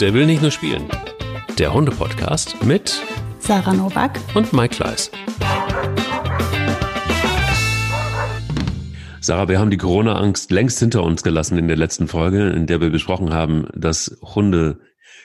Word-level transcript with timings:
Der 0.00 0.14
will 0.14 0.24
nicht 0.24 0.40
nur 0.40 0.50
spielen. 0.50 0.88
Der 1.58 1.74
Hunde-Podcast 1.74 2.64
mit 2.64 3.02
Sarah 3.38 3.74
Novak 3.74 4.18
und 4.34 4.50
Mike 4.54 4.76
Kleiss. 4.76 5.10
Sarah, 9.20 9.48
wir 9.50 9.58
haben 9.58 9.70
die 9.70 9.76
Corona-Angst 9.76 10.52
längst 10.52 10.78
hinter 10.78 11.02
uns 11.02 11.22
gelassen 11.22 11.58
in 11.58 11.68
der 11.68 11.76
letzten 11.76 12.08
Folge, 12.08 12.48
in 12.48 12.66
der 12.66 12.80
wir 12.80 12.88
besprochen 12.88 13.34
haben, 13.34 13.68
dass 13.74 14.16
Hunde 14.22 14.80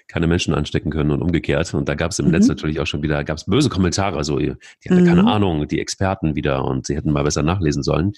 keine 0.10 0.28
Menschen 0.28 0.54
anstecken 0.54 0.92
können 0.92 1.12
und 1.12 1.21
umgekehrt. 1.21 1.73
Und 1.73 1.88
da 1.88 1.96
gab 1.96 2.12
es 2.12 2.20
im 2.20 2.26
mhm. 2.26 2.32
Netz 2.32 2.48
natürlich 2.48 2.82
auch 2.82 2.86
schon 2.86 3.02
wieder, 3.02 3.23
gab 3.23 3.38
es 3.38 3.46
böse 3.46 3.70
Kommentare, 3.70 4.26
so 4.26 4.39
die 4.39 4.55
hatten 4.89 5.04
mhm. 5.04 5.07
keine 5.07 5.26
Ahnung, 5.26 5.70
die 5.70 5.80
Experten 5.80 6.36
wieder 6.36 6.66
und 6.66 6.86
sie 6.86 6.98
hätten 6.98 7.14
mal 7.14 7.23
besser 7.23 7.44
nachlesen 7.44 7.82
sollen. 7.82 8.12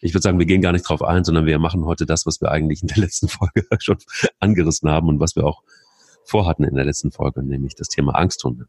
Ich 0.00 0.14
würde 0.14 0.22
sagen, 0.22 0.38
wir 0.38 0.46
gehen 0.46 0.62
gar 0.62 0.70
nicht 0.70 0.88
drauf 0.88 1.02
ein, 1.02 1.24
sondern 1.24 1.44
wir 1.44 1.58
machen 1.58 1.84
heute 1.84 2.06
das, 2.06 2.24
was 2.24 2.40
wir 2.40 2.52
eigentlich 2.52 2.82
in 2.82 2.88
der 2.88 2.98
letzten 2.98 3.26
Folge 3.28 3.64
schon 3.80 3.98
angerissen 4.38 4.88
haben 4.88 5.08
und 5.08 5.18
was 5.18 5.34
wir 5.34 5.44
auch 5.44 5.64
vorhatten 6.28 6.64
in 6.64 6.74
der 6.74 6.84
letzten 6.84 7.10
Folge, 7.10 7.42
nämlich 7.42 7.74
das 7.74 7.88
Thema 7.88 8.14
Angsthunde. 8.14 8.66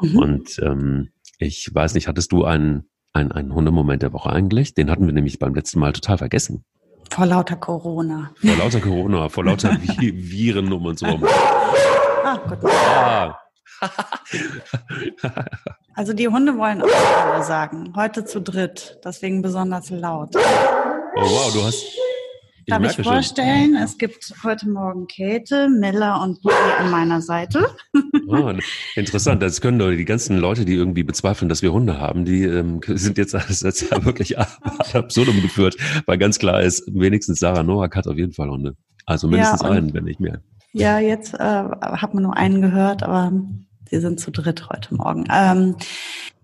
Mhm. 0.00 0.16
Und 0.16 0.58
ähm, 0.62 1.10
ich 1.38 1.68
weiß 1.72 1.94
nicht, 1.94 2.08
hattest 2.08 2.32
du 2.32 2.44
einen, 2.44 2.88
einen, 3.12 3.32
einen 3.32 3.54
Hundemoment 3.54 4.02
der 4.02 4.12
Woche 4.12 4.30
eigentlich? 4.30 4.74
Den 4.74 4.90
hatten 4.90 5.06
wir 5.06 5.12
nämlich 5.12 5.38
beim 5.38 5.54
letzten 5.54 5.80
Mal 5.80 5.92
total 5.92 6.18
vergessen. 6.18 6.64
Vor 7.10 7.26
lauter 7.26 7.56
Corona. 7.56 8.30
Vor 8.36 8.56
lauter 8.56 8.80
Corona, 8.80 9.28
vor 9.28 9.44
lauter 9.44 9.70
Viren 9.98 10.72
um 10.72 10.86
uns 10.86 11.02
herum. 11.02 11.24
Ah, 12.24 12.38
Gott. 12.48 12.64
Ah. 12.64 13.38
also 15.94 16.12
die 16.12 16.28
Hunde 16.28 16.56
wollen 16.56 16.82
auch 16.82 17.32
alle 17.32 17.42
sagen. 17.42 17.92
Heute 17.96 18.24
zu 18.24 18.40
dritt, 18.40 19.00
deswegen 19.04 19.42
besonders 19.42 19.90
laut. 19.90 20.36
Oh 20.36 21.20
wow, 21.20 21.52
du 21.52 21.64
hast 21.64 21.84
ich 22.64 22.72
Darf 22.72 22.98
ich 22.98 23.04
vorstellen, 23.04 23.74
schon. 23.74 23.82
es 23.82 23.98
gibt 23.98 24.32
heute 24.44 24.68
Morgen 24.68 25.06
Käthe, 25.08 25.68
Miller 25.68 26.22
und 26.22 26.40
Boogie 26.42 26.54
an 26.78 26.90
meiner 26.90 27.20
Seite. 27.20 27.66
Oh, 28.28 28.50
interessant. 28.96 29.42
Das 29.42 29.60
können 29.60 29.78
doch 29.78 29.90
die 29.90 30.06
ganzen 30.06 30.38
Leute, 30.38 30.64
die 30.64 30.74
irgendwie 30.74 31.02
bezweifeln, 31.02 31.50
dass 31.50 31.60
wir 31.60 31.70
Hunde 31.70 31.98
haben, 31.98 32.24
die 32.24 32.44
ähm, 32.44 32.80
sind 32.86 33.18
jetzt, 33.18 33.34
jetzt 33.34 33.90
wirklich 34.04 34.38
absurdum 34.94 35.42
geführt, 35.42 35.76
weil 36.06 36.16
ganz 36.16 36.38
klar 36.38 36.62
ist, 36.62 36.84
wenigstens 36.94 37.40
Sarah 37.40 37.62
Noack 37.62 37.94
hat 37.94 38.06
auf 38.06 38.16
jeden 38.16 38.32
Fall 38.32 38.48
Hunde. 38.48 38.74
Also 39.04 39.28
mindestens 39.28 39.60
ja, 39.62 39.68
einen, 39.68 39.92
wenn 39.92 40.04
nicht 40.04 40.20
mehr. 40.20 40.40
Ja, 40.72 40.98
jetzt 40.98 41.34
äh, 41.34 41.38
hat 41.38 42.14
man 42.14 42.22
nur 42.22 42.36
einen 42.36 42.62
gehört, 42.62 43.02
aber 43.02 43.32
sie 43.90 44.00
sind 44.00 44.18
zu 44.18 44.30
dritt 44.30 44.70
heute 44.70 44.94
Morgen. 44.94 45.26
Ähm, 45.30 45.76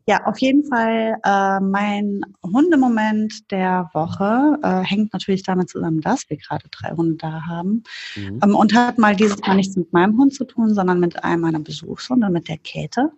ja, 0.08 0.24
auf 0.24 0.38
jeden 0.38 0.64
Fall 0.64 1.18
äh, 1.22 1.60
mein 1.60 2.22
Hundemoment 2.42 3.50
der 3.50 3.90
Woche 3.92 4.58
äh, 4.62 4.80
hängt 4.82 5.12
natürlich 5.12 5.42
damit 5.42 5.68
zusammen, 5.68 6.00
dass 6.00 6.30
wir 6.30 6.38
gerade 6.38 6.64
drei 6.70 6.92
Hunde 6.92 7.16
da 7.16 7.42
haben 7.44 7.82
mhm. 8.16 8.40
ähm, 8.42 8.54
und 8.54 8.74
hat 8.74 8.96
mal 8.96 9.14
dieses 9.14 9.38
Mal 9.40 9.56
nichts 9.56 9.76
mit 9.76 9.92
meinem 9.92 10.16
Hund 10.16 10.32
zu 10.32 10.46
tun, 10.46 10.72
sondern 10.72 10.98
mit 10.98 11.22
einem 11.22 11.42
meiner 11.42 11.60
Besuchshunde, 11.60 12.30
mit 12.30 12.48
der 12.48 12.56
Käthe. 12.56 13.12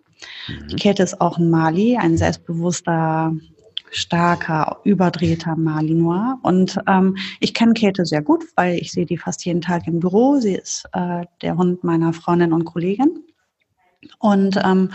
Mhm. 0.49 0.67
Die 0.67 0.75
Käthe 0.75 1.01
ist 1.01 1.21
auch 1.21 1.37
ein 1.37 1.49
Mali, 1.49 1.95
ein 1.95 2.17
selbstbewusster, 2.17 3.33
starker, 3.89 4.81
überdrehter 4.83 5.55
Malinois. 5.55 6.39
Und 6.43 6.77
ähm, 6.87 7.15
ich 7.39 7.53
kenne 7.53 7.71
Käthe 7.71 8.05
sehr 8.05 8.21
gut, 8.21 8.43
weil 8.57 8.75
ich 8.75 8.91
sehe 8.91 9.05
die 9.05 9.17
fast 9.17 9.45
jeden 9.45 9.61
Tag 9.61 9.87
im 9.87 10.01
Büro. 10.01 10.41
Sie 10.41 10.55
ist 10.55 10.83
äh, 10.91 11.23
der 11.41 11.55
Hund 11.55 11.85
meiner 11.85 12.11
Freundin 12.11 12.51
und 12.51 12.65
Kollegin. 12.65 13.23
Und 14.19 14.59
ähm, 14.61 14.89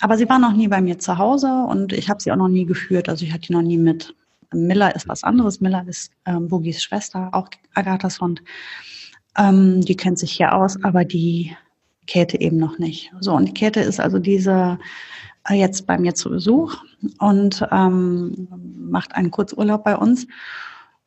aber 0.00 0.18
sie 0.18 0.28
war 0.28 0.38
noch 0.38 0.52
nie 0.52 0.68
bei 0.68 0.80
mir 0.80 0.98
zu 0.98 1.18
Hause 1.18 1.48
und 1.68 1.92
ich 1.92 2.08
habe 2.08 2.22
sie 2.22 2.30
auch 2.30 2.36
noch 2.36 2.48
nie 2.48 2.66
geführt. 2.66 3.08
Also 3.08 3.24
ich 3.24 3.32
hatte 3.32 3.46
die 3.46 3.52
noch 3.52 3.62
nie 3.62 3.78
mit. 3.78 4.14
Miller 4.52 4.94
ist 4.94 5.08
was 5.08 5.24
anderes. 5.24 5.60
Miller 5.60 5.84
ist 5.88 6.12
ähm, 6.24 6.48
Boogies 6.48 6.82
Schwester, 6.82 7.30
auch 7.32 7.48
Agathas 7.74 8.20
Hund. 8.20 8.42
Ähm, 9.36 9.80
die 9.80 9.96
kennt 9.96 10.18
sich 10.18 10.32
hier 10.32 10.54
aus, 10.54 10.82
aber 10.84 11.04
die 11.04 11.56
Käthe 12.06 12.40
eben 12.40 12.58
noch 12.58 12.78
nicht. 12.78 13.12
So, 13.20 13.34
und 13.34 13.46
die 13.46 13.54
Käthe 13.54 13.80
ist 13.80 13.98
also 13.98 14.18
diese 14.18 14.78
äh, 15.48 15.54
jetzt 15.54 15.86
bei 15.86 15.98
mir 15.98 16.14
zu 16.14 16.30
Besuch 16.30 16.76
und 17.18 17.66
ähm, 17.72 18.48
macht 18.88 19.14
einen 19.14 19.30
Kurzurlaub 19.30 19.82
bei 19.82 19.96
uns. 19.96 20.26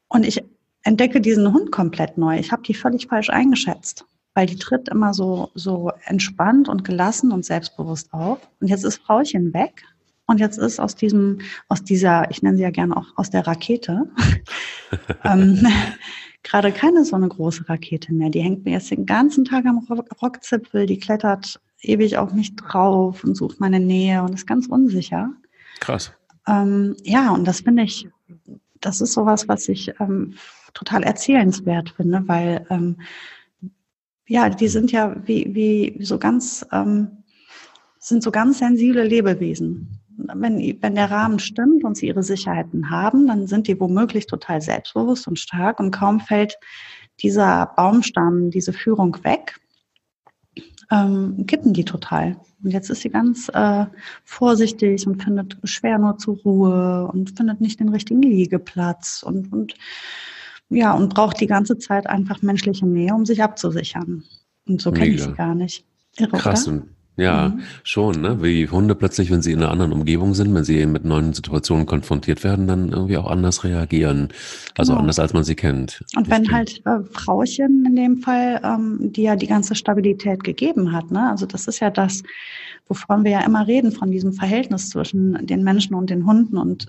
Und 0.09 0.25
ich 0.25 0.43
entdecke 0.83 1.21
diesen 1.21 1.53
Hund 1.53 1.71
komplett 1.71 2.17
neu. 2.17 2.37
Ich 2.37 2.51
habe 2.51 2.63
die 2.63 2.73
völlig 2.73 3.07
falsch 3.07 3.29
eingeschätzt 3.29 4.05
weil 4.33 4.45
die 4.45 4.57
tritt 4.57 4.89
immer 4.89 5.13
so, 5.13 5.51
so 5.55 5.91
entspannt 6.05 6.69
und 6.69 6.83
gelassen 6.83 7.31
und 7.31 7.45
selbstbewusst 7.45 8.13
auf. 8.13 8.39
Und 8.59 8.67
jetzt 8.67 8.83
ist 8.83 9.01
Frauchen 9.01 9.53
weg. 9.53 9.83
Und 10.27 10.39
jetzt 10.39 10.59
ist 10.59 10.79
aus 10.79 10.95
diesem, 10.95 11.39
aus 11.69 11.83
dieser, 11.83 12.29
ich 12.29 12.43
nenne 12.43 12.55
sie 12.55 12.61
ja 12.61 12.69
gerne 12.69 12.95
auch 12.95 13.07
aus 13.15 13.31
der 13.31 13.47
Rakete, 13.47 14.03
ähm, 15.23 15.65
gerade 16.43 16.71
keine 16.71 17.03
so 17.03 17.15
eine 17.15 17.27
große 17.27 17.67
Rakete 17.67 18.13
mehr. 18.13 18.29
Die 18.29 18.41
hängt 18.41 18.63
mir 18.63 18.73
jetzt 18.73 18.91
den 18.91 19.07
ganzen 19.07 19.43
Tag 19.43 19.65
am 19.65 19.87
Rockzipfel, 20.21 20.85
die 20.85 20.99
klettert 20.99 21.59
ewig 21.81 22.17
auf 22.17 22.31
mich 22.31 22.55
drauf 22.55 23.23
und 23.23 23.35
sucht 23.35 23.59
meine 23.59 23.79
Nähe 23.79 24.21
und 24.21 24.35
ist 24.35 24.45
ganz 24.45 24.67
unsicher. 24.67 25.31
Krass. 25.79 26.11
Ähm, 26.47 26.95
ja, 27.03 27.31
und 27.31 27.47
das 27.47 27.61
finde 27.61 27.83
ich, 27.83 28.07
das 28.81 29.01
ist 29.01 29.13
sowas, 29.13 29.47
was 29.47 29.67
ich 29.67 29.93
ähm, 29.99 30.35
total 30.73 31.03
erzählenswert 31.03 31.89
finde, 31.89 32.23
weil 32.27 32.65
ähm, 32.69 32.97
ja, 34.29 34.47
die 34.47 34.67
sind 34.67 34.91
ja 34.91 35.15
wie, 35.25 35.53
wie 35.55 36.05
so 36.05 36.19
ganz, 36.19 36.65
ähm, 36.71 37.23
sind 37.97 38.21
so 38.21 38.29
ganz 38.29 38.59
sensible 38.59 39.03
Lebewesen. 39.03 39.99
Wenn, 40.17 40.77
wenn 40.81 40.95
der 40.95 41.09
Rahmen 41.09 41.39
stimmt 41.39 41.83
und 41.83 41.97
sie 41.97 42.07
ihre 42.07 42.21
Sicherheiten 42.21 42.91
haben, 42.91 43.25
dann 43.25 43.47
sind 43.47 43.67
die 43.67 43.79
womöglich 43.79 44.27
total 44.27 44.61
selbstbewusst 44.61 45.27
und 45.27 45.39
stark 45.39 45.79
und 45.79 45.91
kaum 45.91 46.19
fällt 46.19 46.57
dieser 47.23 47.73
Baumstamm, 47.75 48.51
diese 48.51 48.71
Führung 48.71 49.17
weg, 49.23 49.59
ähm, 50.91 51.45
kippen 51.47 51.73
die 51.73 51.85
total. 51.85 52.37
Und 52.63 52.71
jetzt 52.71 52.91
ist 52.91 53.01
sie 53.01 53.09
ganz 53.09 53.49
äh, 53.49 53.85
vorsichtig 54.25 55.07
und 55.07 55.23
findet 55.23 55.57
schwer 55.63 55.97
nur 55.97 56.17
zur 56.17 56.37
Ruhe 56.37 57.09
und 57.11 57.35
findet 57.35 57.61
nicht 57.61 57.79
den 57.79 57.89
richtigen 57.89 58.21
Liegeplatz 58.21 59.23
und, 59.23 59.51
und 59.51 59.73
ja, 60.69 60.93
und 60.93 61.13
braucht 61.13 61.41
die 61.41 61.47
ganze 61.47 61.77
Zeit 61.77 62.07
einfach 62.07 62.41
menschliche 62.41 62.85
Nähe, 62.85 63.13
um 63.13 63.25
sich 63.25 63.41
abzusichern. 63.43 64.23
Und 64.67 64.81
so 64.81 64.91
kenne 64.91 65.15
ich 65.15 65.23
sie 65.23 65.33
gar 65.33 65.55
nicht. 65.55 65.85
Irre, 66.17 66.37
Krass. 66.37 66.67
Oder? 66.67 66.83
Ja, 67.19 67.49
mhm. 67.49 67.61
schon, 67.83 68.21
ne? 68.21 68.41
Wie 68.41 68.67
Hunde 68.67 68.95
plötzlich, 68.95 69.29
wenn 69.31 69.41
sie 69.41 69.51
in 69.51 69.59
einer 69.59 69.71
anderen 69.71 69.91
Umgebung 69.91 70.33
sind, 70.33 70.53
wenn 70.53 70.63
sie 70.63 70.85
mit 70.85 71.05
neuen 71.05 71.33
Situationen 71.33 71.85
konfrontiert 71.85 72.43
werden, 72.43 72.67
dann 72.67 72.89
irgendwie 72.89 73.17
auch 73.17 73.29
anders 73.29 73.63
reagieren. 73.63 74.29
Also 74.77 74.93
genau. 74.93 75.01
anders, 75.01 75.19
als 75.19 75.33
man 75.33 75.43
sie 75.43 75.55
kennt. 75.55 76.03
Und 76.15 76.29
wenn 76.29 76.51
halt 76.51 76.81
äh, 76.85 77.03
Frauchen 77.11 77.85
in 77.85 77.95
dem 77.95 78.17
Fall, 78.17 78.61
ähm, 78.63 79.11
die 79.11 79.23
ja 79.23 79.35
die 79.35 79.47
ganze 79.47 79.75
Stabilität 79.75 80.43
gegeben 80.43 80.91
hat, 80.93 81.11
ne? 81.11 81.29
Also 81.29 81.45
das 81.45 81.67
ist 81.67 81.79
ja 81.79 81.89
das, 81.89 82.23
wovon 82.87 83.23
wir 83.23 83.31
ja 83.31 83.41
immer 83.41 83.67
reden, 83.67 83.91
von 83.91 84.11
diesem 84.11 84.33
Verhältnis 84.33 84.89
zwischen 84.89 85.45
den 85.45 85.63
Menschen 85.63 85.95
und 85.95 86.09
den 86.09 86.25
Hunden 86.25 86.57
und 86.57 86.87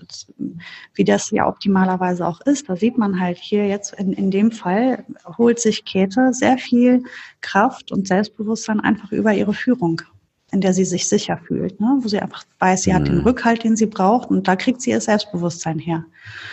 wie 0.95 1.03
das 1.03 1.31
ja 1.31 1.47
optimalerweise 1.47 2.25
auch 2.25 2.41
ist. 2.41 2.69
Da 2.69 2.75
sieht 2.75 2.97
man 2.97 3.19
halt 3.19 3.37
hier 3.37 3.67
jetzt 3.67 3.93
in, 3.93 4.13
in 4.13 4.31
dem 4.31 4.51
Fall, 4.51 5.05
holt 5.37 5.59
sich 5.59 5.85
Käthe 5.85 6.33
sehr 6.33 6.57
viel 6.57 7.03
Kraft 7.41 7.91
und 7.91 8.07
Selbstbewusstsein 8.07 8.79
einfach 8.79 9.11
über 9.11 9.33
ihre 9.33 9.53
Führung 9.53 10.01
in 10.51 10.61
der 10.61 10.73
sie 10.73 10.85
sich 10.85 11.07
sicher 11.07 11.37
fühlt, 11.37 11.79
ne? 11.79 11.97
wo 12.01 12.07
sie 12.07 12.19
einfach 12.19 12.43
weiß, 12.59 12.83
sie 12.83 12.91
mhm. 12.91 12.95
hat 12.95 13.07
den 13.07 13.17
mhm. 13.19 13.23
Rückhalt, 13.23 13.63
den 13.63 13.75
sie 13.75 13.85
braucht 13.85 14.29
und 14.29 14.47
da 14.47 14.55
kriegt 14.55 14.81
sie 14.81 14.91
ihr 14.91 15.01
Selbstbewusstsein 15.01 15.79
her. 15.79 16.05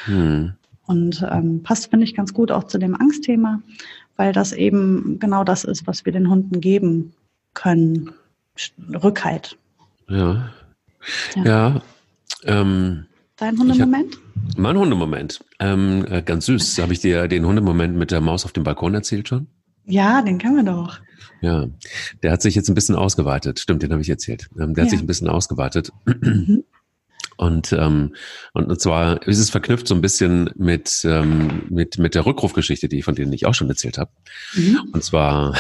Mhm. 0.07 0.55
Und 0.87 1.27
ähm, 1.31 1.63
passt, 1.63 1.91
finde 1.91 2.05
ich, 2.05 2.15
ganz 2.15 2.33
gut 2.33 2.51
auch 2.51 2.65
zu 2.65 2.79
dem 2.79 2.95
Angstthema, 2.95 3.61
weil 4.17 4.33
das 4.33 4.53
eben 4.53 5.19
genau 5.19 5.45
das 5.45 5.65
ist, 5.65 5.87
was 5.87 6.07
wir 6.07 6.13
den 6.13 6.31
Hunden 6.31 6.61
geben 6.61 7.13
können. 7.55 8.11
Rückhalt. 9.03 9.59
Ja. 10.09 10.51
Ja. 11.37 11.45
ja 11.45 11.83
ähm, 12.45 13.05
Dein 13.37 13.59
Hundemoment? 13.59 14.15
Hab, 14.15 14.59
mein 14.59 14.77
Hundemoment. 14.77 15.41
Ähm, 15.61 16.05
äh, 16.09 16.23
ganz 16.23 16.47
süß. 16.47 16.79
Habe 16.79 16.93
ich 16.93 17.01
dir 17.01 17.29
den 17.29 17.47
Hundemoment 17.47 17.97
mit 17.97 18.11
der 18.11 18.21
Maus 18.21 18.45
auf 18.45 18.53
dem 18.53 18.65
Balkon 18.65 18.95
erzählt 18.95 19.29
schon? 19.29 19.47
Ja, 19.89 20.23
den 20.23 20.39
kennen 20.39 20.57
wir 20.57 20.65
doch. 20.65 21.01
Ja, 21.41 21.67
der 22.23 22.33
hat 22.33 22.43
sich 22.43 22.55
jetzt 22.55 22.69
ein 22.69 22.75
bisschen 22.75 22.95
ausgeweitet. 22.95 23.59
Stimmt, 23.59 23.83
den 23.83 23.93
habe 23.93 24.03
ich 24.03 24.11
erzählt. 24.11 24.49
Ähm, 24.59 24.75
der 24.75 24.85
ja. 24.85 24.87
hat 24.87 24.91
sich 24.91 25.01
ein 25.01 25.07
bisschen 25.07 25.29
ausgeweitet. 25.29 25.93
Mhm. 26.05 26.65
Und, 27.39 27.73
ähm, 27.73 28.15
und, 28.53 28.69
und 28.69 28.81
zwar 28.81 29.23
ist 29.27 29.39
es 29.39 29.49
verknüpft 29.49 29.87
so 29.87 29.95
ein 29.95 30.01
bisschen 30.01 30.51
mit, 30.57 31.03
ähm, 31.05 31.63
mit, 31.71 31.97
mit 31.97 32.17
der 32.17 32.27
Rückrufgeschichte, 32.27 32.89
die 32.89 33.03
von 33.03 33.15
denen 33.15 33.33
ich 33.33 33.47
auch 33.47 33.55
schon 33.55 33.69
erzählt 33.69 33.97
habe. 33.97 34.11
Mhm. 34.55 34.81
Und 34.93 35.05
zwar, 35.05 35.55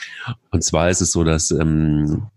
und 0.50 0.62
zwar 0.62 0.90
ist 0.90 1.00
es 1.00 1.12
so, 1.12 1.24
dass 1.24 1.50
ähm, 1.50 2.28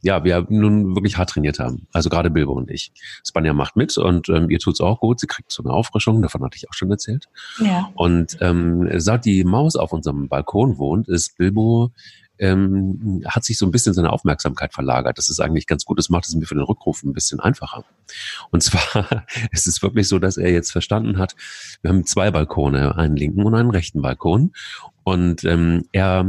ja, 0.00 0.22
wir 0.22 0.46
nun 0.48 0.94
wirklich 0.94 1.18
hart 1.18 1.30
trainiert 1.30 1.58
haben. 1.58 1.88
Also 1.92 2.08
gerade 2.08 2.30
Bilbo 2.30 2.52
und 2.52 2.70
ich. 2.70 2.92
Spanja 3.26 3.52
macht 3.52 3.74
mit 3.74 3.98
und 3.98 4.28
ähm, 4.28 4.48
ihr 4.48 4.60
tut's 4.60 4.80
auch 4.80 5.00
gut. 5.00 5.18
Sie 5.18 5.26
kriegt 5.26 5.50
so 5.50 5.64
eine 5.64 5.72
Auffrischung, 5.72 6.22
davon 6.22 6.44
hatte 6.44 6.56
ich 6.56 6.68
auch 6.70 6.74
schon 6.74 6.90
erzählt. 6.90 7.26
Ja. 7.58 7.90
Und 7.94 8.36
ähm, 8.40 8.88
seit 8.98 9.24
die 9.24 9.42
Maus 9.42 9.74
auf 9.74 9.92
unserem 9.92 10.28
Balkon 10.28 10.78
wohnt, 10.78 11.08
ist 11.08 11.36
Bilbo 11.36 11.90
ähm, 12.38 13.22
hat 13.26 13.44
sich 13.44 13.58
so 13.58 13.66
ein 13.66 13.70
bisschen 13.70 13.94
seine 13.94 14.12
Aufmerksamkeit 14.12 14.72
verlagert. 14.72 15.18
Das 15.18 15.28
ist 15.28 15.40
eigentlich 15.40 15.66
ganz 15.66 15.84
gut. 15.84 15.98
Das 15.98 16.10
macht 16.10 16.26
es 16.26 16.34
mir 16.34 16.46
für 16.46 16.54
den 16.54 16.64
Rückruf 16.64 17.02
ein 17.02 17.12
bisschen 17.12 17.40
einfacher. 17.40 17.84
Und 18.50 18.62
zwar 18.62 19.24
ist 19.52 19.66
es 19.66 19.82
wirklich 19.82 20.08
so, 20.08 20.18
dass 20.18 20.36
er 20.36 20.50
jetzt 20.50 20.72
verstanden 20.72 21.18
hat, 21.18 21.34
wir 21.82 21.90
haben 21.90 22.06
zwei 22.06 22.30
Balkone, 22.30 22.96
einen 22.96 23.16
linken 23.16 23.44
und 23.44 23.54
einen 23.54 23.70
rechten 23.70 24.02
Balkon. 24.02 24.52
Und 25.04 25.44
ähm, 25.44 25.86
er 25.92 26.24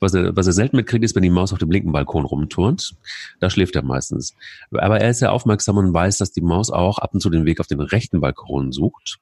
Was 0.00 0.14
er, 0.14 0.34
was 0.36 0.46
er 0.46 0.52
selten 0.52 0.76
mitkriegt, 0.76 1.04
ist, 1.04 1.14
wenn 1.14 1.22
die 1.22 1.30
Maus 1.30 1.52
auf 1.52 1.58
dem 1.58 1.70
linken 1.70 1.92
Balkon 1.92 2.24
rumturnt. 2.24 2.94
Da 3.38 3.50
schläft 3.50 3.76
er 3.76 3.82
meistens. 3.82 4.34
Aber 4.70 5.00
er 5.00 5.10
ist 5.10 5.18
sehr 5.18 5.32
aufmerksam 5.32 5.76
und 5.76 5.92
weiß, 5.92 6.18
dass 6.18 6.32
die 6.32 6.40
Maus 6.40 6.70
auch 6.70 6.98
ab 6.98 7.14
und 7.14 7.20
zu 7.20 7.30
den 7.30 7.44
Weg 7.44 7.60
auf 7.60 7.66
den 7.66 7.80
rechten 7.80 8.20
Balkon 8.20 8.72
sucht, 8.72 9.18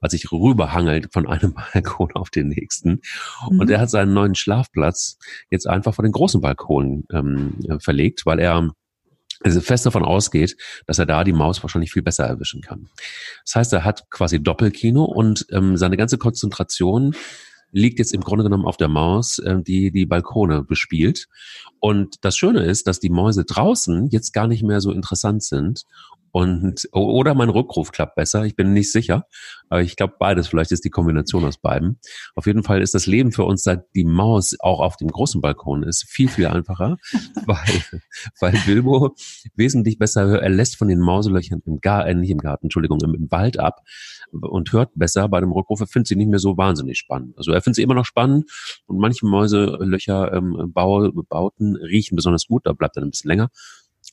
als 0.00 0.12
sich 0.12 0.30
rüberhangelt 0.32 1.12
von 1.12 1.26
einem 1.26 1.54
Balkon 1.72 2.12
auf 2.14 2.30
den 2.30 2.48
nächsten. 2.48 3.00
Mhm. 3.50 3.60
Und 3.60 3.70
er 3.70 3.80
hat 3.80 3.90
seinen 3.90 4.14
neuen 4.14 4.34
Schlafplatz 4.34 5.18
jetzt 5.50 5.66
einfach 5.66 5.94
vor 5.94 6.02
den 6.02 6.12
großen 6.12 6.40
Balkon 6.40 7.04
ähm, 7.12 7.58
verlegt, 7.80 8.26
weil 8.26 8.38
er 8.38 8.70
also 9.42 9.60
fest 9.60 9.86
davon 9.86 10.04
ausgeht, 10.04 10.56
dass 10.86 10.98
er 10.98 11.06
da 11.06 11.24
die 11.24 11.32
Maus 11.32 11.62
wahrscheinlich 11.62 11.92
viel 11.92 12.02
besser 12.02 12.24
erwischen 12.24 12.60
kann. 12.60 12.88
Das 13.44 13.54
heißt, 13.54 13.72
er 13.72 13.84
hat 13.84 14.10
quasi 14.10 14.42
Doppelkino 14.42 15.04
und 15.04 15.46
ähm, 15.50 15.76
seine 15.76 15.96
ganze 15.96 16.18
Konzentration 16.18 17.14
liegt 17.72 17.98
jetzt 17.98 18.12
im 18.12 18.22
Grunde 18.22 18.44
genommen 18.44 18.66
auf 18.66 18.76
der 18.76 18.88
Maus, 18.88 19.38
äh, 19.38 19.62
die 19.62 19.90
die 19.90 20.06
Balkone 20.06 20.62
bespielt. 20.62 21.28
Und 21.78 22.16
das 22.24 22.36
Schöne 22.36 22.64
ist, 22.64 22.86
dass 22.86 23.00
die 23.00 23.10
Mäuse 23.10 23.44
draußen 23.44 24.08
jetzt 24.10 24.32
gar 24.32 24.46
nicht 24.46 24.62
mehr 24.62 24.80
so 24.80 24.92
interessant 24.92 25.42
sind 25.42 25.84
und 26.32 26.88
oder 26.92 27.34
mein 27.34 27.48
Rückruf 27.48 27.92
klappt 27.92 28.14
besser. 28.14 28.44
Ich 28.44 28.56
bin 28.56 28.72
nicht 28.72 28.92
sicher, 28.92 29.26
aber 29.68 29.82
ich 29.82 29.96
glaube 29.96 30.14
beides. 30.18 30.48
Vielleicht 30.48 30.72
ist 30.72 30.84
die 30.84 30.90
Kombination 30.90 31.44
aus 31.44 31.58
beiden. 31.58 31.98
Auf 32.34 32.46
jeden 32.46 32.62
Fall 32.62 32.82
ist 32.82 32.94
das 32.94 33.06
Leben 33.06 33.32
für 33.32 33.44
uns, 33.44 33.62
seit 33.62 33.84
die 33.94 34.04
Maus 34.04 34.56
auch 34.60 34.80
auf 34.80 34.96
dem 34.96 35.08
großen 35.08 35.40
Balkon 35.40 35.82
ist, 35.82 36.04
viel 36.08 36.28
viel 36.28 36.46
einfacher, 36.46 36.96
weil 37.46 38.00
weil 38.40 38.54
Bilbo 38.66 39.14
wesentlich 39.54 39.98
besser. 39.98 40.40
Er 40.40 40.50
lässt 40.50 40.76
von 40.76 40.88
den 40.88 41.00
Mauselöchern 41.00 41.62
im 41.66 41.80
Garten, 41.80 42.08
äh, 42.10 42.14
nicht 42.14 42.30
im 42.30 42.38
Garten, 42.38 42.66
Entschuldigung, 42.66 43.00
im, 43.02 43.14
im 43.14 43.30
Wald 43.30 43.58
ab 43.58 43.82
und 44.32 44.72
hört 44.72 44.90
besser 44.94 45.28
bei 45.28 45.40
dem 45.40 45.52
Rückruf. 45.52 45.80
Er 45.80 45.86
findet 45.86 46.08
sie 46.08 46.16
nicht 46.16 46.28
mehr 46.28 46.38
so 46.38 46.56
wahnsinnig 46.56 46.98
spannend. 46.98 47.36
Also 47.36 47.52
er 47.52 47.62
findet 47.62 47.76
sie 47.76 47.82
immer 47.82 47.94
noch 47.94 48.04
spannend 48.04 48.50
und 48.86 48.98
manche 48.98 49.26
Mäuselöcher 49.26 50.32
ähm, 50.32 50.72
Bauten 50.72 51.76
riechen 51.76 52.16
besonders 52.16 52.46
gut. 52.46 52.66
Da 52.66 52.72
bleibt 52.72 52.96
er 52.96 53.02
ein 53.02 53.10
bisschen 53.10 53.28
länger. 53.28 53.50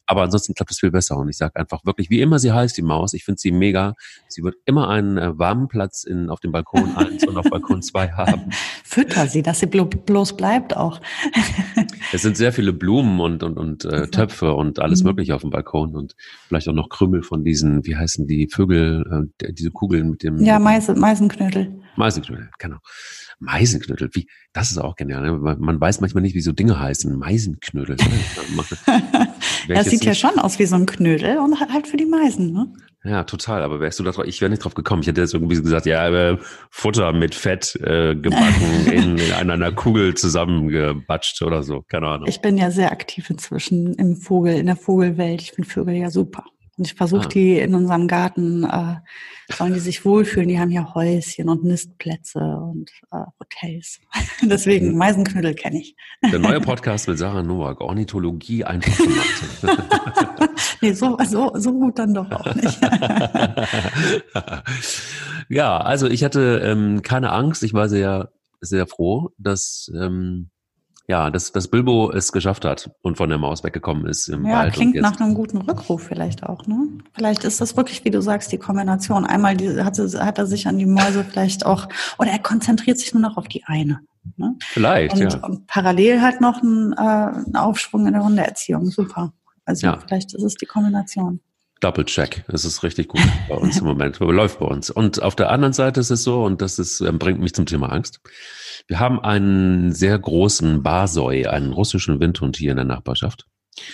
Aber 0.07 0.23
ansonsten 0.23 0.53
klappt 0.53 0.71
es 0.71 0.79
viel 0.79 0.89
besser. 0.89 1.17
Und 1.17 1.29
ich 1.29 1.37
sage 1.37 1.55
einfach 1.57 1.85
wirklich, 1.85 2.09
wie 2.09 2.21
immer 2.21 2.39
sie 2.39 2.51
heißt, 2.51 2.77
die 2.77 2.81
Maus, 2.81 3.13
ich 3.13 3.25
finde 3.25 3.39
sie 3.39 3.51
mega. 3.51 3.93
Sie 4.27 4.41
wird 4.41 4.55
immer 4.65 4.89
einen 4.89 5.17
äh, 5.17 5.37
warmen 5.37 5.67
Platz 5.67 6.03
in, 6.05 6.29
auf 6.29 6.39
dem 6.39 6.53
Balkon 6.53 6.95
1 6.95 7.27
und 7.27 7.37
auf 7.37 7.49
Balkon 7.49 7.81
2 7.81 8.11
haben. 8.13 8.49
Fütter 8.83 9.27
sie, 9.27 9.43
dass 9.43 9.59
sie 9.59 9.67
blo 9.67 9.85
bloß 9.85 10.37
bleibt 10.37 10.75
auch. 10.75 11.01
es 12.13 12.21
sind 12.21 12.37
sehr 12.37 12.53
viele 12.53 12.71
Blumen 12.71 13.19
und, 13.19 13.43
und, 13.43 13.57
und 13.57 13.85
äh, 13.85 14.07
Töpfe 14.07 14.53
und 14.53 14.79
alles 14.79 15.03
mhm. 15.03 15.09
Mögliche 15.09 15.35
auf 15.35 15.41
dem 15.41 15.49
Balkon 15.49 15.95
und 15.95 16.15
vielleicht 16.47 16.69
auch 16.69 16.73
noch 16.73 16.89
Krümel 16.89 17.21
von 17.21 17.43
diesen, 17.43 17.85
wie 17.85 17.97
heißen 17.97 18.27
die 18.27 18.47
Vögel, 18.47 19.29
äh, 19.41 19.51
diese 19.51 19.71
Kugeln 19.71 20.11
mit 20.11 20.23
dem. 20.23 20.37
Ja, 20.37 20.57
Meisen, 20.59 20.99
Meisenknödel. 20.99 21.81
Meisenknödel, 21.97 22.49
genau. 22.59 22.77
Meisenknödel, 23.39 24.09
wie, 24.13 24.27
das 24.53 24.71
ist 24.71 24.77
auch 24.77 24.95
genial. 24.95 25.21
Ne? 25.21 25.33
Man, 25.33 25.59
man 25.59 25.79
weiß 25.79 26.01
manchmal 26.01 26.23
nicht, 26.23 26.33
wie 26.33 26.41
so 26.41 26.51
Dinge 26.51 26.79
heißen. 26.79 27.15
Meisenknödel. 27.15 27.97
das 29.67 29.89
sieht 29.89 30.05
ja 30.05 30.13
schon 30.13 30.39
aus 30.39 30.59
wie 30.59 30.65
so 30.65 30.75
ein 30.75 30.85
Knödel 30.85 31.37
und 31.39 31.59
halt 31.59 31.87
für 31.87 31.97
die 31.97 32.05
Meisen, 32.05 32.53
ne? 32.53 32.67
Ja, 33.03 33.23
total. 33.23 33.63
Aber 33.63 33.79
wärst 33.79 33.99
du 33.99 34.03
da 34.03 34.11
drauf, 34.11 34.25
ich 34.25 34.41
wäre 34.41 34.49
nicht 34.49 34.63
drauf 34.63 34.73
gekommen. 34.73 35.01
Ich 35.01 35.07
hätte 35.07 35.21
jetzt 35.21 35.33
irgendwie 35.33 35.55
gesagt, 35.55 35.85
ja, 35.85 36.09
äh, 36.09 36.37
Futter 36.69 37.13
mit 37.13 37.35
Fett 37.35 37.75
äh, 37.75 38.15
gebacken, 38.15 38.87
in, 38.91 39.17
in 39.17 39.49
einer 39.49 39.71
Kugel 39.71 40.15
zusammengebatscht 40.15 41.41
oder 41.41 41.63
so. 41.63 41.83
Keine 41.87 42.07
Ahnung. 42.07 42.27
Ich 42.27 42.41
bin 42.41 42.57
ja 42.57 42.69
sehr 42.71 42.91
aktiv 42.91 43.29
inzwischen 43.29 43.93
im 43.93 44.15
Vogel, 44.15 44.55
in 44.55 44.65
der 44.65 44.75
Vogelwelt. 44.75 45.41
Ich 45.41 45.51
finde 45.51 45.69
Vögel 45.69 45.95
ja 45.95 46.09
super. 46.09 46.43
Und 46.77 46.85
ich 46.85 46.93
versuche 46.93 47.25
ah. 47.25 47.29
die 47.29 47.57
in 47.57 47.73
unserem 47.73 48.07
Garten, 48.07 48.63
äh, 48.63 48.97
sollen 49.51 49.73
die 49.73 49.79
sich 49.79 50.05
wohlfühlen. 50.05 50.47
Die 50.47 50.59
haben 50.59 50.69
hier 50.69 50.93
Häuschen 50.93 51.49
und 51.49 51.63
Nistplätze 51.63 52.39
und 52.39 52.91
äh, 53.11 53.23
Hotels. 53.39 53.99
Deswegen, 54.43 54.91
mhm. 54.91 54.97
Meisenknödel 54.97 55.55
kenne 55.55 55.79
ich. 55.81 55.95
Der 56.31 56.37
neue 56.37 56.61
Podcast 56.61 57.07
mit 57.07 57.17
Sarah 57.17 57.41
Nowak, 57.41 57.81
Ornithologie 57.81 58.63
einfach 58.63 58.95
gemacht. 58.95 60.51
nee, 60.81 60.93
so, 60.93 61.17
so, 61.25 61.51
so 61.55 61.71
gut 61.73 61.97
dann 61.97 62.13
doch 62.13 62.29
auch 62.29 62.53
nicht. 62.53 62.79
ja, 65.49 65.77
also 65.79 66.07
ich 66.07 66.23
hatte 66.23 66.61
ähm, 66.63 67.01
keine 67.01 67.31
Angst. 67.31 67.63
Ich 67.63 67.73
war 67.73 67.89
sehr, 67.89 68.31
sehr 68.61 68.85
froh, 68.85 69.31
dass 69.39 69.91
ähm, 69.95 70.51
ja, 71.07 71.29
dass, 71.29 71.53
dass 71.53 71.69
Bilbo 71.69 72.11
es 72.11 72.33
geschafft 72.33 72.65
hat 72.65 72.91
und 73.01 73.15
von 73.15 73.29
der 73.29 73.37
Maus 73.37 73.63
weggekommen 73.63 74.05
ist 74.07 74.27
im 74.27 74.45
ja, 74.45 74.59
Wald. 74.59 74.73
klingt 74.73 74.95
nach 74.95 75.19
einem 75.19 75.33
guten 75.33 75.57
Rückruf 75.57 76.03
vielleicht 76.03 76.43
auch, 76.43 76.67
ne? 76.67 76.87
Vielleicht 77.13 77.45
ist 77.45 77.61
das 77.61 77.77
wirklich, 77.77 78.03
wie 78.03 78.11
du 78.11 78.21
sagst, 78.21 78.51
die 78.51 78.57
Kombination. 78.57 79.25
Einmal 79.25 79.55
die, 79.55 79.81
hat, 79.81 79.97
hat 79.97 80.37
er 80.37 80.45
sich 80.45 80.67
an 80.67 80.77
die 80.77 80.85
Mäuse 80.85 81.23
vielleicht 81.23 81.65
auch, 81.65 81.87
oder 82.19 82.31
er 82.31 82.39
konzentriert 82.39 82.99
sich 82.99 83.13
nur 83.13 83.21
noch 83.21 83.37
auf 83.37 83.47
die 83.47 83.63
eine. 83.65 84.01
Ne? 84.35 84.55
Vielleicht, 84.61 85.15
und, 85.15 85.33
ja. 85.33 85.39
Und 85.39 85.67
parallel 85.67 86.21
halt 86.21 86.41
noch 86.41 86.61
ein, 86.61 86.93
äh, 86.97 87.47
ein 87.47 87.55
Aufschwung 87.55 88.05
in 88.07 88.13
der 88.13 88.23
Hundeerziehung. 88.23 88.87
Super. 88.87 89.31
Also 89.63 89.87
ja. 89.87 89.99
vielleicht 90.05 90.33
ist 90.33 90.43
es 90.43 90.55
die 90.55 90.65
Kombination. 90.65 91.39
Double 91.79 92.05
Check. 92.05 92.43
Das 92.47 92.65
ist 92.65 92.83
richtig 92.83 93.07
gut 93.07 93.21
bei 93.47 93.55
uns 93.55 93.77
im 93.77 93.85
Moment. 93.85 94.19
Läuft 94.19 94.59
bei 94.59 94.65
uns. 94.65 94.89
Und 94.89 95.21
auf 95.21 95.35
der 95.35 95.51
anderen 95.51 95.73
Seite 95.73 95.99
ist 95.99 96.09
es 96.09 96.23
so, 96.23 96.43
und 96.43 96.61
das 96.61 96.79
ist, 96.79 97.01
ähm, 97.01 97.19
bringt 97.19 97.39
mich 97.39 97.53
zum 97.53 97.65
Thema 97.65 97.91
Angst. 97.91 98.19
Wir 98.87 98.99
haben 98.99 99.19
einen 99.19 99.93
sehr 99.93 100.17
großen 100.17 100.83
Barsoi, 100.83 101.45
einen 101.45 101.73
russischen 101.73 102.19
Windhund 102.19 102.57
hier 102.57 102.71
in 102.71 102.77
der 102.77 102.85
Nachbarschaft. 102.85 103.45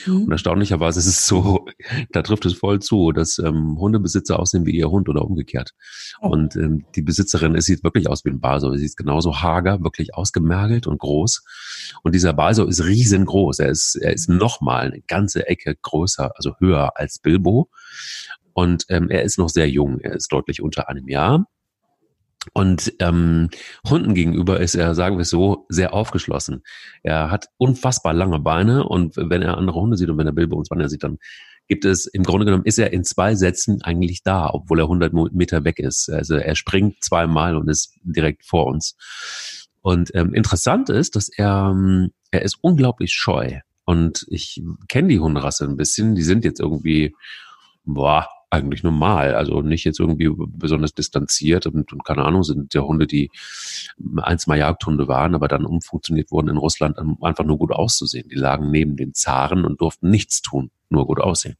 Mhm. 0.05 0.23
Und 0.23 0.31
erstaunlicherweise 0.31 0.99
ist 0.99 1.07
es 1.07 1.27
so, 1.27 1.65
da 2.11 2.21
trifft 2.21 2.45
es 2.45 2.53
voll 2.53 2.79
zu, 2.79 3.11
dass 3.11 3.39
ähm, 3.39 3.77
Hundebesitzer 3.79 4.39
aussehen 4.39 4.65
wie 4.65 4.75
ihr 4.75 4.89
Hund 4.89 5.09
oder 5.09 5.23
umgekehrt. 5.25 5.71
Oh. 6.21 6.29
Und 6.29 6.55
ähm, 6.55 6.85
die 6.95 7.01
Besitzerin, 7.01 7.55
es 7.55 7.65
sieht 7.65 7.83
wirklich 7.83 8.09
aus 8.09 8.25
wie 8.25 8.29
ein 8.29 8.39
Barsoi. 8.39 8.77
Sie 8.77 8.85
ist 8.85 8.97
genauso 8.97 9.41
hager, 9.41 9.83
wirklich 9.83 10.15
ausgemergelt 10.15 10.87
und 10.87 10.99
groß. 10.99 11.43
Und 12.03 12.15
dieser 12.15 12.33
Barsoi 12.33 12.67
ist 12.67 12.85
riesengroß. 12.85 13.59
Er 13.59 13.69
ist, 13.69 13.95
er 13.95 14.13
ist 14.13 14.29
nochmal 14.29 14.87
eine 14.87 15.01
ganze 15.01 15.47
Ecke 15.47 15.75
größer, 15.81 16.31
also 16.35 16.55
höher 16.59 16.97
als 16.97 17.19
Bilbo. 17.19 17.69
Und 18.53 18.85
ähm, 18.89 19.09
er 19.09 19.23
ist 19.23 19.37
noch 19.37 19.49
sehr 19.49 19.69
jung. 19.69 19.99
Er 19.99 20.13
ist 20.13 20.31
deutlich 20.31 20.61
unter 20.61 20.87
einem 20.87 21.07
Jahr. 21.07 21.47
Und 22.51 22.93
ähm, 22.99 23.49
Hunden 23.87 24.13
gegenüber 24.13 24.59
ist 24.59 24.75
er, 24.75 24.95
sagen 24.95 25.17
wir 25.17 25.21
es 25.21 25.29
so, 25.29 25.65
sehr 25.69 25.93
aufgeschlossen. 25.93 26.63
Er 27.01 27.31
hat 27.31 27.47
unfassbar 27.57 28.13
lange 28.13 28.39
Beine 28.39 28.83
und 28.83 29.15
wenn 29.15 29.41
er 29.41 29.57
andere 29.57 29.79
Hunde 29.79 29.95
sieht 29.95 30.09
und 30.09 30.17
wenn 30.17 30.27
er 30.27 30.33
Bilbo 30.33 30.57
und 30.57 30.65
Spanner 30.65 30.89
sieht, 30.89 31.03
dann 31.03 31.19
gibt 31.67 31.85
es, 31.85 32.05
im 32.05 32.23
Grunde 32.23 32.45
genommen 32.45 32.65
ist 32.65 32.77
er 32.77 32.91
in 32.91 33.03
zwei 33.03 33.35
Sätzen 33.35 33.81
eigentlich 33.83 34.23
da, 34.23 34.49
obwohl 34.49 34.79
er 34.79 34.85
100 34.85 35.13
Meter 35.33 35.63
weg 35.63 35.79
ist. 35.79 36.09
Also 36.09 36.35
er 36.35 36.55
springt 36.55 37.01
zweimal 37.01 37.55
und 37.55 37.69
ist 37.69 37.97
direkt 38.03 38.45
vor 38.45 38.67
uns. 38.67 38.97
Und 39.81 40.11
ähm, 40.13 40.33
interessant 40.33 40.89
ist, 40.89 41.15
dass 41.15 41.29
er, 41.29 41.69
ähm, 41.71 42.11
er 42.31 42.41
ist 42.41 42.57
unglaublich 42.61 43.13
scheu. 43.13 43.59
Und 43.85 44.25
ich 44.29 44.61
kenne 44.87 45.09
die 45.09 45.19
Hunderasse 45.19 45.65
ein 45.65 45.77
bisschen. 45.77 46.15
Die 46.15 46.23
sind 46.23 46.45
jetzt 46.45 46.59
irgendwie, 46.59 47.13
boah, 47.83 48.27
eigentlich 48.53 48.83
normal. 48.83 49.35
Also 49.35 49.61
nicht 49.61 49.83
jetzt 49.83 49.99
irgendwie 49.99 50.29
besonders 50.47 50.93
distanziert 50.93 51.65
und, 51.65 51.91
und 51.91 52.05
keine 52.05 52.23
Ahnung, 52.23 52.43
sind 52.43 52.73
ja 52.73 52.81
Hunde, 52.81 53.07
die 53.07 53.31
eins 54.17 54.47
mal 54.47 54.57
Jagdhunde 54.57 55.07
waren, 55.07 55.35
aber 55.35 55.47
dann 55.47 55.65
umfunktioniert 55.65 56.31
wurden 56.31 56.49
in 56.49 56.57
Russland, 56.57 56.97
um 56.99 57.21
einfach 57.23 57.43
nur 57.43 57.57
gut 57.57 57.71
auszusehen. 57.71 58.29
Die 58.29 58.35
lagen 58.35 58.71
neben 58.71 58.95
den 58.95 59.13
Zaren 59.13 59.65
und 59.65 59.81
durften 59.81 60.09
nichts 60.09 60.41
tun, 60.41 60.71
nur 60.89 61.07
gut 61.07 61.19
aussehen. 61.19 61.57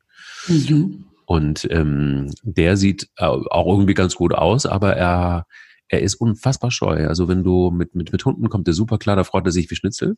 Mhm. 0.48 1.06
Und 1.26 1.68
ähm, 1.72 2.32
der 2.44 2.78
sieht 2.78 3.10
auch 3.18 3.68
irgendwie 3.68 3.94
ganz 3.94 4.16
gut 4.16 4.34
aus, 4.34 4.66
aber 4.66 4.96
er, 4.96 5.48
er 5.88 6.02
ist 6.02 6.16
unfassbar 6.16 6.70
scheu. 6.70 7.08
Also 7.08 7.28
wenn 7.28 7.44
du 7.44 7.72
mit, 7.72 7.96
mit, 7.96 8.12
mit 8.12 8.24
Hunden 8.26 8.50
kommt 8.50 8.68
der 8.68 8.74
super 8.74 8.98
klar, 8.98 9.16
da 9.16 9.24
freut 9.24 9.46
er 9.46 9.52
sich 9.52 9.72
wie 9.72 9.76
Schnitzel. 9.76 10.16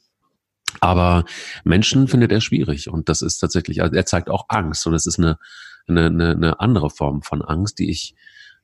Aber 0.81 1.23
Menschen 1.63 2.07
findet 2.07 2.31
er 2.31 2.41
schwierig 2.41 2.89
und 2.89 3.07
das 3.07 3.21
ist 3.21 3.37
tatsächlich, 3.37 3.81
also 3.81 3.95
er 3.95 4.05
zeigt 4.05 4.29
auch 4.29 4.45
Angst 4.49 4.85
und 4.87 4.93
es 4.93 5.05
ist 5.05 5.19
eine, 5.19 5.37
eine, 5.87 6.05
eine, 6.05 6.31
eine 6.31 6.59
andere 6.59 6.89
Form 6.89 7.21
von 7.21 7.41
Angst, 7.41 7.79
die 7.79 7.89
ich, 7.89 8.15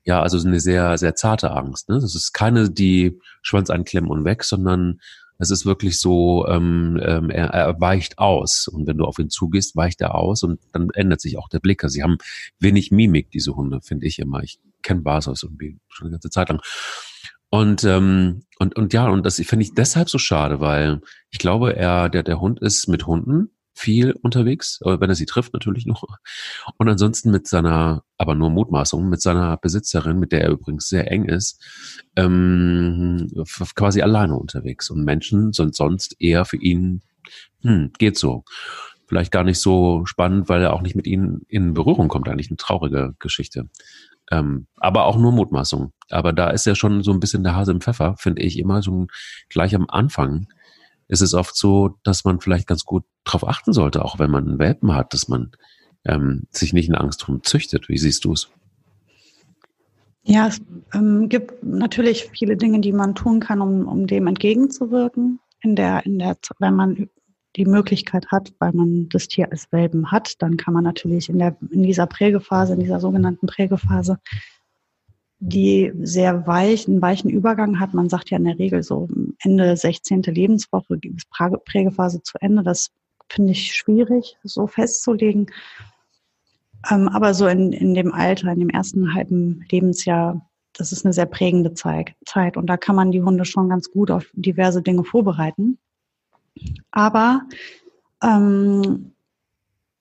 ja, 0.04 0.22
also 0.22 0.40
eine 0.40 0.60
sehr, 0.60 0.98
sehr 0.98 1.16
zarte 1.16 1.52
Angst. 1.52 1.90
Ne? 1.90 2.00
Das 2.00 2.16
ist 2.16 2.34
keine, 2.34 2.70
die 2.70 3.20
Schwanz 3.42 3.70
einklemmen 3.70 4.10
und 4.10 4.26
weg, 4.26 4.44
sondern 4.44 5.00
es 5.42 5.50
ist 5.50 5.66
wirklich 5.66 6.00
so, 6.00 6.48
ähm, 6.48 7.00
ähm, 7.04 7.32
er, 7.32 7.48
er 7.48 7.82
weicht 7.82 8.20
aus. 8.20 8.68
Und 8.68 8.86
wenn 8.86 8.98
du 8.98 9.06
auf 9.06 9.18
ihn 9.18 9.32
zugehst, 9.32 9.76
weicht 9.76 10.00
er 10.02 10.14
aus 10.14 10.44
und 10.44 10.60
dann 10.72 10.90
ändert 10.94 11.20
sich 11.20 11.38
auch 11.40 11.50
der 11.50 11.60
Blick. 11.60 11.84
Also 11.84 11.94
sie 11.94 12.04
haben 12.04 12.20
wenig 12.60 12.92
Mimik, 12.92 13.32
diese 13.32 13.56
Hunde, 13.56 13.82
finde 13.82 14.06
ich 14.06 14.20
immer. 14.20 14.44
Ich 14.44 14.60
kenne 14.84 15.02
Basos 15.02 15.42
irgendwie 15.42 15.80
schon 15.90 16.08
eine 16.08 16.14
ganze 16.14 16.30
Zeit 16.30 16.50
lang. 16.50 16.62
Und, 17.50 17.84
ähm, 17.84 18.44
und, 18.60 18.76
und 18.78 18.94
ja, 18.94 19.10
und 19.10 19.26
das 19.26 19.36
finde 19.38 19.64
ich 19.66 19.74
deshalb 19.74 20.10
so 20.10 20.20
schade, 20.20 20.60
weil 20.60 21.02
ich 21.32 21.40
glaube, 21.40 21.76
er, 21.76 22.08
der, 22.08 22.22
der 22.22 22.40
Hund 22.40 22.62
ist 22.62 22.88
mit 22.88 23.08
Hunden 23.08 23.50
viel 23.74 24.14
unterwegs, 24.22 24.80
wenn 24.84 25.10
er 25.10 25.16
sie 25.16 25.26
trifft 25.26 25.54
natürlich 25.54 25.86
noch. 25.86 26.04
Und 26.78 26.90
ansonsten 26.90 27.32
mit 27.32 27.48
seiner, 27.48 28.04
aber 28.18 28.36
nur 28.36 28.50
Mutmaßung, 28.50 29.08
mit 29.10 29.22
seiner 29.22 29.58
Besitzerin, 29.58 30.20
mit 30.20 30.32
der 30.32 30.42
er 30.42 30.52
übrigens 30.52 30.90
sehr 30.90 31.12
eng 31.12 31.26
ist, 31.26 31.64
ähm, 32.16 33.28
quasi 33.76 34.02
alleine 34.02 34.36
unterwegs. 34.36 34.90
Und 34.90 35.04
Menschen 35.04 35.54
sind 35.54 35.76
sonst 35.76 36.16
eher 36.20 36.46
für 36.46 36.58
ihn, 36.58 37.02
hm, 37.62 37.92
geht 37.98 38.18
so. 38.18 38.44
Vielleicht 39.08 39.32
gar 39.32 39.44
nicht 39.44 39.60
so 39.60 40.06
spannend, 40.06 40.48
weil 40.48 40.62
er 40.62 40.74
auch 40.74 40.82
nicht 40.82 40.96
mit 40.96 41.08
ihnen 41.08 41.42
in 41.48 41.74
Berührung 41.74 42.08
kommt. 42.08 42.30
Eigentlich 42.30 42.50
eine 42.50 42.58
traurige 42.58 43.16
Geschichte. 43.20 43.70
Ähm, 44.32 44.68
aber 44.78 45.06
auch 45.06 45.18
nur 45.18 45.34
Mutmaßung. 45.34 45.92
Aber 46.10 46.32
da 46.32 46.50
ist 46.50 46.66
ja 46.66 46.76
schon 46.76 47.04
so 47.04 47.12
ein 47.12 47.20
bisschen 47.20 47.44
der 47.44 47.56
Hase 47.56 47.72
im 47.72 47.82
Pfeffer, 47.82 48.16
finde 48.18 48.42
ich 48.42 48.58
immer 48.58 48.82
so 48.82 49.08
gleich 49.50 49.76
am 49.76 49.90
Anfang 49.90 50.48
ist 51.12 51.22
es 51.22 51.34
oft 51.34 51.58
so, 51.58 52.00
dass 52.04 52.24
man 52.24 52.40
vielleicht 52.40 52.68
ganz 52.68 52.86
gut 52.86 53.04
darauf 53.24 53.48
achten 53.48 53.74
sollte, 53.74 54.04
auch 54.04 54.20
wenn 54.20 54.32
man 54.32 54.48
einen 54.48 54.60
Welpen 54.60 54.96
hat, 54.96 55.14
dass 55.14 55.28
man 55.28 55.52
ähm, 56.06 56.44
sich 56.52 56.74
nicht 56.74 56.90
in 56.90 56.96
Angst 56.96 57.26
drum 57.26 57.44
züchtet. 57.44 57.90
Wie 57.90 57.98
siehst 57.98 58.26
du 58.26 58.34
es? 58.34 58.50
Ja, 60.24 60.48
es 60.48 60.62
ähm, 60.94 61.30
gibt 61.30 61.64
natürlich 61.64 62.30
viele 62.32 62.56
Dinge, 62.56 62.80
die 62.80 62.92
man 62.92 63.16
tun 63.16 63.40
kann, 63.40 63.62
um, 63.62 63.88
um 63.88 64.08
dem 64.08 64.28
entgegenzuwirken. 64.28 65.40
In 65.64 65.76
der, 65.76 66.06
in 66.06 66.20
der, 66.20 66.38
wenn 66.60 66.76
man 66.76 67.10
die 67.56 67.66
Möglichkeit 67.66 68.28
hat, 68.32 68.54
weil 68.60 68.72
man 68.74 69.10
das 69.10 69.28
Tier 69.28 69.52
als 69.52 69.72
Welpen 69.72 70.12
hat, 70.12 70.42
dann 70.42 70.58
kann 70.58 70.74
man 70.74 70.84
natürlich 70.84 71.30
in, 71.30 71.38
der, 71.38 71.56
in 71.70 71.84
dieser 71.84 72.08
Prägephase, 72.08 72.74
in 72.74 72.80
dieser 72.80 73.00
sogenannten 73.00 73.46
Prägephase, 73.46 74.20
die 75.40 75.92
sehr 76.02 76.46
weich, 76.48 76.88
einen 76.88 77.02
weichen 77.02 77.30
Übergang 77.30 77.80
hat. 77.80 77.94
Man 77.94 78.10
sagt 78.10 78.30
ja 78.30 78.38
in 78.38 78.46
der 78.46 78.60
Regel 78.60 78.84
so 78.84 79.08
Ende 79.44 79.76
16. 79.76 80.22
Lebenswoche 80.24 81.00
ist 81.02 81.30
Prägephase 81.66 82.22
zu 82.22 82.38
Ende. 82.40 82.64
Das 82.64 82.92
finde 83.32 83.52
ich 83.54 83.74
schwierig, 83.74 84.38
so 84.44 84.68
festzulegen. 84.68 85.48
Ähm, 86.90 87.08
aber 87.08 87.34
so 87.34 87.48
in, 87.48 87.72
in 87.72 87.94
dem 87.94 88.14
Alter, 88.14 88.52
in 88.52 88.60
dem 88.60 88.70
ersten 88.70 89.14
halben 89.14 89.66
Lebensjahr, 89.70 90.50
das 90.74 90.92
ist 90.92 91.06
eine 91.06 91.14
sehr 91.14 91.26
prägende 91.26 91.74
Zeit. 91.74 92.58
Und 92.58 92.68
da 92.68 92.78
kann 92.78 92.96
man 92.96 93.12
die 93.12 93.22
Hunde 93.22 93.46
schon 93.46 93.70
ganz 93.70 93.92
gut 93.92 94.10
auf 94.10 94.26
diverse 94.34 94.82
Dinge 94.82 95.04
vorbereiten. 95.04 95.78
Aber 96.92 97.42
ähm, 98.24 99.14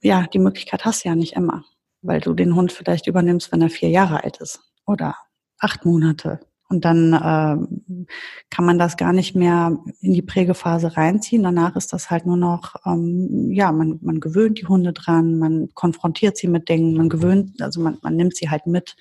ja, 0.01 0.27
die 0.27 0.39
Möglichkeit 0.39 0.85
hast 0.85 1.05
du 1.05 1.09
ja 1.09 1.15
nicht 1.15 1.35
immer, 1.35 1.65
weil 2.03 2.21
du 2.21 2.35
den 2.35 2.55
Hund 2.55 2.73
vielleicht 2.73 3.07
übernimmst, 3.07 3.53
wenn 3.53 3.63
er 3.63 3.71
vier 3.71 3.91
Jahre 3.91 4.23
alt 4.25 4.39
ist 4.39 4.61
oder 4.87 5.17
acht 5.59 5.85
Monate. 5.85 6.41
Und 6.71 6.85
dann 6.85 7.13
äh, 7.13 8.07
kann 8.49 8.65
man 8.65 8.79
das 8.79 8.97
gar 8.97 9.13
nicht 9.13 9.35
mehr 9.35 9.77
in 10.01 10.13
die 10.13 10.23
Prägephase 10.23 10.97
reinziehen. 10.97 11.43
Danach 11.43 11.75
ist 11.75 11.93
das 11.93 12.11
halt 12.11 12.27
nur 12.27 12.37
noch, 12.37 12.77
ähm, 12.87 13.51
ja, 13.51 13.73
man, 13.73 13.99
man 14.03 14.21
gewöhnt 14.21 14.61
die 14.61 14.67
Hunde 14.67 14.93
dran, 14.93 15.37
man 15.39 15.71
konfrontiert 15.75 16.37
sie 16.37 16.47
mit 16.47 16.69
Dingen, 16.69 16.97
man 16.97 17.09
gewöhnt, 17.09 17.61
also 17.61 17.81
man, 17.81 17.99
man 18.03 18.15
nimmt 18.15 18.37
sie 18.37 18.51
halt 18.51 18.67
mit. 18.67 18.95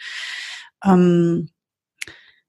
Ähm, 0.83 1.49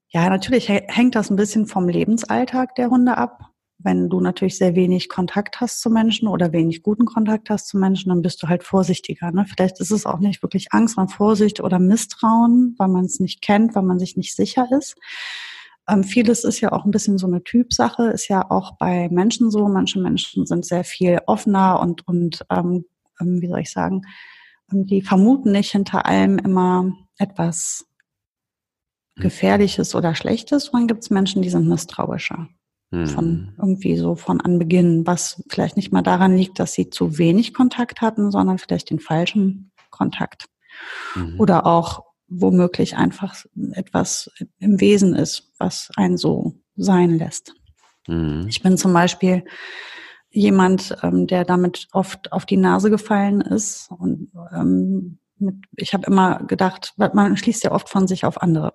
ja, 0.09 0.27
natürlich 0.27 0.69
hängt 0.69 1.13
das 1.13 1.29
ein 1.29 1.35
bisschen 1.35 1.67
vom 1.67 1.87
Lebensalltag 1.87 2.73
der 2.75 2.89
Hunde 2.89 3.15
ab 3.15 3.50
wenn 3.83 4.09
du 4.09 4.19
natürlich 4.19 4.57
sehr 4.57 4.75
wenig 4.75 5.09
Kontakt 5.09 5.61
hast 5.61 5.81
zu 5.81 5.89
Menschen 5.89 6.27
oder 6.27 6.51
wenig 6.51 6.83
guten 6.83 7.05
Kontakt 7.05 7.49
hast 7.49 7.67
zu 7.67 7.77
Menschen, 7.77 8.09
dann 8.09 8.21
bist 8.21 8.41
du 8.41 8.47
halt 8.47 8.63
vorsichtiger. 8.63 9.31
Ne? 9.31 9.45
Vielleicht 9.45 9.79
ist 9.79 9.91
es 9.91 10.05
auch 10.05 10.19
nicht 10.19 10.41
wirklich 10.43 10.71
Angst, 10.71 10.95
sondern 10.95 11.13
Vorsicht 11.13 11.59
oder 11.59 11.79
Misstrauen, 11.79 12.75
weil 12.77 12.87
man 12.87 13.05
es 13.05 13.19
nicht 13.19 13.41
kennt, 13.41 13.75
weil 13.75 13.83
man 13.83 13.99
sich 13.99 14.17
nicht 14.17 14.35
sicher 14.35 14.67
ist. 14.77 14.95
Ähm, 15.87 16.03
vieles 16.03 16.43
ist 16.43 16.61
ja 16.61 16.71
auch 16.71 16.85
ein 16.85 16.91
bisschen 16.91 17.17
so 17.17 17.27
eine 17.27 17.43
Typsache, 17.43 18.09
ist 18.09 18.27
ja 18.27 18.49
auch 18.49 18.77
bei 18.77 19.09
Menschen 19.09 19.51
so. 19.51 19.67
Manche 19.67 19.99
Menschen 19.99 20.45
sind 20.45 20.65
sehr 20.65 20.83
viel 20.83 21.19
offener 21.25 21.79
und, 21.79 22.07
und 22.07 22.45
ähm, 22.49 22.85
ähm 23.19 23.41
wie 23.41 23.47
soll 23.47 23.59
ich 23.59 23.71
sagen, 23.71 24.03
ähm, 24.71 24.85
die 24.85 25.01
vermuten 25.01 25.51
nicht 25.51 25.71
hinter 25.71 26.05
allem 26.05 26.37
immer 26.37 26.93
etwas 27.17 27.87
hm. 29.15 29.23
Gefährliches 29.23 29.95
oder 29.95 30.15
Schlechtes. 30.15 30.69
Und 30.69 30.81
dann 30.81 30.87
gibt 30.87 31.03
es 31.03 31.09
Menschen, 31.09 31.41
die 31.41 31.49
sind 31.49 31.67
misstrauischer. 31.67 32.47
Von 32.91 33.25
hm. 33.25 33.53
irgendwie 33.57 33.95
so 33.95 34.15
von 34.15 34.41
Anbeginn, 34.41 35.07
was 35.07 35.41
vielleicht 35.49 35.77
nicht 35.77 35.93
mal 35.93 36.01
daran 36.01 36.35
liegt, 36.35 36.59
dass 36.59 36.73
sie 36.73 36.89
zu 36.89 37.17
wenig 37.17 37.53
Kontakt 37.53 38.01
hatten, 38.01 38.31
sondern 38.31 38.57
vielleicht 38.57 38.89
den 38.89 38.99
falschen 38.99 39.71
Kontakt. 39.89 40.49
Mhm. 41.15 41.39
Oder 41.39 41.65
auch 41.65 42.03
womöglich 42.27 42.97
einfach 42.97 43.45
etwas 43.73 44.29
im 44.59 44.81
Wesen 44.81 45.15
ist, 45.15 45.51
was 45.57 45.89
einen 45.95 46.17
so 46.17 46.55
sein 46.75 47.17
lässt. 47.17 47.53
Mhm. 48.07 48.45
Ich 48.47 48.61
bin 48.61 48.77
zum 48.77 48.93
Beispiel 48.93 49.45
jemand, 50.29 50.95
ähm, 51.03 51.27
der 51.27 51.45
damit 51.45 51.87
oft 51.91 52.31
auf 52.31 52.45
die 52.45 52.57
Nase 52.57 52.89
gefallen 52.89 53.41
ist. 53.41 53.89
Und 53.91 54.31
ähm, 54.53 55.19
mit, 55.37 55.55
ich 55.75 55.93
habe 55.93 56.07
immer 56.07 56.43
gedacht, 56.43 56.93
man 56.97 57.37
schließt 57.37 57.63
ja 57.63 57.71
oft 57.71 57.89
von 57.89 58.07
sich 58.07 58.25
auf 58.25 58.41
andere. 58.41 58.73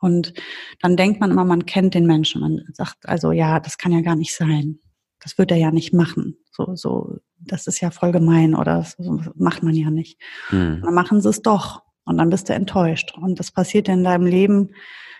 Und 0.00 0.32
dann 0.80 0.96
denkt 0.96 1.20
man 1.20 1.30
immer, 1.30 1.44
man 1.44 1.66
kennt 1.66 1.94
den 1.94 2.06
Menschen. 2.06 2.40
Man 2.40 2.62
sagt 2.72 3.08
also, 3.08 3.32
ja, 3.32 3.60
das 3.60 3.78
kann 3.78 3.92
ja 3.92 4.00
gar 4.00 4.16
nicht 4.16 4.34
sein. 4.34 4.78
Das 5.22 5.36
wird 5.36 5.50
er 5.50 5.58
ja 5.58 5.70
nicht 5.70 5.92
machen. 5.92 6.36
So, 6.50 6.74
so, 6.74 7.18
das 7.38 7.66
ist 7.66 7.80
ja 7.80 7.90
voll 7.90 8.10
gemein 8.10 8.54
oder 8.54 8.84
so 8.98 9.20
macht 9.36 9.62
man 9.62 9.74
ja 9.74 9.90
nicht. 9.90 10.20
Mhm. 10.50 10.80
Dann 10.82 10.94
machen 10.94 11.20
sie 11.20 11.28
es 11.28 11.42
doch. 11.42 11.82
Und 12.04 12.18
dann 12.18 12.30
bist 12.30 12.48
du 12.48 12.54
enttäuscht. 12.54 13.14
Und 13.16 13.38
das 13.38 13.52
passiert 13.52 13.88
in 13.88 14.02
deinem 14.02 14.26
Leben 14.26 14.70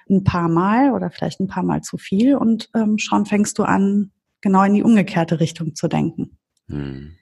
ein 0.08 0.24
paar 0.24 0.48
Mal 0.48 0.92
oder 0.92 1.10
vielleicht 1.10 1.40
ein 1.40 1.46
paar 1.46 1.62
Mal 1.62 1.82
zu 1.82 1.96
viel 1.96 2.34
und 2.34 2.68
ähm, 2.74 2.98
schon 2.98 3.26
fängst 3.26 3.58
du 3.58 3.62
an, 3.62 4.10
genau 4.40 4.62
in 4.64 4.74
die 4.74 4.82
umgekehrte 4.82 5.40
Richtung 5.40 5.74
zu 5.74 5.88
denken. 5.88 6.38
Mhm. 6.66 7.12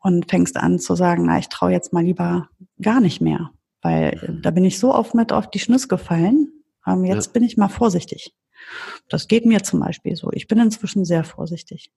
Und 0.00 0.28
fängst 0.28 0.56
an 0.56 0.80
zu 0.80 0.96
sagen, 0.96 1.26
na, 1.26 1.38
ich 1.38 1.48
traue 1.48 1.70
jetzt 1.70 1.92
mal 1.92 2.02
lieber 2.02 2.48
gar 2.80 3.00
nicht 3.00 3.20
mehr. 3.20 3.50
Weil 3.82 4.18
mhm. 4.26 4.42
da 4.42 4.50
bin 4.50 4.64
ich 4.64 4.78
so 4.78 4.92
oft 4.92 5.14
mit 5.14 5.32
auf 5.32 5.48
die 5.50 5.60
Schnüsse 5.60 5.88
gefallen, 5.88 6.51
ähm, 6.86 7.04
jetzt 7.04 7.26
ja. 7.26 7.32
bin 7.32 7.44
ich 7.44 7.56
mal 7.56 7.68
vorsichtig. 7.68 8.34
Das 9.08 9.28
geht 9.28 9.46
mir 9.46 9.62
zum 9.62 9.80
Beispiel 9.80 10.16
so. 10.16 10.30
Ich 10.32 10.46
bin 10.46 10.58
inzwischen 10.58 11.04
sehr 11.04 11.24
vorsichtig. 11.24 11.90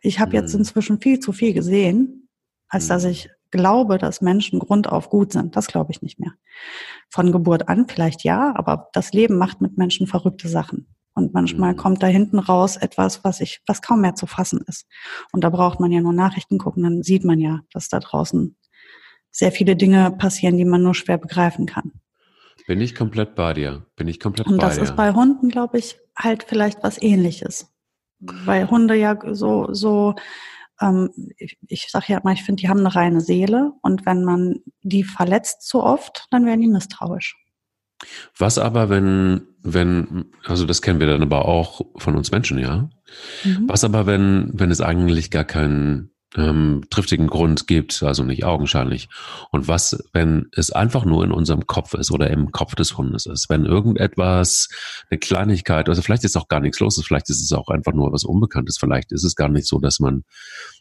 Ich 0.00 0.20
habe 0.20 0.30
mhm. 0.30 0.42
jetzt 0.42 0.54
inzwischen 0.54 1.00
viel 1.00 1.20
zu 1.20 1.32
viel 1.32 1.52
gesehen, 1.52 2.28
als 2.68 2.84
mhm. 2.84 2.88
dass 2.88 3.04
ich 3.04 3.30
glaube, 3.50 3.98
dass 3.98 4.20
Menschen 4.20 4.58
grundauf 4.58 5.08
gut 5.08 5.32
sind. 5.32 5.56
Das 5.56 5.68
glaube 5.68 5.92
ich 5.92 6.02
nicht 6.02 6.18
mehr. 6.18 6.32
Von 7.08 7.32
Geburt 7.32 7.68
an 7.68 7.86
vielleicht 7.88 8.24
ja, 8.24 8.54
aber 8.56 8.88
das 8.92 9.12
Leben 9.12 9.36
macht 9.36 9.60
mit 9.60 9.78
Menschen 9.78 10.06
verrückte 10.06 10.48
Sachen. 10.48 10.94
Und 11.14 11.34
manchmal 11.34 11.72
mhm. 11.72 11.78
kommt 11.78 12.02
da 12.02 12.06
hinten 12.06 12.38
raus 12.38 12.76
etwas, 12.76 13.24
was 13.24 13.40
ich, 13.40 13.60
was 13.66 13.82
kaum 13.82 14.02
mehr 14.02 14.14
zu 14.14 14.26
fassen 14.26 14.60
ist. 14.66 14.86
Und 15.32 15.42
da 15.42 15.50
braucht 15.50 15.80
man 15.80 15.90
ja 15.90 16.00
nur 16.00 16.12
Nachrichten 16.12 16.58
gucken, 16.58 16.84
dann 16.84 17.02
sieht 17.02 17.24
man 17.24 17.40
ja, 17.40 17.60
dass 17.72 17.88
da 17.88 17.98
draußen 17.98 18.56
sehr 19.30 19.52
viele 19.52 19.76
Dinge 19.76 20.10
passieren, 20.12 20.56
die 20.56 20.64
man 20.64 20.82
nur 20.82 20.94
schwer 20.94 21.18
begreifen 21.18 21.66
kann. 21.66 21.92
Bin 22.68 22.82
ich 22.82 22.94
komplett 22.94 23.34
bei 23.34 23.54
dir. 23.54 23.86
Bin 23.96 24.08
ich 24.08 24.20
komplett 24.20 24.46
Und 24.46 24.58
bei 24.58 24.66
dir. 24.66 24.72
Und 24.72 24.76
das 24.76 24.90
ist 24.90 24.94
bei 24.94 25.14
Hunden, 25.14 25.48
glaube 25.48 25.78
ich, 25.78 25.98
halt 26.14 26.44
vielleicht 26.46 26.82
was 26.82 27.00
ähnliches. 27.00 27.72
Weil 28.20 28.68
Hunde 28.68 28.94
ja 28.94 29.16
so, 29.32 29.72
so, 29.72 30.16
ähm, 30.78 31.08
ich, 31.38 31.56
ich 31.66 31.88
sage 31.90 32.04
ja 32.08 32.18
immer, 32.18 32.32
ich 32.32 32.42
finde, 32.42 32.60
die 32.60 32.68
haben 32.68 32.80
eine 32.80 32.94
reine 32.94 33.22
Seele. 33.22 33.72
Und 33.80 34.04
wenn 34.04 34.22
man 34.22 34.56
die 34.82 35.02
verletzt 35.02 35.66
zu 35.66 35.82
oft, 35.82 36.26
dann 36.30 36.44
werden 36.44 36.60
die 36.60 36.68
misstrauisch. 36.68 37.36
Was 38.36 38.58
aber, 38.58 38.90
wenn, 38.90 39.46
wenn, 39.62 40.26
also 40.44 40.66
das 40.66 40.82
kennen 40.82 41.00
wir 41.00 41.06
dann 41.06 41.22
aber 41.22 41.46
auch 41.46 41.80
von 41.96 42.16
uns 42.16 42.30
Menschen, 42.32 42.58
ja. 42.58 42.90
Mhm. 43.44 43.64
Was 43.66 43.82
aber, 43.82 44.04
wenn, 44.04 44.50
wenn 44.52 44.70
es 44.70 44.82
eigentlich 44.82 45.30
gar 45.30 45.44
keinen 45.44 46.10
ähm, 46.36 46.82
triftigen 46.90 47.26
Grund 47.26 47.66
gibt, 47.66 48.02
also 48.02 48.22
nicht 48.22 48.44
augenscheinlich. 48.44 49.08
Und 49.50 49.66
was, 49.66 49.98
wenn 50.12 50.48
es 50.52 50.70
einfach 50.70 51.04
nur 51.04 51.24
in 51.24 51.32
unserem 51.32 51.66
Kopf 51.66 51.94
ist 51.94 52.10
oder 52.10 52.28
im 52.30 52.52
Kopf 52.52 52.74
des 52.74 52.98
Hundes 52.98 53.26
ist, 53.26 53.48
wenn 53.48 53.64
irgendetwas, 53.64 54.68
eine 55.10 55.18
Kleinigkeit, 55.18 55.88
also 55.88 56.02
vielleicht 56.02 56.24
ist 56.24 56.36
auch 56.36 56.48
gar 56.48 56.60
nichts 56.60 56.80
los, 56.80 57.02
vielleicht 57.02 57.30
ist 57.30 57.42
es 57.42 57.52
auch 57.52 57.68
einfach 57.68 57.92
nur 57.92 58.12
was 58.12 58.24
Unbekanntes, 58.24 58.76
vielleicht 58.78 59.12
ist 59.12 59.24
es 59.24 59.36
gar 59.36 59.48
nicht 59.48 59.66
so, 59.66 59.78
dass 59.78 60.00
man 60.00 60.24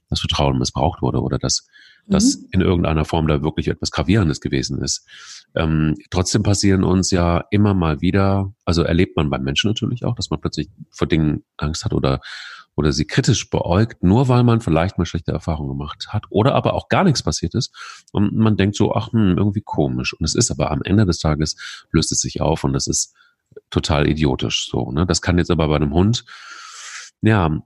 das 0.10 0.20
Vertrauen 0.20 0.58
missbraucht 0.58 1.02
wurde 1.02 1.22
oder 1.22 1.38
dass, 1.38 1.68
mhm. 2.06 2.12
dass 2.12 2.36
in 2.52 2.62
irgendeiner 2.62 3.06
Form 3.06 3.28
da 3.28 3.42
wirklich 3.42 3.68
etwas 3.70 3.92
Gravierendes 3.92 4.42
gewesen 4.42 4.82
ist. 4.82 5.06
Ähm, 5.56 5.96
trotzdem 6.10 6.44
passieren 6.44 6.84
uns 6.84 7.12
ja 7.12 7.46
immer 7.52 7.74
mal 7.74 8.02
wieder, 8.02 8.54
also 8.66 8.84
erlebt 8.84 9.16
man 9.16 9.30
beim 9.30 9.44
Menschen 9.44 9.70
natürlich 9.70 10.04
auch, 10.04 10.16
dass 10.16 10.30
man 10.30 10.42
plötzlich 10.42 10.70
vor 10.92 11.08
Dingen 11.08 11.44
Angst 11.58 11.86
hat 11.86 11.94
oder 11.94 12.20
oder 12.78 12.92
sie 12.92 13.06
kritisch 13.06 13.50
beäugt, 13.50 14.04
nur 14.04 14.30
weil 14.30 14.44
man 14.44 14.62
vielleicht 14.62 15.00
mal 15.00 15.06
schlechte 15.06 15.32
Erfahrungen 15.32 15.70
gemacht 15.70 16.10
hat 16.10 16.26
oder 16.30 16.54
aber 16.54 16.76
auch 16.76 16.90
gar 16.90 17.04
nichts 17.04 17.24
passiert 17.24 17.56
ist 17.56 17.76
und 18.12 18.36
man 18.36 18.56
denkt 18.56 18.76
so, 18.76 18.94
ach, 18.94 19.12
hm, 19.12 19.36
irgendwie 19.36 19.62
komisch. 19.62 20.14
Und 20.14 20.24
es 20.24 20.36
ist 20.36 20.52
aber 20.52 20.70
am 20.72 20.84
Ende 20.84 21.06
des 21.06 21.18
Tages 21.18 21.58
löst 21.92 22.12
es 22.12 22.20
sich 22.20 22.40
auf 22.40 22.64
und 22.64 22.74
das 22.74 22.86
ist 22.86 23.16
total 23.72 24.08
idiotisch 24.08 24.70
so. 24.70 24.92
Ne? 24.92 25.08
Das 25.08 25.24
kann 25.24 25.40
jetzt 25.40 25.50
aber 25.50 25.68
bei 25.68 25.76
einem 25.76 25.92
Hund, 25.92 26.24
ja, 27.22 27.64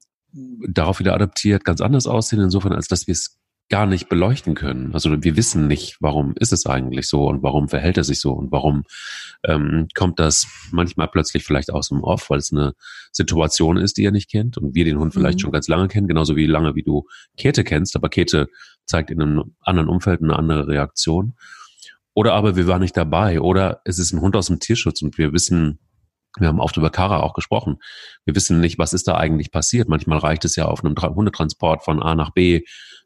darauf 0.69 0.99
wieder 0.99 1.13
adaptiert 1.13 1.65
ganz 1.65 1.81
anders 1.81 2.07
aussehen, 2.07 2.39
insofern, 2.39 2.71
als 2.71 2.87
dass 2.87 3.05
wir 3.05 3.11
es 3.11 3.37
gar 3.71 3.85
nicht 3.85 4.09
beleuchten 4.09 4.53
können. 4.53 4.93
Also 4.93 5.23
wir 5.23 5.37
wissen 5.37 5.67
nicht, 5.67 5.95
warum 6.01 6.33
ist 6.35 6.51
es 6.51 6.65
eigentlich 6.65 7.07
so 7.07 7.27
und 7.27 7.41
warum 7.41 7.69
verhält 7.69 7.95
er 7.95 8.03
sich 8.03 8.19
so 8.19 8.33
und 8.33 8.51
warum 8.51 8.83
ähm, 9.45 9.87
kommt 9.95 10.19
das 10.19 10.45
manchmal 10.71 11.07
plötzlich 11.07 11.45
vielleicht 11.45 11.71
aus 11.71 11.87
dem 11.87 12.03
Off, 12.03 12.29
weil 12.29 12.39
es 12.39 12.51
eine 12.51 12.73
Situation 13.13 13.77
ist, 13.77 13.95
die 13.95 14.03
er 14.03 14.11
nicht 14.11 14.29
kennt 14.29 14.57
und 14.57 14.75
wir 14.75 14.83
den 14.83 14.99
Hund 14.99 15.13
vielleicht 15.13 15.37
mhm. 15.37 15.41
schon 15.41 15.51
ganz 15.53 15.69
lange 15.69 15.87
kennen, 15.87 16.09
genauso 16.09 16.35
wie 16.35 16.47
lange 16.47 16.75
wie 16.75 16.83
du 16.83 17.05
Käthe 17.37 17.63
kennst, 17.63 17.95
aber 17.95 18.09
Käthe 18.09 18.47
zeigt 18.85 19.09
in 19.09 19.21
einem 19.21 19.55
anderen 19.61 19.87
Umfeld 19.87 20.21
eine 20.21 20.35
andere 20.35 20.67
Reaktion. 20.67 21.35
Oder 22.13 22.33
aber 22.33 22.57
wir 22.57 22.67
waren 22.67 22.81
nicht 22.81 22.97
dabei 22.97 23.39
oder 23.39 23.79
es 23.85 23.99
ist 23.99 24.11
ein 24.11 24.19
Hund 24.19 24.35
aus 24.35 24.47
dem 24.47 24.59
Tierschutz 24.59 25.01
und 25.01 25.17
wir 25.17 25.31
wissen, 25.31 25.79
wir 26.37 26.49
haben 26.49 26.59
oft 26.59 26.75
über 26.75 26.89
Kara 26.89 27.21
auch 27.21 27.33
gesprochen. 27.33 27.77
Wir 28.25 28.35
wissen 28.35 28.59
nicht, 28.59 28.77
was 28.77 28.91
ist 28.91 29.07
da 29.07 29.15
eigentlich 29.15 29.51
passiert. 29.51 29.87
Manchmal 29.87 30.17
reicht 30.17 30.43
es 30.43 30.57
ja 30.57 30.65
auf 30.65 30.83
einem 30.83 30.95
Hundetransport 30.95 31.83
von 31.85 32.01
A 32.01 32.15
nach 32.15 32.31
B 32.31 32.63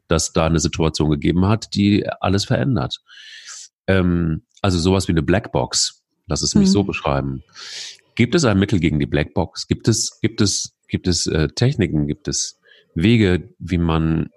dass 0.08 0.32
da 0.32 0.46
eine 0.46 0.60
Situation 0.60 1.10
gegeben 1.10 1.46
hat, 1.46 1.74
die 1.74 2.06
alles 2.20 2.44
verändert. 2.44 2.98
Ähm, 3.86 4.42
also 4.62 4.78
sowas 4.78 5.08
wie 5.08 5.12
eine 5.12 5.22
Blackbox, 5.22 6.02
lass 6.26 6.42
es 6.42 6.54
mich 6.54 6.68
mhm. 6.68 6.72
so 6.72 6.84
beschreiben. 6.84 7.42
Gibt 8.14 8.34
es 8.34 8.44
ein 8.44 8.58
Mittel 8.58 8.80
gegen 8.80 8.98
die 8.98 9.06
Blackbox? 9.06 9.68
Gibt 9.68 9.88
es, 9.88 10.18
gibt 10.20 10.40
es, 10.40 10.74
gibt 10.88 11.06
es 11.06 11.26
äh, 11.26 11.48
Techniken? 11.48 12.06
Gibt 12.06 12.28
es 12.28 12.58
Wege, 12.94 13.54
wie 13.58 13.78
man, 13.78 14.30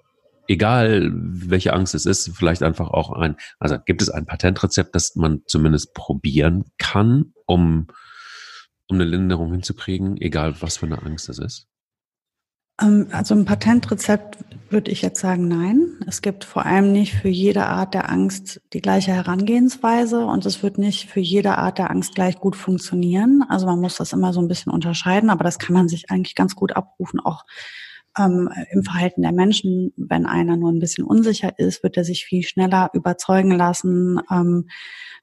egal 0.47 1.11
welche 1.13 1.73
Angst 1.73 1.95
es 1.95 2.05
ist, 2.05 2.35
vielleicht 2.35 2.61
einfach 2.61 2.89
auch 2.89 3.11
ein, 3.11 3.37
also 3.57 3.77
gibt 3.79 4.01
es 4.01 4.09
ein 4.09 4.25
Patentrezept, 4.25 4.93
das 4.93 5.15
man 5.15 5.43
zumindest 5.47 5.93
probieren 5.93 6.65
kann, 6.77 7.33
um, 7.45 7.87
um 8.87 8.95
eine 8.95 9.05
Linderung 9.05 9.51
hinzukriegen, 9.51 10.17
egal 10.17 10.61
was 10.61 10.77
für 10.77 10.87
eine 10.87 11.01
Angst 11.01 11.29
es 11.29 11.39
ist? 11.39 11.67
Ähm, 12.81 13.07
also 13.11 13.35
ein 13.35 13.45
Patentrezept 13.45 14.37
würde 14.71 14.91
ich 14.91 15.01
jetzt 15.01 15.19
sagen, 15.19 15.47
nein. 15.47 15.97
Es 16.07 16.21
gibt 16.21 16.43
vor 16.43 16.65
allem 16.65 16.91
nicht 16.91 17.15
für 17.15 17.29
jede 17.29 17.65
Art 17.65 17.93
der 17.93 18.09
Angst 18.09 18.61
die 18.73 18.81
gleiche 18.81 19.11
Herangehensweise 19.11 20.25
und 20.25 20.45
es 20.45 20.61
wird 20.61 20.77
nicht 20.77 21.09
für 21.09 21.19
jede 21.19 21.57
Art 21.57 21.77
der 21.79 21.89
Angst 21.89 22.15
gleich 22.15 22.39
gut 22.39 22.55
funktionieren. 22.55 23.43
Also 23.49 23.65
man 23.65 23.79
muss 23.81 23.95
das 23.95 24.13
immer 24.13 24.31
so 24.31 24.41
ein 24.41 24.47
bisschen 24.47 24.71
unterscheiden, 24.71 25.29
aber 25.29 25.43
das 25.43 25.59
kann 25.59 25.73
man 25.73 25.87
sich 25.87 26.11
eigentlich 26.11 26.35
ganz 26.35 26.55
gut 26.55 26.75
abrufen, 26.75 27.19
auch 27.19 27.45
ähm, 28.19 28.49
im 28.71 28.83
Verhalten 28.83 29.21
der 29.21 29.31
Menschen. 29.31 29.93
Wenn 29.95 30.25
einer 30.25 30.57
nur 30.57 30.71
ein 30.71 30.79
bisschen 30.79 31.05
unsicher 31.05 31.57
ist, 31.57 31.83
wird 31.83 31.97
er 31.97 32.03
sich 32.03 32.25
viel 32.25 32.43
schneller 32.43 32.89
überzeugen 32.93 33.51
lassen, 33.51 34.19
ähm, 34.31 34.69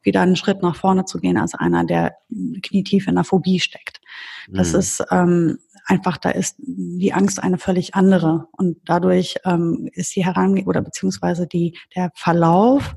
wieder 0.03 0.23
einen 0.23 0.37
Schritt 0.37 0.63
nach 0.63 0.77
vorne 0.77 1.05
zu 1.05 1.19
gehen, 1.19 1.37
als 1.37 1.55
einer, 1.55 1.85
der 1.85 2.17
knietief 2.63 3.07
in 3.07 3.17
der 3.17 3.25
Phobie 3.25 3.61
steckt. 3.61 4.01
Das 4.49 4.73
mhm. 4.73 4.79
ist 4.79 5.05
ähm, 5.11 5.59
einfach, 5.85 6.17
da 6.17 6.31
ist 6.31 6.57
die 6.59 7.13
Angst 7.13 7.43
eine 7.43 7.59
völlig 7.59 7.95
andere. 7.95 8.49
Und 8.57 8.79
dadurch 8.85 9.37
ähm, 9.45 9.89
ist 9.93 10.15
die 10.17 10.25
Herange 10.25 10.65
oder 10.65 10.83
beziehungsweise 10.83 11.47
die, 11.47 11.77
der 11.95 12.11
Verlauf 12.15 12.95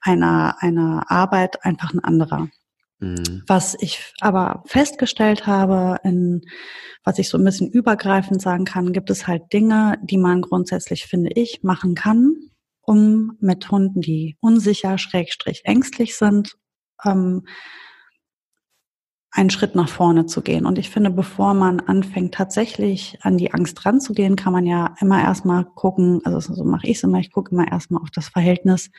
einer, 0.00 0.56
einer 0.60 1.04
Arbeit 1.08 1.64
einfach 1.64 1.92
ein 1.92 2.00
anderer. 2.00 2.48
Mhm. 3.02 3.42
Was 3.48 3.76
ich 3.80 4.14
aber 4.20 4.62
festgestellt 4.66 5.46
habe, 5.46 5.98
in, 6.04 6.42
was 7.02 7.18
ich 7.18 7.28
so 7.28 7.36
ein 7.36 7.44
bisschen 7.44 7.68
übergreifend 7.68 8.40
sagen 8.40 8.64
kann, 8.64 8.92
gibt 8.92 9.10
es 9.10 9.26
halt 9.26 9.52
Dinge, 9.52 9.98
die 10.04 10.18
man 10.18 10.40
grundsätzlich, 10.40 11.06
finde 11.06 11.30
ich, 11.34 11.64
machen 11.64 11.96
kann, 11.96 12.36
um 12.80 13.36
mit 13.40 13.68
Hunden, 13.70 14.00
die 14.00 14.36
unsicher, 14.40 14.98
schrägstrich 14.98 15.62
ängstlich 15.64 16.16
sind, 16.16 16.56
ähm, 17.04 17.44
einen 19.32 19.48
Schritt 19.48 19.74
nach 19.74 19.88
vorne 19.88 20.26
zu 20.26 20.42
gehen. 20.42 20.66
Und 20.66 20.78
ich 20.78 20.90
finde, 20.90 21.10
bevor 21.10 21.54
man 21.54 21.80
anfängt, 21.80 22.34
tatsächlich 22.34 23.18
an 23.22 23.38
die 23.38 23.52
Angst 23.52 23.84
ranzugehen, 23.84 24.36
kann 24.36 24.52
man 24.52 24.66
ja 24.66 24.94
immer 25.00 25.22
erstmal 25.22 25.64
gucken, 25.64 26.20
also 26.24 26.54
so 26.54 26.64
mache 26.64 26.86
ich 26.86 26.98
es 26.98 27.02
immer, 27.02 27.18
ich 27.18 27.32
gucke 27.32 27.50
immer 27.52 27.66
erstmal 27.66 28.02
auf 28.02 28.10
das 28.10 28.28
Verhältnis 28.28 28.90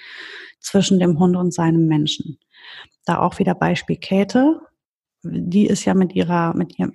zwischen 0.60 1.00
dem 1.00 1.20
Hund 1.20 1.36
und 1.36 1.54
seinem 1.54 1.88
Menschen. 1.88 2.40
Da 3.06 3.20
auch 3.20 3.38
wieder 3.38 3.54
Beispiel 3.54 3.98
Käthe. 3.98 4.60
Die 5.22 5.68
ist 5.68 5.86
ja 5.86 5.94
mit 5.94 6.14
ihrer, 6.16 6.56
mit 6.56 6.80
ihr, 6.80 6.92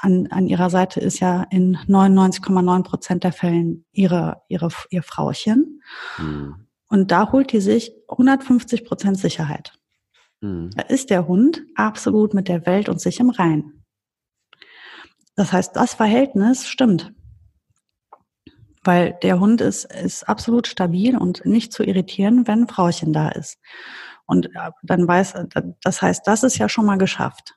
an, 0.00 0.26
an 0.28 0.46
ihrer 0.46 0.70
Seite 0.70 1.00
ist 1.00 1.20
ja 1.20 1.42
in 1.50 1.76
99,9 1.86 2.82
Prozent 2.82 3.24
der 3.24 3.32
Fällen 3.32 3.84
ihre, 3.92 4.42
ihre, 4.48 4.70
ihr 4.88 5.02
Frauchen. 5.02 5.82
Mhm. 6.18 6.66
Und 6.88 7.10
da 7.10 7.30
holt 7.30 7.52
die 7.52 7.60
sich 7.60 7.92
150 8.08 8.84
Prozent 8.84 9.18
Sicherheit. 9.18 9.79
Mhm. 10.40 10.70
Da 10.74 10.82
ist 10.82 11.10
der 11.10 11.26
Hund 11.26 11.62
absolut 11.74 12.34
mit 12.34 12.48
der 12.48 12.66
Welt 12.66 12.88
und 12.88 13.00
sich 13.00 13.20
im 13.20 13.30
Rein. 13.30 13.84
Das 15.36 15.52
heißt, 15.52 15.76
das 15.76 15.94
Verhältnis 15.94 16.68
stimmt. 16.68 17.12
Weil 18.82 19.18
der 19.22 19.40
Hund 19.40 19.60
ist, 19.60 19.84
ist 19.92 20.28
absolut 20.28 20.66
stabil 20.66 21.16
und 21.16 21.44
nicht 21.44 21.72
zu 21.72 21.82
irritieren, 21.82 22.46
wenn 22.46 22.66
Frauchen 22.66 23.12
da 23.12 23.28
ist. 23.28 23.58
Und 24.26 24.46
äh, 24.54 24.70
dann 24.82 25.06
weiß, 25.06 25.34
das 25.82 26.02
heißt, 26.02 26.26
das 26.26 26.42
ist 26.42 26.56
ja 26.56 26.68
schon 26.68 26.86
mal 26.86 26.98
geschafft. 26.98 27.56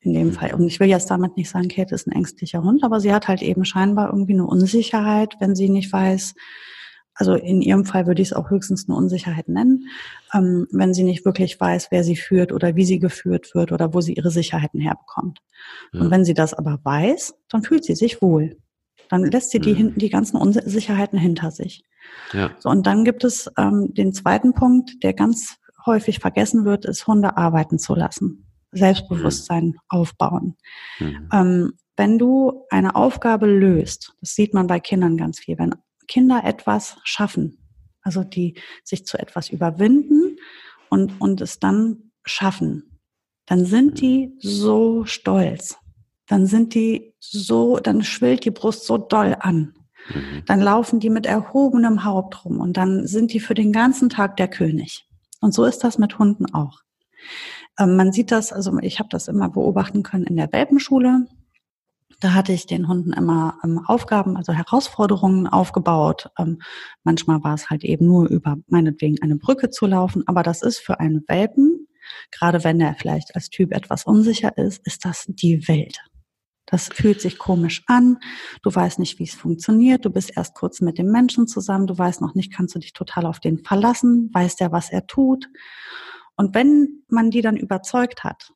In 0.00 0.14
dem 0.14 0.28
mhm. 0.28 0.32
Fall. 0.32 0.54
Und 0.54 0.66
ich 0.66 0.80
will 0.80 0.88
jetzt 0.88 1.10
damit 1.10 1.36
nicht 1.36 1.48
sagen, 1.48 1.68
Kate 1.68 1.94
ist 1.94 2.06
ein 2.06 2.12
ängstlicher 2.12 2.62
Hund, 2.62 2.82
aber 2.82 2.98
sie 2.98 3.12
hat 3.12 3.28
halt 3.28 3.40
eben 3.40 3.64
scheinbar 3.64 4.08
irgendwie 4.08 4.32
eine 4.32 4.46
Unsicherheit, 4.46 5.36
wenn 5.38 5.54
sie 5.54 5.68
nicht 5.68 5.92
weiß, 5.92 6.34
also 7.14 7.34
in 7.34 7.60
ihrem 7.60 7.84
Fall 7.84 8.06
würde 8.06 8.22
ich 8.22 8.28
es 8.28 8.32
auch 8.32 8.50
höchstens 8.50 8.88
eine 8.88 8.96
Unsicherheit 8.96 9.48
nennen, 9.48 9.88
ähm, 10.32 10.66
wenn 10.70 10.94
sie 10.94 11.04
nicht 11.04 11.24
wirklich 11.24 11.60
weiß, 11.60 11.88
wer 11.90 12.04
sie 12.04 12.16
führt 12.16 12.52
oder 12.52 12.74
wie 12.74 12.84
sie 12.84 12.98
geführt 12.98 13.54
wird 13.54 13.72
oder 13.72 13.92
wo 13.92 14.00
sie 14.00 14.14
ihre 14.14 14.30
Sicherheiten 14.30 14.80
herbekommt. 14.80 15.40
Ja. 15.92 16.00
Und 16.00 16.10
wenn 16.10 16.24
sie 16.24 16.34
das 16.34 16.54
aber 16.54 16.80
weiß, 16.82 17.34
dann 17.50 17.62
fühlt 17.62 17.84
sie 17.84 17.94
sich 17.94 18.22
wohl. 18.22 18.56
Dann 19.08 19.24
lässt 19.24 19.50
sie 19.50 19.58
die, 19.58 19.74
mhm. 19.74 19.94
die 19.96 20.08
ganzen 20.08 20.38
Unsicherheiten 20.38 21.18
hinter 21.18 21.50
sich. 21.50 21.84
Ja. 22.32 22.50
So, 22.58 22.70
und 22.70 22.86
dann 22.86 23.04
gibt 23.04 23.24
es 23.24 23.50
ähm, 23.58 23.92
den 23.92 24.14
zweiten 24.14 24.54
Punkt, 24.54 25.02
der 25.02 25.12
ganz 25.12 25.56
häufig 25.84 26.18
vergessen 26.18 26.64
wird, 26.64 26.84
ist 26.84 27.06
Hunde 27.06 27.36
arbeiten 27.36 27.78
zu 27.78 27.94
lassen. 27.94 28.46
Selbstbewusstsein 28.72 29.66
mhm. 29.66 29.78
aufbauen. 29.88 30.56
Mhm. 30.98 31.28
Ähm, 31.30 31.72
wenn 31.96 32.18
du 32.18 32.64
eine 32.70 32.96
Aufgabe 32.96 33.46
löst, 33.46 34.14
das 34.20 34.34
sieht 34.34 34.54
man 34.54 34.66
bei 34.66 34.80
Kindern 34.80 35.18
ganz 35.18 35.38
viel, 35.40 35.58
wenn 35.58 35.74
Kinder 36.12 36.42
etwas 36.44 36.98
schaffen, 37.04 37.56
also 38.02 38.22
die 38.22 38.58
sich 38.84 39.06
zu 39.06 39.18
etwas 39.18 39.48
überwinden 39.48 40.36
und, 40.90 41.18
und 41.22 41.40
es 41.40 41.58
dann 41.58 42.12
schaffen, 42.22 43.00
dann 43.46 43.64
sind 43.64 43.98
die 44.02 44.34
so 44.38 45.06
stolz. 45.06 45.78
Dann 46.26 46.46
sind 46.46 46.74
die 46.74 47.14
so, 47.18 47.78
dann 47.78 48.02
schwillt 48.02 48.44
die 48.44 48.50
Brust 48.50 48.84
so 48.84 48.98
doll 48.98 49.36
an. 49.40 49.72
Mhm. 50.08 50.42
Dann 50.46 50.60
laufen 50.60 51.00
die 51.00 51.08
mit 51.08 51.24
erhobenem 51.24 52.04
Haupt 52.04 52.44
rum 52.44 52.60
und 52.60 52.76
dann 52.76 53.06
sind 53.06 53.32
die 53.32 53.40
für 53.40 53.54
den 53.54 53.72
ganzen 53.72 54.10
Tag 54.10 54.36
der 54.36 54.48
König. 54.48 55.06
Und 55.40 55.54
so 55.54 55.64
ist 55.64 55.78
das 55.82 55.96
mit 55.96 56.18
Hunden 56.18 56.44
auch. 56.54 56.80
Ähm, 57.78 57.96
man 57.96 58.12
sieht 58.12 58.30
das, 58.30 58.52
also 58.52 58.78
ich 58.80 58.98
habe 58.98 59.08
das 59.08 59.28
immer 59.28 59.48
beobachten 59.48 60.02
können 60.02 60.24
in 60.24 60.36
der 60.36 60.52
Welpenschule. 60.52 61.26
Da 62.20 62.34
hatte 62.34 62.52
ich 62.52 62.66
den 62.66 62.88
Hunden 62.88 63.12
immer 63.12 63.58
ähm, 63.64 63.80
Aufgaben, 63.86 64.36
also 64.36 64.52
Herausforderungen 64.52 65.46
aufgebaut. 65.46 66.30
Ähm, 66.38 66.60
manchmal 67.04 67.42
war 67.42 67.54
es 67.54 67.70
halt 67.70 67.84
eben 67.84 68.06
nur 68.06 68.28
über 68.28 68.56
meinetwegen 68.68 69.20
eine 69.22 69.36
Brücke 69.36 69.70
zu 69.70 69.86
laufen, 69.86 70.22
aber 70.26 70.42
das 70.42 70.62
ist 70.62 70.78
für 70.78 71.00
einen 71.00 71.24
Welpen, 71.26 71.88
gerade 72.30 72.64
wenn 72.64 72.80
er 72.80 72.94
vielleicht 72.94 73.34
als 73.34 73.50
Typ 73.50 73.72
etwas 73.72 74.04
unsicher 74.04 74.56
ist, 74.56 74.86
ist 74.86 75.04
das 75.04 75.24
die 75.28 75.66
Welt. 75.68 75.98
Das 76.66 76.88
fühlt 76.88 77.20
sich 77.20 77.38
komisch 77.38 77.82
an. 77.86 78.18
Du 78.62 78.74
weißt 78.74 78.98
nicht, 78.98 79.18
wie 79.18 79.24
es 79.24 79.34
funktioniert. 79.34 80.04
Du 80.04 80.10
bist 80.10 80.36
erst 80.36 80.54
kurz 80.54 80.80
mit 80.80 80.96
dem 80.96 81.10
Menschen 81.10 81.46
zusammen. 81.46 81.86
Du 81.86 81.98
weißt 81.98 82.20
noch 82.20 82.34
nicht, 82.34 82.52
kannst 82.52 82.74
du 82.74 82.78
dich 82.78 82.92
total 82.94 83.26
auf 83.26 83.40
den 83.40 83.58
verlassen? 83.58 84.30
Weiß 84.32 84.56
der, 84.56 84.72
was 84.72 84.90
er 84.90 85.06
tut? 85.06 85.48
Und 86.36 86.54
wenn 86.54 87.02
man 87.08 87.30
die 87.30 87.42
dann 87.42 87.56
überzeugt 87.56 88.24
hat, 88.24 88.52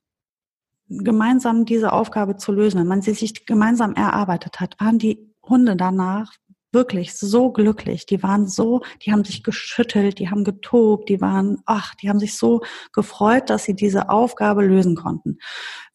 gemeinsam 0.89 1.65
diese 1.65 1.93
Aufgabe 1.93 2.37
zu 2.37 2.53
lösen, 2.53 2.81
wenn 2.81 2.87
man 2.87 3.03
sie 3.03 3.15
sich 3.15 3.47
gemeinsam 3.47 3.95
erarbeitet 3.95 4.61
hat, 4.61 4.77
waren 4.81 4.99
die 4.99 5.33
Hunde 5.43 5.77
danach 5.77 6.33
wirklich 6.73 7.15
so 7.15 7.51
glücklich. 7.51 8.07
Die 8.07 8.23
waren 8.23 8.47
so, 8.47 8.83
die 9.03 9.13
haben 9.13 9.25
sich 9.25 9.43
geschüttelt, 9.43 10.19
die 10.19 10.31
haben 10.31 10.45
getobt, 10.45 11.09
die 11.09 11.21
waren, 11.21 11.63
ach, 11.65 11.95
die 11.97 12.09
haben 12.09 12.19
sich 12.19 12.37
so 12.37 12.63
gefreut, 12.93 13.51
dass 13.51 13.65
sie 13.65 13.75
diese 13.75 14.11
Aufgabe 14.11 14.65
lösen 14.65 14.95
konnten. 14.95 15.39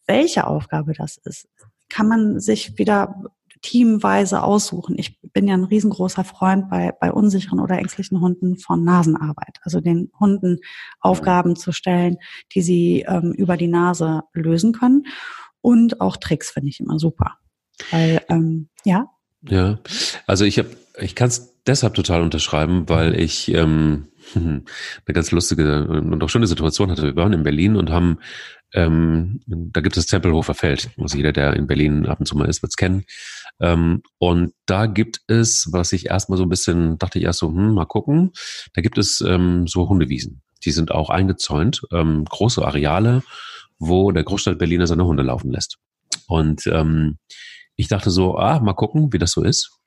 Welche 0.06 0.46
Aufgabe 0.46 0.92
das 0.92 1.18
ist, 1.18 1.48
kann 1.88 2.08
man 2.08 2.40
sich 2.40 2.78
wieder 2.78 3.22
teamweise 3.62 4.42
aussuchen. 4.42 4.96
Ich 4.98 5.20
bin 5.32 5.48
ja 5.48 5.54
ein 5.54 5.64
riesengroßer 5.64 6.24
Freund 6.24 6.68
bei, 6.68 6.92
bei 7.00 7.12
unsicheren 7.12 7.60
oder 7.60 7.78
ängstlichen 7.78 8.20
Hunden 8.20 8.58
von 8.58 8.84
Nasenarbeit. 8.84 9.58
Also 9.62 9.80
den 9.80 10.10
Hunden 10.18 10.58
Aufgaben 11.00 11.56
zu 11.56 11.72
stellen, 11.72 12.18
die 12.54 12.62
sie 12.62 13.04
ähm, 13.08 13.32
über 13.32 13.56
die 13.56 13.68
Nase 13.68 14.22
lösen 14.34 14.72
können. 14.72 15.06
Und 15.60 16.00
auch 16.00 16.16
Tricks 16.16 16.50
finde 16.50 16.68
ich 16.68 16.80
immer 16.80 16.98
super. 16.98 17.38
Weil, 17.90 18.20
ähm, 18.28 18.68
ja. 18.84 19.06
Ja, 19.48 19.78
also 20.26 20.44
ich 20.44 20.58
habe, 20.58 20.68
ich 20.98 21.14
kann 21.14 21.28
es 21.28 21.54
deshalb 21.66 21.94
total 21.94 22.22
unterschreiben, 22.22 22.88
weil 22.88 23.18
ich 23.18 23.52
ähm, 23.52 24.08
eine 24.34 24.64
ganz 25.06 25.30
lustige 25.30 25.86
und 25.86 26.22
auch 26.22 26.28
schöne 26.28 26.46
Situation 26.46 26.90
hatte. 26.90 27.02
Wir 27.02 27.16
waren 27.16 27.32
in 27.32 27.42
Berlin 27.42 27.76
und 27.76 27.90
haben 27.90 28.18
ähm, 28.74 29.40
da 29.46 29.80
gibt 29.80 29.96
es 29.96 30.06
Tempelhofer 30.06 30.54
Feld. 30.54 30.90
Also 30.98 31.16
jeder, 31.16 31.32
der 31.32 31.54
in 31.54 31.66
Berlin 31.66 32.06
ab 32.06 32.20
und 32.20 32.26
zu 32.26 32.36
mal 32.36 32.48
ist, 32.48 32.62
wird 32.62 32.70
es 32.70 32.76
kennen. 32.76 33.04
Ähm, 33.60 34.02
und 34.18 34.54
da 34.66 34.86
gibt 34.86 35.20
es, 35.26 35.68
was 35.72 35.92
ich 35.92 36.06
erstmal 36.06 36.38
so 36.38 36.44
ein 36.44 36.48
bisschen, 36.48 36.98
dachte 36.98 37.18
ich 37.18 37.24
erst 37.24 37.40
so, 37.40 37.48
hm, 37.48 37.74
mal 37.74 37.84
gucken, 37.84 38.32
da 38.72 38.80
gibt 38.80 38.98
es 38.98 39.20
ähm, 39.20 39.66
so 39.66 39.88
Hundewiesen. 39.88 40.42
Die 40.64 40.70
sind 40.70 40.90
auch 40.90 41.10
eingezäunt, 41.10 41.82
ähm, 41.92 42.24
große 42.24 42.64
Areale, 42.64 43.22
wo 43.78 44.10
der 44.10 44.24
Großstadt 44.24 44.58
Berliner 44.58 44.86
seine 44.86 45.04
Hunde 45.04 45.22
laufen 45.22 45.50
lässt. 45.50 45.78
Und 46.26 46.66
ähm, 46.66 47.18
ich 47.76 47.88
dachte 47.88 48.10
so, 48.10 48.38
ah, 48.38 48.60
mal 48.60 48.74
gucken, 48.74 49.12
wie 49.12 49.18
das 49.18 49.32
so 49.32 49.42
ist. 49.42 49.81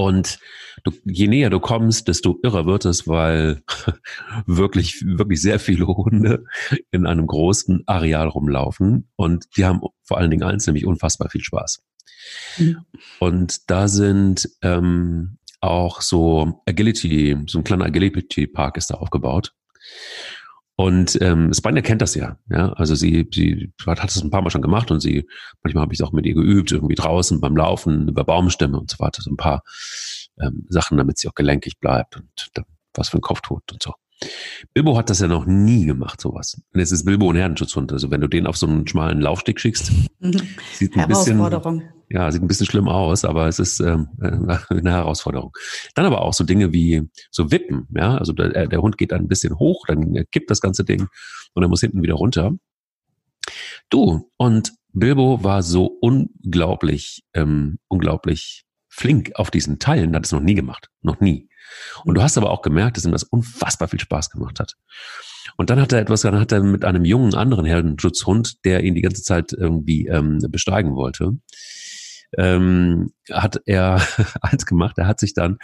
Und 0.00 0.38
du, 0.84 0.92
je 1.06 1.26
näher 1.26 1.50
du 1.50 1.58
kommst, 1.58 2.06
desto 2.06 2.38
irrer 2.44 2.66
wird 2.66 2.84
es, 2.84 3.08
weil 3.08 3.62
wirklich, 4.46 5.02
wirklich 5.04 5.42
sehr 5.42 5.58
viele 5.58 5.88
Hunde 5.88 6.44
in 6.92 7.04
einem 7.04 7.26
großen 7.26 7.82
Areal 7.86 8.28
rumlaufen. 8.28 9.10
Und 9.16 9.46
die 9.56 9.64
haben 9.64 9.80
vor 10.04 10.18
allen 10.18 10.30
Dingen 10.30 10.44
eins, 10.44 10.68
nämlich 10.68 10.86
unfassbar 10.86 11.30
viel 11.30 11.40
Spaß. 11.40 11.82
Mhm. 12.58 12.76
Und 13.18 13.68
da 13.68 13.88
sind 13.88 14.48
ähm, 14.62 15.38
auch 15.60 16.00
so 16.00 16.62
Agility, 16.64 17.36
so 17.48 17.58
ein 17.58 17.64
kleiner 17.64 17.86
Agility-Park 17.86 18.76
ist 18.76 18.92
da 18.92 18.94
aufgebaut. 18.94 19.52
Und 20.80 21.18
ähm, 21.20 21.52
Spanier 21.52 21.82
kennt 21.82 22.02
das 22.02 22.14
ja, 22.14 22.38
ja. 22.50 22.72
Also 22.74 22.94
sie, 22.94 23.28
sie 23.34 23.72
hat, 23.84 24.00
hat 24.00 24.10
das 24.10 24.22
ein 24.22 24.30
paar 24.30 24.42
Mal 24.42 24.50
schon 24.50 24.62
gemacht 24.62 24.92
und 24.92 25.00
sie, 25.00 25.26
manchmal 25.64 25.82
habe 25.82 25.92
ich 25.92 25.98
es 25.98 26.06
auch 26.06 26.12
mit 26.12 26.24
ihr 26.24 26.34
geübt, 26.34 26.70
irgendwie 26.70 26.94
draußen 26.94 27.40
beim 27.40 27.56
Laufen, 27.56 28.06
über 28.06 28.22
Baumstämme 28.22 28.78
und 28.78 28.88
so 28.88 29.00
weiter, 29.00 29.20
so 29.20 29.28
ein 29.28 29.36
paar 29.36 29.64
ähm, 30.40 30.66
Sachen, 30.68 30.96
damit 30.96 31.18
sie 31.18 31.26
auch 31.26 31.34
gelenkig 31.34 31.80
bleibt 31.80 32.16
und 32.16 32.28
was 32.94 33.08
für 33.08 33.18
ein 33.18 33.22
Kopf 33.22 33.40
tut 33.40 33.72
und 33.72 33.82
so. 33.82 33.92
Bilbo 34.72 34.96
hat 34.96 35.10
das 35.10 35.18
ja 35.18 35.26
noch 35.26 35.46
nie 35.46 35.84
gemacht, 35.84 36.20
sowas. 36.20 36.60
Und 36.72 36.78
jetzt 36.78 36.92
ist 36.92 37.04
Bilbo 37.04 37.28
ein 37.28 37.36
Herdenschutzhund. 37.36 37.92
Also 37.92 38.12
wenn 38.12 38.20
du 38.20 38.28
den 38.28 38.46
auf 38.46 38.56
so 38.56 38.68
einen 38.68 38.86
schmalen 38.86 39.20
Laufsteg 39.20 39.58
schickst, 39.58 39.90
mhm. 40.20 40.40
sieht 40.74 40.96
ein 40.96 41.08
bisschen, 41.08 41.40
ja, 42.10 42.30
sieht 42.30 42.42
ein 42.42 42.48
bisschen 42.48 42.66
schlimm 42.66 42.88
aus, 42.88 43.24
aber 43.24 43.48
es 43.48 43.58
ist 43.58 43.80
ähm, 43.80 44.08
äh, 44.20 44.56
eine 44.70 44.90
Herausforderung. 44.90 45.52
Dann 45.94 46.06
aber 46.06 46.22
auch 46.22 46.34
so 46.34 46.44
Dinge 46.44 46.72
wie 46.72 47.08
so 47.30 47.50
Wippen, 47.50 47.86
ja. 47.94 48.16
Also 48.16 48.32
der, 48.32 48.66
der 48.66 48.82
Hund 48.82 48.98
geht 48.98 49.12
dann 49.12 49.22
ein 49.22 49.28
bisschen 49.28 49.58
hoch, 49.58 49.84
dann 49.86 50.24
kippt 50.30 50.50
das 50.50 50.60
ganze 50.60 50.84
Ding 50.84 51.08
und 51.54 51.62
er 51.62 51.68
muss 51.68 51.80
hinten 51.80 52.02
wieder 52.02 52.14
runter. 52.14 52.52
Du, 53.90 54.30
und 54.36 54.72
Bilbo 54.92 55.42
war 55.44 55.62
so 55.62 55.86
unglaublich, 55.86 57.24
ähm, 57.34 57.78
unglaublich 57.88 58.64
flink 58.88 59.32
auf 59.36 59.50
diesen 59.50 59.78
Teilen, 59.78 60.14
hat 60.14 60.26
es 60.26 60.32
noch 60.32 60.40
nie 60.40 60.54
gemacht. 60.54 60.88
Noch 61.02 61.20
nie. 61.20 61.48
Und 62.04 62.14
du 62.14 62.22
hast 62.22 62.38
aber 62.38 62.50
auch 62.50 62.62
gemerkt, 62.62 62.96
dass 62.96 63.04
ihm 63.04 63.12
das 63.12 63.22
unfassbar 63.22 63.88
viel 63.88 64.00
Spaß 64.00 64.30
gemacht 64.30 64.58
hat. 64.58 64.76
Und 65.56 65.70
dann 65.70 65.80
hat 65.80 65.92
er 65.92 66.00
etwas, 66.00 66.22
dann 66.22 66.38
hat 66.38 66.52
er 66.52 66.62
mit 66.62 66.84
einem 66.84 67.04
jungen 67.04 67.34
anderen 67.34 67.64
Herdenschutzhund, 67.64 68.64
der 68.64 68.82
ihn 68.84 68.94
die 68.94 69.02
ganze 69.02 69.22
Zeit 69.22 69.52
irgendwie 69.52 70.06
ähm, 70.06 70.38
besteigen 70.50 70.94
wollte, 70.94 71.38
ähm, 72.36 73.12
hat 73.30 73.60
er 73.66 74.00
eins 74.42 74.66
gemacht. 74.66 74.98
Er 74.98 75.06
hat 75.06 75.20
sich 75.20 75.34
dann 75.34 75.58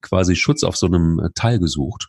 quasi 0.00 0.36
Schutz 0.36 0.64
auf 0.64 0.76
so 0.76 0.86
einem 0.86 1.30
Teil 1.34 1.58
gesucht 1.58 2.08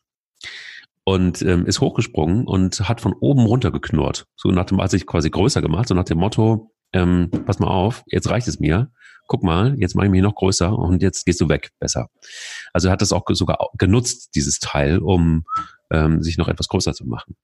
und 1.04 1.42
ähm, 1.42 1.66
ist 1.66 1.82
hochgesprungen 1.82 2.46
und 2.48 2.88
hat 2.88 3.02
von 3.02 3.14
oben 3.14 3.46
runter 3.46 3.72
geknurrt. 3.72 4.28
So 4.36 4.50
nach 4.50 4.66
dem, 4.66 4.82
hat 4.82 4.92
sich 4.92 5.06
quasi 5.06 5.30
größer 5.30 5.62
gemacht, 5.62 5.88
so 5.88 5.96
nach 5.96 6.06
dem 6.06 6.20
Motto, 6.20 6.72
ähm, 6.94 7.30
pass 7.46 7.60
mal 7.60 7.68
auf, 7.68 8.04
jetzt 8.08 8.30
reicht 8.30 8.48
es 8.48 8.60
mir 8.60 8.92
guck 9.32 9.44
mal, 9.44 9.76
jetzt 9.80 9.96
mache 9.96 10.08
ich 10.08 10.12
mich 10.12 10.22
noch 10.22 10.36
größer 10.36 10.78
und 10.78 11.02
jetzt 11.02 11.26
gehst 11.26 11.40
du 11.40 11.48
weg, 11.48 11.70
besser. 11.80 12.10
Also 12.74 12.90
er 12.90 12.92
hat 12.92 13.02
das 13.02 13.14
auch 13.14 13.24
sogar 13.30 13.70
genutzt, 13.78 14.32
dieses 14.36 14.60
Teil, 14.60 14.98
um 14.98 15.46
ähm, 15.92 16.24
sich 16.24 16.38
noch 16.38 16.48
etwas 16.48 16.68
größer 16.68 16.94
zu 16.94 17.06
machen. 17.06 17.36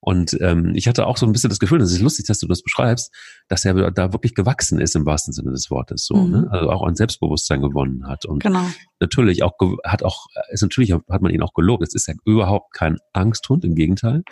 Und 0.00 0.36
ähm, 0.40 0.72
ich 0.74 0.86
hatte 0.86 1.06
auch 1.06 1.16
so 1.16 1.26
ein 1.26 1.32
bisschen 1.32 1.50
das 1.50 1.58
Gefühl, 1.58 1.80
das 1.80 1.92
ist 1.92 2.00
lustig, 2.00 2.26
dass 2.26 2.38
du 2.38 2.46
das 2.46 2.62
beschreibst, 2.62 3.12
dass 3.48 3.64
er 3.64 3.90
da 3.90 4.12
wirklich 4.12 4.34
gewachsen 4.34 4.80
ist 4.80 4.94
im 4.94 5.04
wahrsten 5.04 5.32
Sinne 5.32 5.50
des 5.50 5.70
Wortes, 5.70 6.04
so, 6.04 6.16
mhm. 6.16 6.30
ne? 6.30 6.48
also 6.50 6.70
auch 6.70 6.86
an 6.86 6.94
Selbstbewusstsein 6.94 7.60
gewonnen 7.60 8.06
hat 8.06 8.24
und 8.24 8.42
genau. 8.42 8.64
natürlich 9.00 9.42
auch 9.42 9.52
hat 9.84 10.02
auch 10.02 10.26
ist 10.50 10.62
natürlich 10.62 10.92
hat 10.92 11.22
man 11.22 11.32
ihn 11.32 11.42
auch 11.42 11.54
gelobt. 11.54 11.82
Es 11.82 11.94
ist 11.94 12.06
ja 12.06 12.14
überhaupt 12.24 12.72
kein 12.74 12.98
Angsthund, 13.12 13.64
im 13.64 13.74
Gegenteil, 13.74 14.22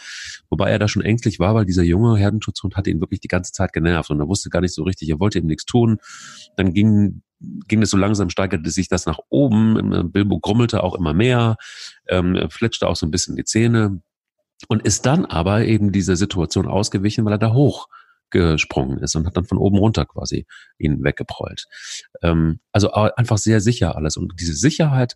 wobei 0.51 0.71
er 0.71 0.79
da 0.79 0.89
schon 0.89 1.03
ängstlich 1.03 1.41
war, 1.41 1.55
weil 1.55 1.65
dieser 1.65 1.83
junge 1.83 2.17
Herdenschutzhund 2.17 2.77
hatte 2.77 2.91
ihn 2.91 3.01
wirklich 3.01 3.21
die 3.21 3.29
ganze 3.29 3.53
Zeit 3.53 3.73
genervt 3.73 4.11
und 4.11 4.21
er 4.21 4.29
wusste 4.29 4.51
gar 4.51 4.61
nicht 4.61 4.75
so 4.75 4.85
richtig, 4.85 5.09
er 5.09 5.19
wollte 5.19 5.39
ihm 5.39 5.47
nichts 5.47 5.65
tun. 5.65 5.99
Dann 6.57 6.73
ging 6.73 7.23
ging 7.41 7.83
es 7.83 7.91
so 7.91 7.97
langsam, 7.97 8.31
steigerte 8.31 8.71
sich 8.71 8.89
das 8.89 9.07
nach 9.07 9.19
oben. 9.29 10.11
Bilbo 10.13 10.39
grummelte 10.39 10.83
auch 10.83 10.95
immer 10.95 11.15
mehr, 11.15 11.57
ähm, 12.09 12.49
fletschte 12.51 12.89
auch 12.89 12.97
so 12.97 13.07
ein 13.07 13.11
bisschen 13.11 13.37
die 13.37 13.45
Zähne 13.45 14.01
und 14.69 14.83
ist 14.83 15.07
dann 15.07 15.25
aber 15.25 15.65
eben 15.65 15.93
dieser 15.93 16.17
Situation 16.17 16.67
ausgewichen, 16.67 17.25
weil 17.25 17.35
er 17.35 17.39
da 17.39 17.53
hoch 17.53 17.89
gesprungen 18.31 18.99
ist 18.99 19.15
und 19.15 19.27
hat 19.27 19.37
dann 19.37 19.45
von 19.45 19.59
oben 19.59 19.79
runter 19.79 20.05
quasi 20.05 20.47
ihn 20.79 21.05
weggeprollt. 21.05 21.67
Ähm, 22.23 22.61
also 22.73 22.91
einfach 22.93 23.39
sehr 23.39 23.61
sicher 23.61 23.97
alles. 23.97 24.17
Und 24.17 24.35
diese 24.41 24.55
Sicherheit 24.55 25.15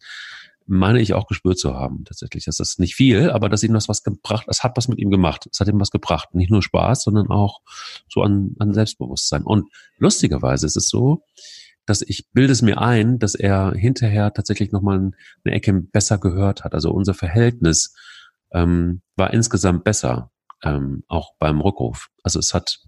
meine 0.66 1.00
ich 1.00 1.14
auch 1.14 1.26
gespürt 1.26 1.58
zu 1.58 1.74
haben, 1.74 2.04
tatsächlich. 2.04 2.44
Das 2.44 2.60
ist 2.60 2.78
nicht 2.78 2.94
viel, 2.94 3.30
aber 3.30 3.48
dass 3.48 3.64
ihm 3.64 3.72
das 3.72 3.88
was 3.88 4.04
gebracht, 4.04 4.46
es 4.48 4.62
hat 4.62 4.76
was 4.76 4.86
mit 4.86 4.98
ihm 4.98 5.10
gemacht. 5.10 5.48
Es 5.50 5.58
hat 5.58 5.66
ihm 5.66 5.80
was 5.80 5.90
gebracht. 5.90 6.32
Nicht 6.34 6.50
nur 6.50 6.62
Spaß, 6.62 7.02
sondern 7.02 7.28
auch 7.28 7.60
so 8.08 8.22
an, 8.22 8.54
an 8.60 8.72
Selbstbewusstsein. 8.72 9.42
Und 9.42 9.68
lustigerweise 9.98 10.66
ist 10.66 10.76
es 10.76 10.88
so, 10.88 11.24
dass 11.86 12.02
ich 12.02 12.30
bilde 12.32 12.52
es 12.52 12.62
mir 12.62 12.80
ein, 12.80 13.18
dass 13.18 13.34
er 13.34 13.72
hinterher 13.72 14.32
tatsächlich 14.32 14.72
nochmal 14.72 15.12
eine 15.44 15.54
Ecke 15.54 15.72
besser 15.72 16.18
gehört 16.18 16.64
hat. 16.64 16.74
Also 16.74 16.90
unser 16.90 17.14
Verhältnis 17.14 17.94
ähm, 18.52 19.02
war 19.16 19.32
insgesamt 19.32 19.84
besser, 19.84 20.30
ähm, 20.62 21.04
auch 21.08 21.34
beim 21.38 21.60
Rückruf. 21.60 22.08
Also 22.22 22.38
es 22.38 22.54
hat 22.54 22.80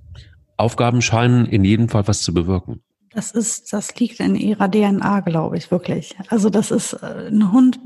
Aufgaben 0.57 1.03
scheinen 1.03 1.47
in 1.47 1.65
jedem 1.65 1.89
Fall 1.89 2.07
was 2.07 2.23
zu 2.23 2.33
bewirken. 2.35 2.83
Das 3.11 3.33
ist, 3.33 3.73
das 3.73 3.95
liegt 3.97 4.21
in 4.21 4.37
ihrer 4.37 4.71
DNA, 4.71 5.21
glaube 5.21 5.59
ich, 5.59 5.71
wirklich. 5.71 6.17
Also 6.29 6.49
das 6.49 6.71
ist, 6.71 6.95
äh, 6.95 7.29
ein 7.29 7.53
Hund 7.53 7.79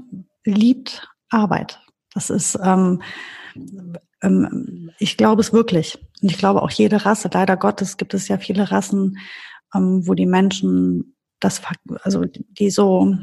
liebt 0.44 1.08
Arbeit. 1.30 1.80
Das 2.14 2.30
ist, 2.30 2.58
ähm, 2.62 3.02
ähm, 4.22 4.90
ich 4.98 5.16
glaube 5.16 5.40
es 5.40 5.52
wirklich. 5.52 5.98
Und 6.22 6.30
ich 6.30 6.38
glaube 6.38 6.62
auch 6.62 6.70
jede 6.70 7.04
Rasse. 7.04 7.28
Leider 7.32 7.56
Gottes 7.56 7.96
gibt 7.96 8.14
es 8.14 8.28
ja 8.28 8.38
viele 8.38 8.70
Rassen, 8.70 9.18
ähm, 9.76 10.06
wo 10.06 10.14
die 10.14 10.26
Menschen 10.26 11.16
das, 11.40 11.62
also 12.02 12.24
die 12.24 12.70
so, 12.70 13.14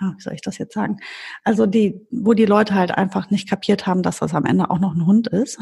ja, 0.00 0.14
wie 0.16 0.22
soll 0.22 0.34
ich 0.34 0.42
das 0.42 0.58
jetzt 0.58 0.74
sagen? 0.74 0.98
Also 1.44 1.66
die, 1.66 2.06
wo 2.10 2.34
die 2.34 2.46
Leute 2.46 2.74
halt 2.74 2.92
einfach 2.92 3.30
nicht 3.30 3.48
kapiert 3.48 3.86
haben, 3.86 4.02
dass 4.02 4.18
das 4.18 4.34
am 4.34 4.44
Ende 4.44 4.70
auch 4.70 4.78
noch 4.78 4.94
ein 4.94 5.06
Hund 5.06 5.28
ist. 5.28 5.58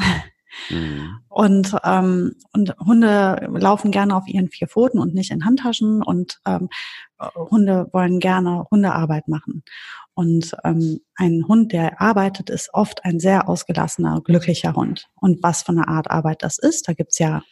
Mhm. 0.71 1.19
Und, 1.29 1.77
ähm, 1.85 2.35
und 2.53 2.75
Hunde 2.79 3.49
laufen 3.53 3.91
gerne 3.91 4.17
auf 4.17 4.27
ihren 4.27 4.49
vier 4.49 4.69
Pfoten 4.69 4.99
und 4.99 5.15
nicht 5.15 5.31
in 5.31 5.45
Handtaschen 5.45 6.03
und 6.03 6.41
ähm, 6.47 6.69
Hunde 7.35 7.89
wollen 7.93 8.21
gerne 8.21 8.65
Hundearbeit 8.71 9.29
machen. 9.29 9.63
Und 10.15 10.57
ähm, 10.65 11.01
ein 11.17 11.45
Hund, 11.47 11.73
der 11.73 12.01
arbeitet, 12.01 12.49
ist 12.49 12.71
oft 12.73 13.05
ein 13.05 13.21
sehr 13.21 13.49
ausgelassener, 13.49 14.23
glücklicher 14.25 14.75
Hund. 14.75 15.09
Und 15.21 15.43
was 15.43 15.63
für 15.63 15.73
eine 15.73 15.89
Art 15.89 16.11
Arbeit 16.11 16.43
das 16.43 16.59
ist, 16.59 16.89
da 16.89 16.95
gibt's 16.95 17.19
ja 17.19 17.43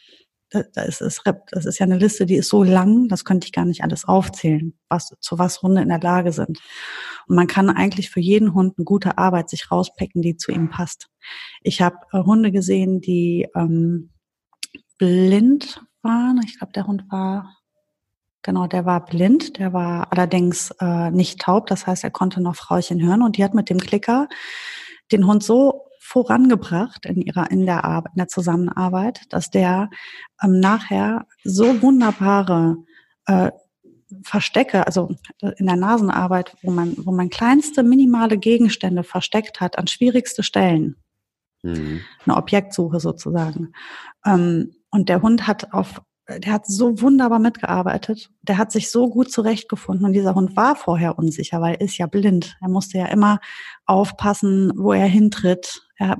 da 0.73 0.81
ist 0.83 1.01
es, 1.01 1.21
das 1.51 1.65
ist 1.65 1.79
ja 1.79 1.85
eine 1.85 1.97
Liste, 1.97 2.25
die 2.25 2.35
ist 2.35 2.49
so 2.49 2.63
lang, 2.63 3.07
das 3.07 3.25
könnte 3.25 3.45
ich 3.45 3.51
gar 3.51 3.65
nicht 3.65 3.83
alles 3.83 4.05
aufzählen, 4.05 4.77
was, 4.89 5.15
zu 5.19 5.39
was 5.39 5.61
Hunde 5.61 5.81
in 5.81 5.89
der 5.89 5.99
Lage 5.99 6.31
sind. 6.31 6.59
Und 7.27 7.35
man 7.35 7.47
kann 7.47 7.69
eigentlich 7.69 8.09
für 8.09 8.19
jeden 8.19 8.53
Hund 8.53 8.75
eine 8.77 8.85
gute 8.85 9.17
Arbeit 9.17 9.49
sich 9.49 9.71
rauspicken, 9.71 10.21
die 10.21 10.37
zu 10.37 10.51
ihm 10.51 10.69
passt. 10.69 11.09
Ich 11.61 11.81
habe 11.81 11.97
äh, 12.11 12.19
Hunde 12.19 12.51
gesehen, 12.51 13.01
die 13.01 13.47
ähm, 13.55 14.11
blind 14.97 15.81
waren. 16.01 16.41
Ich 16.45 16.57
glaube, 16.57 16.73
der 16.73 16.87
Hund 16.87 17.03
war, 17.09 17.57
genau, 18.41 18.67
der 18.67 18.85
war 18.85 19.05
blind, 19.05 19.57
der 19.57 19.73
war 19.73 20.11
allerdings 20.11 20.71
äh, 20.79 21.11
nicht 21.11 21.41
taub, 21.41 21.67
das 21.67 21.87
heißt, 21.87 22.03
er 22.03 22.11
konnte 22.11 22.41
noch 22.41 22.55
Frauchen 22.55 23.01
hören 23.01 23.21
und 23.21 23.37
die 23.37 23.43
hat 23.43 23.53
mit 23.53 23.69
dem 23.69 23.79
Klicker 23.79 24.27
den 25.11 25.27
Hund 25.27 25.43
so 25.43 25.85
vorangebracht 26.05 27.05
in 27.05 27.21
ihrer 27.21 27.49
in 27.49 27.65
der 27.65 27.83
Arbeit, 27.83 28.11
in 28.13 28.19
der 28.19 28.27
Zusammenarbeit, 28.27 29.21
dass 29.29 29.49
der 29.49 29.89
ähm, 30.43 30.59
nachher 30.59 31.25
so 31.43 31.81
wunderbare 31.81 32.77
äh, 33.25 33.51
Verstecke, 34.23 34.85
also 34.85 35.15
in 35.57 35.65
der 35.65 35.75
Nasenarbeit, 35.75 36.55
wo 36.61 36.69
man, 36.69 36.93
wo 36.97 37.11
man 37.11 37.29
kleinste 37.29 37.81
minimale 37.81 38.37
Gegenstände 38.37 39.03
versteckt 39.03 39.61
hat 39.61 39.79
an 39.79 39.87
schwierigste 39.87 40.43
Stellen. 40.43 40.95
Mhm. 41.63 42.01
Eine 42.25 42.37
Objektsuche 42.37 42.99
sozusagen. 42.99 43.73
Ähm, 44.25 44.75
und 44.91 45.09
der 45.09 45.23
Hund 45.23 45.47
hat 45.47 45.73
auf 45.73 46.01
der 46.27 46.53
hat 46.53 46.65
so 46.65 47.01
wunderbar 47.01 47.37
mitgearbeitet. 47.37 48.31
Der 48.41 48.57
hat 48.57 48.71
sich 48.71 48.89
so 48.89 49.09
gut 49.09 49.31
zurechtgefunden. 49.31 50.05
Und 50.05 50.13
dieser 50.13 50.33
Hund 50.33 50.55
war 50.55 50.75
vorher 50.75 51.19
unsicher, 51.19 51.61
weil 51.61 51.75
er 51.75 51.81
ist 51.81 51.97
ja 51.97 52.07
blind. 52.07 52.57
Er 52.61 52.69
musste 52.69 52.97
ja 52.97 53.05
immer 53.05 53.39
aufpassen, 53.85 54.71
wo 54.75 54.91
er 54.93 55.05
hintritt. 55.05 55.84
Er, 55.97 56.17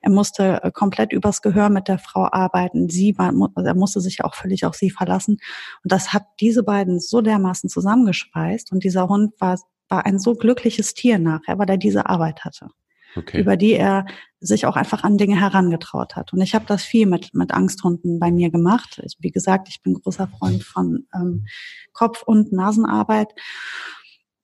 er 0.00 0.10
musste 0.10 0.70
komplett 0.74 1.12
übers 1.12 1.42
Gehör 1.42 1.68
mit 1.68 1.88
der 1.88 1.98
Frau 1.98 2.28
arbeiten. 2.30 2.88
Sie 2.88 3.16
war, 3.18 3.32
also 3.54 3.68
er 3.68 3.74
musste 3.74 4.00
sich 4.00 4.24
auch 4.24 4.34
völlig 4.34 4.64
auf 4.64 4.74
sie 4.74 4.90
verlassen. 4.90 5.38
Und 5.82 5.92
das 5.92 6.12
hat 6.12 6.24
diese 6.40 6.62
beiden 6.62 7.00
so 7.00 7.20
dermaßen 7.20 7.68
zusammengespeist. 7.70 8.72
Und 8.72 8.84
dieser 8.84 9.08
Hund 9.08 9.34
war, 9.38 9.58
war 9.88 10.06
ein 10.06 10.18
so 10.18 10.34
glückliches 10.34 10.94
Tier 10.94 11.18
nachher, 11.18 11.58
weil 11.58 11.68
er 11.68 11.78
diese 11.78 12.06
Arbeit 12.06 12.44
hatte 12.44 12.68
okay. 13.16 13.40
über 13.40 13.56
die 13.56 13.74
er 13.74 14.06
sich 14.40 14.66
auch 14.66 14.76
einfach 14.76 15.02
an 15.02 15.18
Dinge 15.18 15.40
herangetraut 15.40 16.16
hat. 16.16 16.32
Und 16.32 16.40
ich 16.40 16.54
habe 16.54 16.66
das 16.66 16.84
viel 16.84 17.06
mit, 17.06 17.34
mit 17.34 17.52
Angsthunden 17.52 18.18
bei 18.18 18.30
mir 18.30 18.50
gemacht. 18.50 19.00
Also 19.02 19.16
wie 19.20 19.30
gesagt, 19.30 19.68
ich 19.68 19.82
bin 19.82 19.94
großer 19.94 20.28
Freund 20.28 20.62
von 20.62 21.06
ähm, 21.14 21.46
Kopf- 21.92 22.22
und 22.22 22.52
Nasenarbeit. 22.52 23.28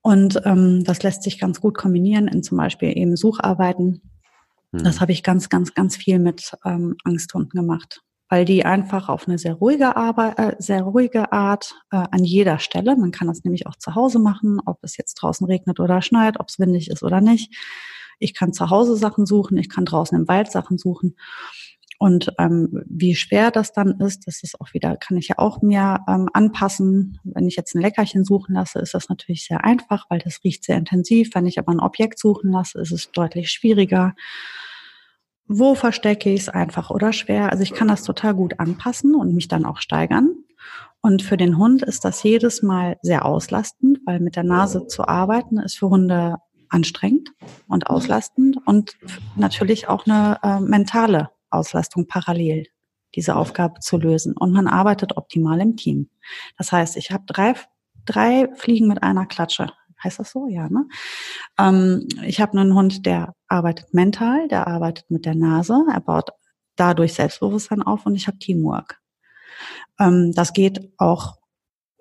Und 0.01 0.41
ähm, 0.45 0.83
das 0.85 1.03
lässt 1.03 1.23
sich 1.23 1.39
ganz 1.39 1.61
gut 1.61 1.77
kombinieren 1.77 2.27
in 2.27 2.43
zum 2.43 2.59
Beispiel 2.59 2.97
eben 2.97 3.17
Sucharbeiten. 3.17 4.12
Mhm. 4.73 4.85
Das 4.85 5.01
habe 5.01 5.13
ich 5.13 5.23
ganz, 5.23 5.49
ganz, 5.49 5.75
ganz 5.75 5.97
viel 5.97 6.19
mit 6.19 6.53
ähm, 6.65 6.97
Angsthunden 7.05 7.59
gemacht 7.59 8.03
weil 8.33 8.47
die 8.47 8.65
einfach 8.65 9.11
auf 9.11 9.29
eine 9.29 9.37
sehr 9.37 9.53
ruhige 9.53 9.95
Arbeit, 9.95 10.39
äh, 10.39 10.57
sehr 10.59 10.85
ruhige 10.85 11.33
Art 11.33 11.75
äh, 11.91 11.97
an 11.97 12.25
jeder 12.25 12.59
Stelle, 12.59 12.97
man 12.97 13.11
kann 13.11 13.29
das 13.29 13.45
nämlich 13.45 13.67
auch 13.67 13.77
zu 13.77 13.95
Hause 13.95 14.19
machen, 14.19 14.59
ob 14.65 14.79
es 14.81 14.97
jetzt 14.97 15.17
draußen 15.17 15.47
regnet 15.47 15.81
oder 15.81 16.01
schneit, 16.01 16.41
ob 16.41 16.49
es 16.49 16.59
windig 16.59 16.89
ist 16.89 17.03
oder 17.03 17.21
nicht, 17.21 17.55
ich 18.19 18.33
kann 18.33 18.55
zu 18.55 18.71
Hause 18.71 18.97
Sachen 18.97 19.27
suchen, 19.27 19.59
ich 19.59 19.69
kann 19.69 19.85
draußen 19.85 20.19
im 20.19 20.29
Wald 20.29 20.51
Sachen 20.51 20.79
suchen. 20.79 21.17
Und 22.03 22.33
ähm, 22.39 22.83
wie 22.87 23.15
schwer 23.15 23.53
das 23.53 23.73
dann 23.73 24.01
ist, 24.01 24.27
das 24.27 24.43
ist 24.43 24.61
auch 24.61 24.75
wieder, 24.75 24.97
kann 24.97 25.19
ich 25.19 25.29
ja 25.29 25.39
auch 25.39 25.63
mir 25.63 26.01
ähm, 26.09 26.29
anpassen. 26.33 27.21
Wenn 27.23 27.47
ich 27.47 27.55
jetzt 27.55 27.77
ein 27.77 27.81
Leckerchen 27.81 28.25
suchen 28.25 28.57
lasse, 28.57 28.81
ist 28.81 28.95
das 28.95 29.09
natürlich 29.09 29.47
sehr 29.47 29.63
einfach, 29.63 30.07
weil 30.11 30.19
das 30.19 30.41
riecht 30.43 30.65
sehr 30.65 30.77
intensiv. 30.77 31.31
Wenn 31.33 31.47
ich 31.47 31.61
aber 31.61 31.71
ein 31.71 31.79
Objekt 31.79 32.19
suchen 32.19 32.51
lasse, 32.51 32.81
ist 32.81 32.91
es 32.91 33.13
deutlich 33.13 33.53
schwieriger. 33.53 34.17
wo 35.47 35.77
verstecke 35.77 36.31
ich 36.33 36.41
es 36.41 36.49
einfach 36.49 36.91
oder 36.91 37.13
schwer. 37.13 37.53
Also 37.53 37.63
ich 37.63 37.73
kann 37.73 37.87
das 37.87 38.03
total 38.03 38.35
gut 38.35 38.59
anpassen 38.59 39.15
und 39.15 39.33
mich 39.33 39.47
dann 39.47 39.65
auch 39.65 39.77
steigern. 39.79 40.35
Und 41.03 41.23
für 41.23 41.37
den 41.37 41.57
Hund 41.57 41.83
ist 41.83 42.05
das 42.05 42.21
jedes 42.25 42.63
Mal 42.63 42.97
sehr 43.03 43.25
auslastend, 43.25 44.01
weil 44.07 44.19
mit 44.19 44.35
der 44.35 44.43
Nase 44.43 44.89
zu 44.89 45.07
arbeiten 45.07 45.59
ist 45.59 45.79
für 45.79 45.89
Hunde 45.89 46.39
anstrengend 46.69 47.31
und 47.69 47.87
auslastend 47.87 48.57
und 48.67 48.97
natürlich 49.37 49.87
auch 49.87 50.05
eine 50.07 50.41
äh, 50.43 50.59
mentale 50.59 51.31
Auslastung 51.53 52.07
parallel, 52.07 52.67
diese 53.15 53.37
Aufgabe 53.37 53.81
zu 53.81 53.99
lösen. 53.99 54.37
Und 54.37 54.53
man 54.53 54.67
arbeitet 54.67 55.17
optimal 55.17 55.61
im 55.61 55.77
Team. 55.77 56.11
Das 56.59 56.73
heißt, 56.73 56.97
ich 56.97 57.11
habe 57.11 57.25
drei, 57.27 57.55
drei 58.05 58.49
Fliegen 58.55 58.89
mit 58.89 59.03
einer 59.03 59.27
Klatsche. 59.27 59.73
Heißt 60.03 60.19
das 60.19 60.33
so? 60.33 60.49
Ja, 60.49 60.69
ne? 60.69 60.87
Ähm, 61.59 62.09
ich 62.25 62.41
habe 62.41 62.59
einen 62.59 62.75
Hund, 62.75 63.07
der 63.07 63.35
arbeitet 63.47 63.95
mental, 63.95 64.49
der 64.49 64.67
arbeitet 64.67 65.11
mit 65.11 65.27
der 65.27 65.37
Nase, 65.37 65.85
er 65.93 66.01
baut 66.01 66.31
dadurch 66.77 67.15
Selbstbewusstsein 67.15 67.83
auf 67.83 68.07
und 68.07 68.17
ich 68.17 68.27
habe 68.27 68.39
Teamwork. 68.39 68.99
Ähm, 70.01 70.33
das 70.35 70.53
geht 70.53 70.93
auch 70.99 71.37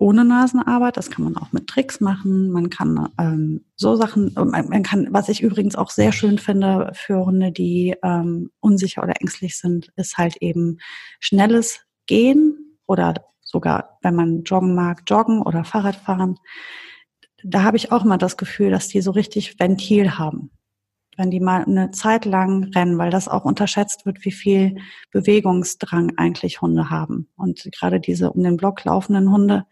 ohne 0.02 0.24
Nasenarbeit. 0.24 0.96
Das 0.96 1.10
kann 1.10 1.22
man 1.22 1.36
auch 1.36 1.52
mit 1.52 1.68
Tricks 1.68 2.00
machen. 2.00 2.50
Man 2.50 2.70
kann 2.70 3.08
ähm, 3.18 3.64
so 3.76 3.94
Sachen, 3.94 4.32
man 4.34 4.82
kann, 4.82 5.06
was 5.10 5.28
ich 5.28 5.42
übrigens 5.42 5.76
auch 5.76 5.90
sehr 5.90 6.10
schön 6.10 6.38
finde 6.38 6.90
für 6.92 7.24
Hunde, 7.24 7.52
die 7.52 7.94
ähm, 8.02 8.50
unsicher 8.58 9.04
oder 9.04 9.20
ängstlich 9.20 9.56
sind, 9.56 9.92
ist 9.94 10.18
halt 10.18 10.38
eben 10.38 10.78
schnelles 11.20 11.86
Gehen 12.06 12.78
oder 12.86 13.14
sogar, 13.42 13.98
wenn 14.02 14.16
man 14.16 14.42
joggen 14.42 14.74
mag, 14.74 15.04
joggen 15.06 15.40
oder 15.40 15.62
Fahrrad 15.62 15.94
fahren. 15.94 16.36
Da 17.44 17.62
habe 17.62 17.76
ich 17.76 17.92
auch 17.92 18.02
mal 18.02 18.18
das 18.18 18.36
Gefühl, 18.36 18.70
dass 18.70 18.88
die 18.88 19.02
so 19.02 19.12
richtig 19.12 19.60
Ventil 19.60 20.18
haben 20.18 20.50
wenn 21.16 21.30
die 21.30 21.40
mal 21.40 21.64
eine 21.64 21.90
Zeit 21.90 22.24
lang 22.24 22.64
rennen, 22.74 22.98
weil 22.98 23.10
das 23.10 23.28
auch 23.28 23.44
unterschätzt 23.44 24.06
wird, 24.06 24.24
wie 24.24 24.32
viel 24.32 24.76
Bewegungsdrang 25.10 26.12
eigentlich 26.16 26.60
Hunde 26.60 26.90
haben. 26.90 27.28
Und 27.36 27.68
gerade 27.78 28.00
diese 28.00 28.32
um 28.32 28.42
den 28.42 28.56
Block 28.56 28.84
laufenden 28.84 29.30
Hunde, 29.30 29.66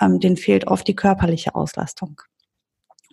ähm, 0.00 0.20
denen 0.20 0.36
fehlt 0.36 0.66
oft 0.66 0.86
die 0.86 0.96
körperliche 0.96 1.54
Auslastung. 1.54 2.20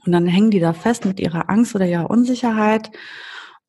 Und 0.05 0.11
dann 0.11 0.27
hängen 0.27 0.51
die 0.51 0.59
da 0.59 0.73
fest 0.73 1.05
mit 1.05 1.19
ihrer 1.19 1.49
Angst 1.49 1.75
oder 1.75 1.87
ihrer 1.87 2.09
Unsicherheit, 2.09 2.91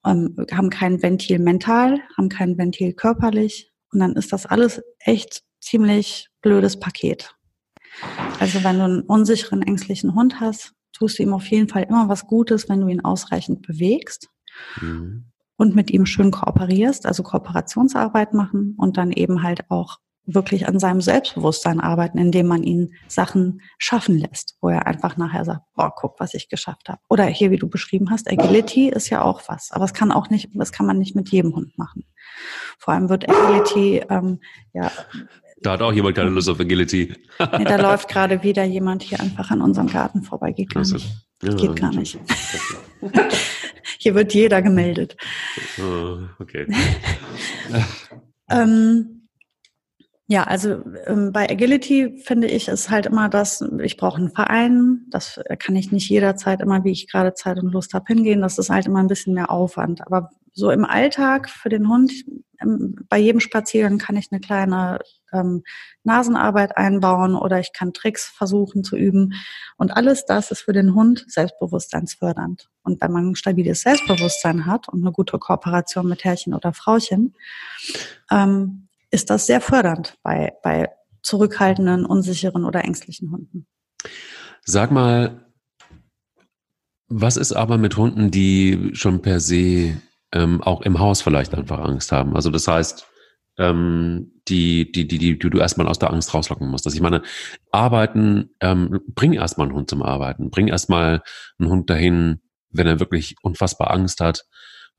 ähm, 0.05 0.37
haben 0.53 0.71
kein 0.71 1.03
Ventil 1.03 1.39
mental, 1.39 2.01
haben 2.17 2.29
kein 2.29 2.59
Ventil 2.59 2.93
körperlich. 2.93 3.73
Und 3.93 4.01
dann 4.01 4.15
ist 4.15 4.33
das 4.33 4.47
alles 4.47 4.83
echt 4.99 5.43
ziemlich 5.61 6.29
blödes 6.43 6.79
Paket. 6.79 7.35
Also 8.41 8.63
wenn 8.63 8.79
du 8.79 8.85
einen 8.85 9.03
unsicheren, 9.03 9.63
ängstlichen 9.63 10.15
Hund 10.15 10.41
hast, 10.41 10.76
tust 10.97 11.19
du 11.19 11.23
ihm 11.23 11.35
auf 11.35 11.47
jeden 11.49 11.69
Fall 11.69 11.85
immer 11.85 12.09
was 12.09 12.27
Gutes, 12.27 12.69
wenn 12.69 12.81
du 12.81 12.89
ihn 12.89 13.05
ausreichend 13.05 13.67
bewegst 13.67 14.29
mhm. 14.81 15.27
und 15.57 15.75
mit 15.75 15.91
ihm 15.91 16.07
schön 16.07 16.31
kooperierst, 16.31 17.07
also 17.07 17.23
Kooperationsarbeit 17.23 18.35
machen 18.35 18.75
und 18.79 18.97
dann 18.97 19.13
eben 19.13 19.43
halt 19.43 19.71
auch 19.71 19.99
wirklich 20.27 20.67
an 20.67 20.81
seinem 20.81 21.01
Selbstbewusstsein 21.01 21.79
arbeiten, 21.79 22.19
indem 22.19 22.49
man 22.49 22.65
ihn 22.65 22.95
Sachen 23.07 23.61
schaffen 23.79 24.19
lässt, 24.19 24.57
wo 24.61 24.69
er 24.69 24.87
einfach 24.87 25.17
nachher 25.17 25.45
sagt, 25.45 25.63
boah, 25.75 25.93
guck, 25.95 26.19
was 26.19 26.35
ich 26.35 26.49
geschafft 26.49 26.89
habe. 26.89 27.01
Oder 27.09 27.25
hier, 27.27 27.53
wie 27.53 27.59
du 27.59 27.69
beschrieben 27.69 28.11
hast, 28.11 28.29
Agility 28.29 28.89
ist 28.89 29.09
ja 29.09 29.23
auch 29.23 29.43
was, 29.47 29.71
aber 29.71 29.85
es 29.85 29.95
kann 29.95 30.11
auch 30.11 30.29
nicht, 30.29 30.51
das 30.55 30.73
kann 30.73 30.87
man 30.87 30.99
nicht 30.99 31.15
mit 31.15 31.29
jedem 31.29 31.55
Hund 31.55 31.79
machen. 31.79 32.05
Vor 32.79 32.95
allem 32.95 33.09
wird 33.09 33.29
Agility 33.29 34.03
ähm, 34.11 34.41
ja 34.73 34.91
da 35.63 35.73
hat 35.73 35.83
auch 35.83 35.93
jemand 35.93 36.17
keine 36.17 36.31
Lust 36.31 36.49
auf 36.49 36.61
Agility. 36.61 37.15
nee, 37.59 37.65
da 37.65 37.77
läuft 37.77 38.09
gerade 38.09 38.43
wieder 38.43 38.65
jemand 38.65 39.03
hier 39.03 39.21
einfach 39.21 39.51
an 39.51 39.63
unserem 39.63 39.87
Garten 39.87 40.23
vorbei. 40.23 40.53
Geht 40.53 40.71
gar 40.71 40.83
nicht. 40.83 41.09
Ja, 41.43 41.55
Geht 41.55 41.77
gar 41.77 41.95
nicht. 41.95 42.19
hier 43.99 44.15
wird 44.15 44.35
jeder 44.35 44.63
gemeldet. 44.63 45.17
Oh, 45.79 46.19
okay. 46.39 46.67
ähm, 48.51 49.29
ja, 50.29 50.43
also 50.43 50.83
ähm, 51.07 51.33
bei 51.33 51.49
Agility 51.49 52.21
finde 52.25 52.49
ich 52.49 52.69
es 52.69 52.91
halt 52.91 53.07
immer 53.07 53.29
das, 53.29 53.65
ich 53.83 53.97
brauche 53.97 54.19
einen 54.19 54.31
Verein, 54.31 55.07
das 55.11 55.41
kann 55.59 55.77
ich 55.77 55.93
nicht 55.93 56.09
jederzeit 56.09 56.61
immer, 56.61 56.85
wie 56.85 56.91
ich 56.91 57.09
gerade 57.09 57.35
Zeit 57.35 57.59
und 57.59 57.73
Lust 57.73 57.95
habe, 57.95 58.07
hingehen. 58.09 58.41
Das 58.43 58.59
ist 58.59 58.71
halt 58.71 58.87
immer 58.87 58.99
ein 58.99 59.07
bisschen 59.07 59.35
mehr 59.35 59.51
Aufwand. 59.51 60.07
Aber 60.07 60.31
so 60.57 60.71
im 60.71 60.87
Alltag 60.87 61.51
für 61.51 61.69
den 61.69 61.87
Hund, 61.87 62.13
ähm, 62.63 62.97
bei 63.11 63.19
jedem 63.19 63.41
Spaziergang 63.41 63.99
kann 63.99 64.17
ich 64.17 64.29
eine 64.33 64.41
kleine 64.41 65.01
ähm, 65.31 65.63
Nasenarbeit 66.03 66.79
einbauen 66.79 67.35
oder 67.35 67.61
ich 67.61 67.75
kann 67.75 67.93
Tricks 67.93 68.25
versuchen 68.27 68.83
zu 68.83 68.97
üben. 68.97 69.35
Und 69.77 69.95
alles 69.95 70.25
das 70.25 70.51
ist 70.51 70.63
für 70.63 70.73
den 70.73 70.95
Hund 70.95 71.27
selbstbewusstseinsfördernd. 71.29 72.71
Und 72.83 73.03
wenn 73.03 73.13
man 73.13 73.31
ein 73.31 73.37
stabiles 73.37 73.83
Selbstbewusstsein 73.83 74.65
hat 74.65 74.89
und 74.89 75.03
eine 75.03 75.13
gute 75.13 75.39
Kooperation 75.39 76.09
mit 76.09 76.25
Herrchen 76.25 76.55
oder 76.55 76.73
Frauchen, 76.73 77.35
ähm, 78.31 78.89
ist 79.11 79.29
das 79.29 79.47
sehr 79.47 79.61
fördernd 79.61 80.17
bei, 80.23 80.55
bei 80.63 80.91
zurückhaltenden, 81.23 82.07
unsicheren 82.07 82.65
oder 82.65 82.83
ängstlichen 82.83 83.31
Hunden. 83.31 83.67
Sag 84.65 84.91
mal, 84.91 85.53
was 87.09 87.37
ist 87.37 87.53
aber 87.53 87.77
mit 87.77 87.99
Hunden, 87.99 88.31
die 88.31 88.91
schon 88.95 89.21
per 89.21 89.39
se 89.39 90.01
ähm, 90.37 90.63
auch 90.63 90.83
im 90.83 90.99
Haus 90.99 91.23
vielleicht 91.23 91.55
einfach 91.55 91.81
Angst 91.81 92.13
haben? 92.13 92.37
Also 92.37 92.51
das 92.51 92.69
heißt, 92.69 93.07
ähm, 93.59 94.33
die, 94.49 94.93
die, 94.93 95.09
die, 95.09 95.19
die, 95.19 95.39
die 95.39 95.51
du 95.51 95.59
erstmal 95.59 95.89
aus 95.89 95.99
der 95.99 96.13
Angst 96.13 96.35
rauslocken 96.35 96.69
musst. 96.69 96.87
Also 96.87 96.95
ich 96.95 97.03
meine, 97.03 97.23
arbeiten, 97.71 98.51
ähm, 98.61 99.01
bring 99.09 99.33
erstmal 99.33 99.67
einen 99.67 99.77
Hund 99.77 99.91
zum 99.91 100.03
Arbeiten, 100.03 100.51
bring 100.51 100.69
erstmal 100.69 101.23
einen 101.59 101.71
Hund 101.71 101.91
dahin, 101.91 102.41
wenn 102.71 102.87
er 102.87 103.01
wirklich 103.01 103.37
unfassbar 103.43 103.91
Angst 103.91 104.21
hat, 104.21 104.45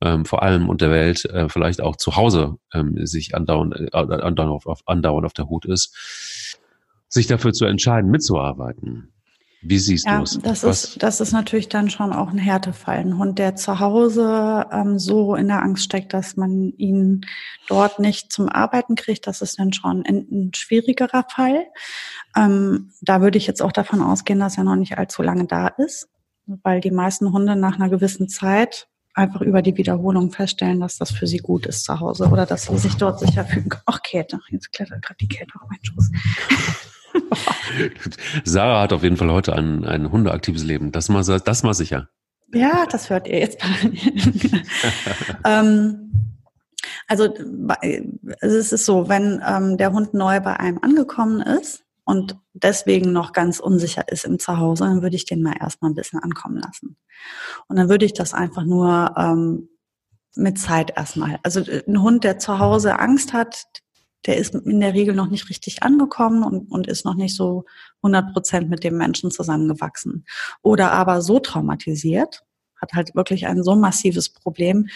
ähm, 0.01 0.25
vor 0.25 0.43
allem 0.43 0.69
unter 0.69 0.91
Welt, 0.91 1.25
äh, 1.25 1.49
vielleicht 1.49 1.81
auch 1.81 1.95
zu 1.95 2.15
Hause 2.15 2.55
ähm, 2.73 3.05
sich 3.05 3.35
andauernd, 3.35 3.75
äh, 3.75 3.89
andauernd, 3.93 4.65
auf, 4.65 4.81
andauernd 4.85 5.25
auf 5.25 5.33
der 5.33 5.49
Hut 5.49 5.65
ist, 5.65 6.57
sich 7.07 7.27
dafür 7.27 7.53
zu 7.53 7.65
entscheiden, 7.65 8.11
mitzuarbeiten. 8.11 9.13
Wie 9.69 9.79
siehst 9.79 10.05
ja, 10.05 10.17
du 10.17 10.23
es? 10.23 10.39
Das 10.41 10.63
ist, 10.63 11.03
das 11.03 11.19
ist 11.19 11.33
natürlich 11.33 11.67
dann 11.67 11.89
schon 11.89 12.13
auch 12.13 12.29
ein 12.29 12.37
Härtefall. 12.37 12.99
Ein 12.99 13.17
Hund, 13.17 13.37
der 13.37 13.57
zu 13.57 13.79
Hause 13.81 14.65
ähm, 14.71 14.97
so 14.97 15.35
in 15.35 15.49
der 15.49 15.61
Angst 15.61 15.83
steckt, 15.83 16.13
dass 16.13 16.37
man 16.37 16.71
ihn 16.77 17.25
dort 17.67 17.99
nicht 17.99 18.31
zum 18.31 18.47
Arbeiten 18.47 18.95
kriegt, 18.95 19.27
das 19.27 19.41
ist 19.41 19.59
dann 19.59 19.73
schon 19.73 20.05
ein, 20.05 20.25
ein 20.31 20.51
schwierigerer 20.55 21.25
Fall. 21.29 21.65
Ähm, 22.35 22.93
da 23.01 23.21
würde 23.21 23.37
ich 23.37 23.45
jetzt 23.45 23.61
auch 23.61 23.73
davon 23.73 24.01
ausgehen, 24.01 24.39
dass 24.39 24.57
er 24.57 24.63
noch 24.63 24.77
nicht 24.77 24.97
allzu 24.97 25.21
lange 25.21 25.47
da 25.47 25.67
ist, 25.67 26.07
weil 26.45 26.79
die 26.79 26.91
meisten 26.91 27.33
Hunde 27.33 27.57
nach 27.57 27.75
einer 27.75 27.89
gewissen 27.89 28.29
Zeit 28.29 28.87
einfach 29.13 29.41
über 29.41 29.61
die 29.61 29.75
Wiederholung 29.75 30.31
feststellen, 30.31 30.79
dass 30.79 30.97
das 30.97 31.11
für 31.11 31.27
sie 31.27 31.39
gut 31.39 31.65
ist 31.65 31.83
zu 31.83 31.99
Hause 31.99 32.29
oder 32.29 32.45
dass 32.45 32.67
sie 32.67 32.77
sich 32.77 32.95
dort 32.95 33.19
sicher 33.19 33.43
fühlen. 33.43 33.67
Ach, 33.85 34.01
Käthe, 34.01 34.39
jetzt 34.49 34.71
klettert 34.71 35.01
gerade 35.01 35.17
die 35.19 35.27
Käthe 35.27 35.53
auf 35.59 35.67
meinen 35.69 35.83
Schoß. 35.83 36.11
Sarah 38.43 38.81
hat 38.81 38.93
auf 38.93 39.03
jeden 39.03 39.17
Fall 39.17 39.31
heute 39.31 39.53
ein, 39.53 39.85
ein 39.85 40.11
hundeaktives 40.11 40.63
Leben. 40.63 40.91
Das 40.91 41.09
mal, 41.09 41.23
das 41.23 41.63
mal 41.63 41.73
sicher. 41.73 42.09
Ja, 42.53 42.85
das 42.85 43.09
hört 43.09 43.27
ihr 43.27 43.39
jetzt. 43.39 43.61
ähm, 45.45 46.11
also, 47.07 47.33
es 48.41 48.71
ist 48.71 48.85
so, 48.85 49.09
wenn 49.09 49.41
ähm, 49.45 49.77
der 49.77 49.91
Hund 49.91 50.13
neu 50.13 50.39
bei 50.39 50.57
einem 50.57 50.79
angekommen 50.81 51.41
ist 51.41 51.83
und 52.05 52.37
deswegen 52.53 53.11
noch 53.11 53.33
ganz 53.33 53.59
unsicher 53.59 54.07
ist 54.07 54.25
im 54.25 54.39
Zuhause, 54.39 54.85
dann 54.85 55.01
würde 55.01 55.15
ich 55.15 55.25
den 55.25 55.41
mal 55.41 55.55
erstmal 55.59 55.91
ein 55.91 55.95
bisschen 55.95 56.19
ankommen 56.19 56.57
lassen. 56.57 56.97
Und 57.67 57.77
dann 57.77 57.89
würde 57.89 58.05
ich 58.05 58.13
das 58.13 58.33
einfach 58.33 58.63
nur 58.63 59.13
ähm, 59.17 59.69
mit 60.35 60.59
Zeit 60.59 60.93
erstmal. 60.95 61.39
Also 61.43 61.61
ein 61.61 62.01
Hund, 62.01 62.23
der 62.23 62.39
zu 62.39 62.59
Hause 62.59 62.99
Angst 62.99 63.33
hat, 63.33 63.63
der 64.25 64.37
ist 64.37 64.55
in 64.55 64.79
der 64.79 64.93
Regel 64.93 65.15
noch 65.15 65.29
nicht 65.29 65.49
richtig 65.49 65.83
angekommen 65.83 66.43
und, 66.43 66.71
und 66.71 66.87
ist 66.87 67.05
noch 67.05 67.15
nicht 67.15 67.35
so 67.35 67.65
100 68.01 68.33
Prozent 68.33 68.69
mit 68.69 68.83
dem 68.83 68.97
Menschen 68.97 69.31
zusammengewachsen. 69.31 70.25
Oder 70.61 70.91
aber 70.91 71.21
so 71.21 71.39
traumatisiert, 71.39 72.43
hat 72.79 72.93
halt 72.93 73.15
wirklich 73.15 73.47
ein 73.47 73.63
so 73.63 73.75
massives 73.75 74.29
Problem. 74.29 74.87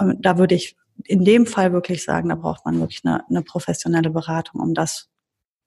Ähm, 0.00 0.16
da 0.20 0.38
würde 0.38 0.54
ich 0.54 0.76
in 1.04 1.24
dem 1.24 1.46
Fall 1.46 1.72
wirklich 1.72 2.04
sagen, 2.04 2.28
da 2.28 2.34
braucht 2.34 2.64
man 2.64 2.80
wirklich 2.80 3.02
eine, 3.04 3.28
eine 3.28 3.42
professionelle 3.42 4.10
Beratung, 4.10 4.60
um 4.60 4.74
das 4.74 5.08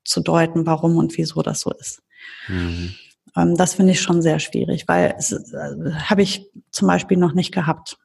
zu 0.03 0.21
deuten, 0.21 0.65
warum 0.65 0.97
und 0.97 1.17
wieso 1.17 1.41
das 1.41 1.61
so 1.61 1.71
ist. 1.71 2.01
Mhm. 2.47 2.95
Ähm, 3.35 3.55
das 3.55 3.75
finde 3.75 3.93
ich 3.93 4.01
schon 4.01 4.21
sehr 4.21 4.39
schwierig, 4.39 4.87
weil 4.87 5.15
es 5.17 5.31
äh, 5.31 5.91
habe 5.93 6.21
ich 6.21 6.49
zum 6.71 6.87
Beispiel 6.87 7.17
noch 7.17 7.33
nicht 7.33 7.51
gehabt 7.53 7.97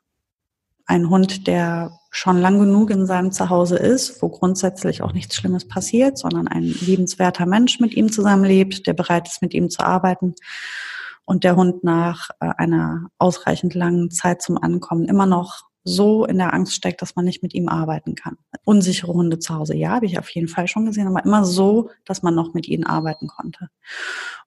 ein 0.87 1.09
Hund, 1.09 1.47
der 1.47 1.99
schon 2.11 2.41
lang 2.41 2.59
genug 2.59 2.91
in 2.91 3.07
seinem 3.07 3.33
Zuhause 3.33 3.77
ist, 3.77 4.23
wo 4.23 4.29
grundsätzlich 4.29 5.03
auch 5.03 5.13
nichts 5.13 5.35
Schlimmes 5.35 5.67
passiert, 5.67 6.19
sondern 6.19 6.47
ein 6.47 6.63
liebenswerter 6.63 7.47
Mensch 7.47 7.81
mit 7.81 7.95
ihm 7.95 8.13
zusammenlebt, 8.13 8.87
der 8.87 8.93
bereit 8.93 9.27
ist, 9.29 9.43
mit 9.43 9.55
ihm 9.55 9.71
zu 9.71 9.83
arbeiten 9.85 10.35
und 11.25 11.45
der 11.45 11.57
Hund 11.57 11.85
nach 11.85 12.31
äh, 12.41 12.51
einer 12.57 13.09
ausreichend 13.19 13.75
langen 13.75 14.11
Zeit 14.11 14.43
zum 14.43 14.59
Ankommen 14.59 15.07
immer 15.07 15.27
noch 15.27 15.63
so 15.85 16.25
in 16.25 16.39
der 16.39 16.55
Angst 16.55 16.75
steckt, 16.75 17.03
dass 17.03 17.15
man 17.15 17.27
nicht 17.27 17.43
mit 17.43 17.53
ihm 17.53 17.69
arbeiten 17.69 18.15
kann. 18.15 18.39
Unsichere 18.65 19.13
Hunde 19.13 19.39
zu 19.39 19.55
Hause, 19.55 19.77
ja, 19.77 19.91
habe 19.91 20.07
ich 20.07 20.19
auf 20.19 20.31
jeden 20.31 20.49
Fall 20.49 20.67
schon 20.67 20.87
gesehen, 20.87 21.07
aber 21.07 21.25
immer 21.25 21.45
so, 21.45 21.91
dass 22.07 22.23
man 22.23 22.35
noch 22.35 22.55
mit 22.55 22.67
ihnen 22.69 22.85
arbeiten 22.85 23.27
konnte. 23.27 23.69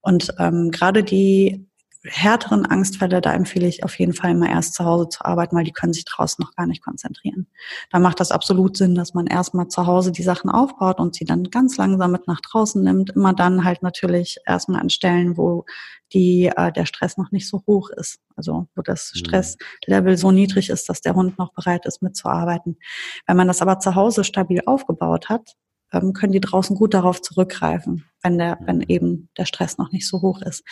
Und 0.01 0.33
ähm, 0.39 0.71
gerade 0.71 1.03
die 1.03 1.67
härteren 2.09 2.65
Angstfälle, 2.65 3.21
da 3.21 3.33
empfehle 3.33 3.67
ich 3.67 3.83
auf 3.83 3.97
jeden 3.99 4.13
Fall 4.13 4.31
immer 4.31 4.49
erst 4.49 4.73
zu 4.73 4.85
Hause 4.85 5.09
zu 5.09 5.23
arbeiten, 5.23 5.55
weil 5.55 5.63
die 5.63 5.71
können 5.71 5.93
sich 5.93 6.05
draußen 6.05 6.41
noch 6.41 6.55
gar 6.55 6.65
nicht 6.65 6.83
konzentrieren. 6.83 7.47
Da 7.91 7.99
macht 7.99 8.19
das 8.19 8.31
absolut 8.31 8.77
Sinn, 8.77 8.95
dass 8.95 9.13
man 9.13 9.27
erstmal 9.27 9.67
zu 9.67 9.85
Hause 9.85 10.11
die 10.11 10.23
Sachen 10.23 10.49
aufbaut 10.49 10.99
und 10.99 11.15
sie 11.15 11.25
dann 11.25 11.45
ganz 11.45 11.77
langsam 11.77 12.11
mit 12.11 12.27
nach 12.27 12.41
draußen 12.41 12.83
nimmt. 12.83 13.11
Immer 13.11 13.33
dann 13.33 13.63
halt 13.63 13.83
natürlich 13.83 14.37
erstmal 14.45 14.81
an 14.81 14.89
Stellen, 14.89 15.37
wo 15.37 15.65
die, 16.13 16.51
äh, 16.55 16.71
der 16.71 16.85
Stress 16.85 17.17
noch 17.17 17.31
nicht 17.31 17.47
so 17.47 17.63
hoch 17.67 17.89
ist. 17.89 18.19
Also 18.35 18.67
wo 18.75 18.81
das 18.81 19.11
mhm. 19.13 19.19
Stresslevel 19.19 20.17
so 20.17 20.31
niedrig 20.31 20.69
ist, 20.69 20.89
dass 20.89 21.01
der 21.01 21.15
Hund 21.15 21.37
noch 21.37 21.53
bereit 21.53 21.85
ist 21.85 22.01
mitzuarbeiten. 22.01 22.77
Wenn 23.25 23.37
man 23.37 23.47
das 23.47 23.61
aber 23.61 23.79
zu 23.79 23.95
Hause 23.95 24.23
stabil 24.23 24.61
aufgebaut 24.65 25.29
hat, 25.29 25.55
ähm, 25.91 26.13
können 26.13 26.33
die 26.33 26.41
draußen 26.41 26.75
gut 26.75 26.93
darauf 26.93 27.21
zurückgreifen, 27.21 28.05
wenn 28.21 28.37
der, 28.37 28.57
wenn 28.61 28.81
eben 28.81 29.29
der 29.37 29.45
Stress 29.45 29.77
noch 29.77 29.91
nicht 29.91 30.07
so 30.07 30.21
hoch 30.21 30.41
ist. 30.41 30.63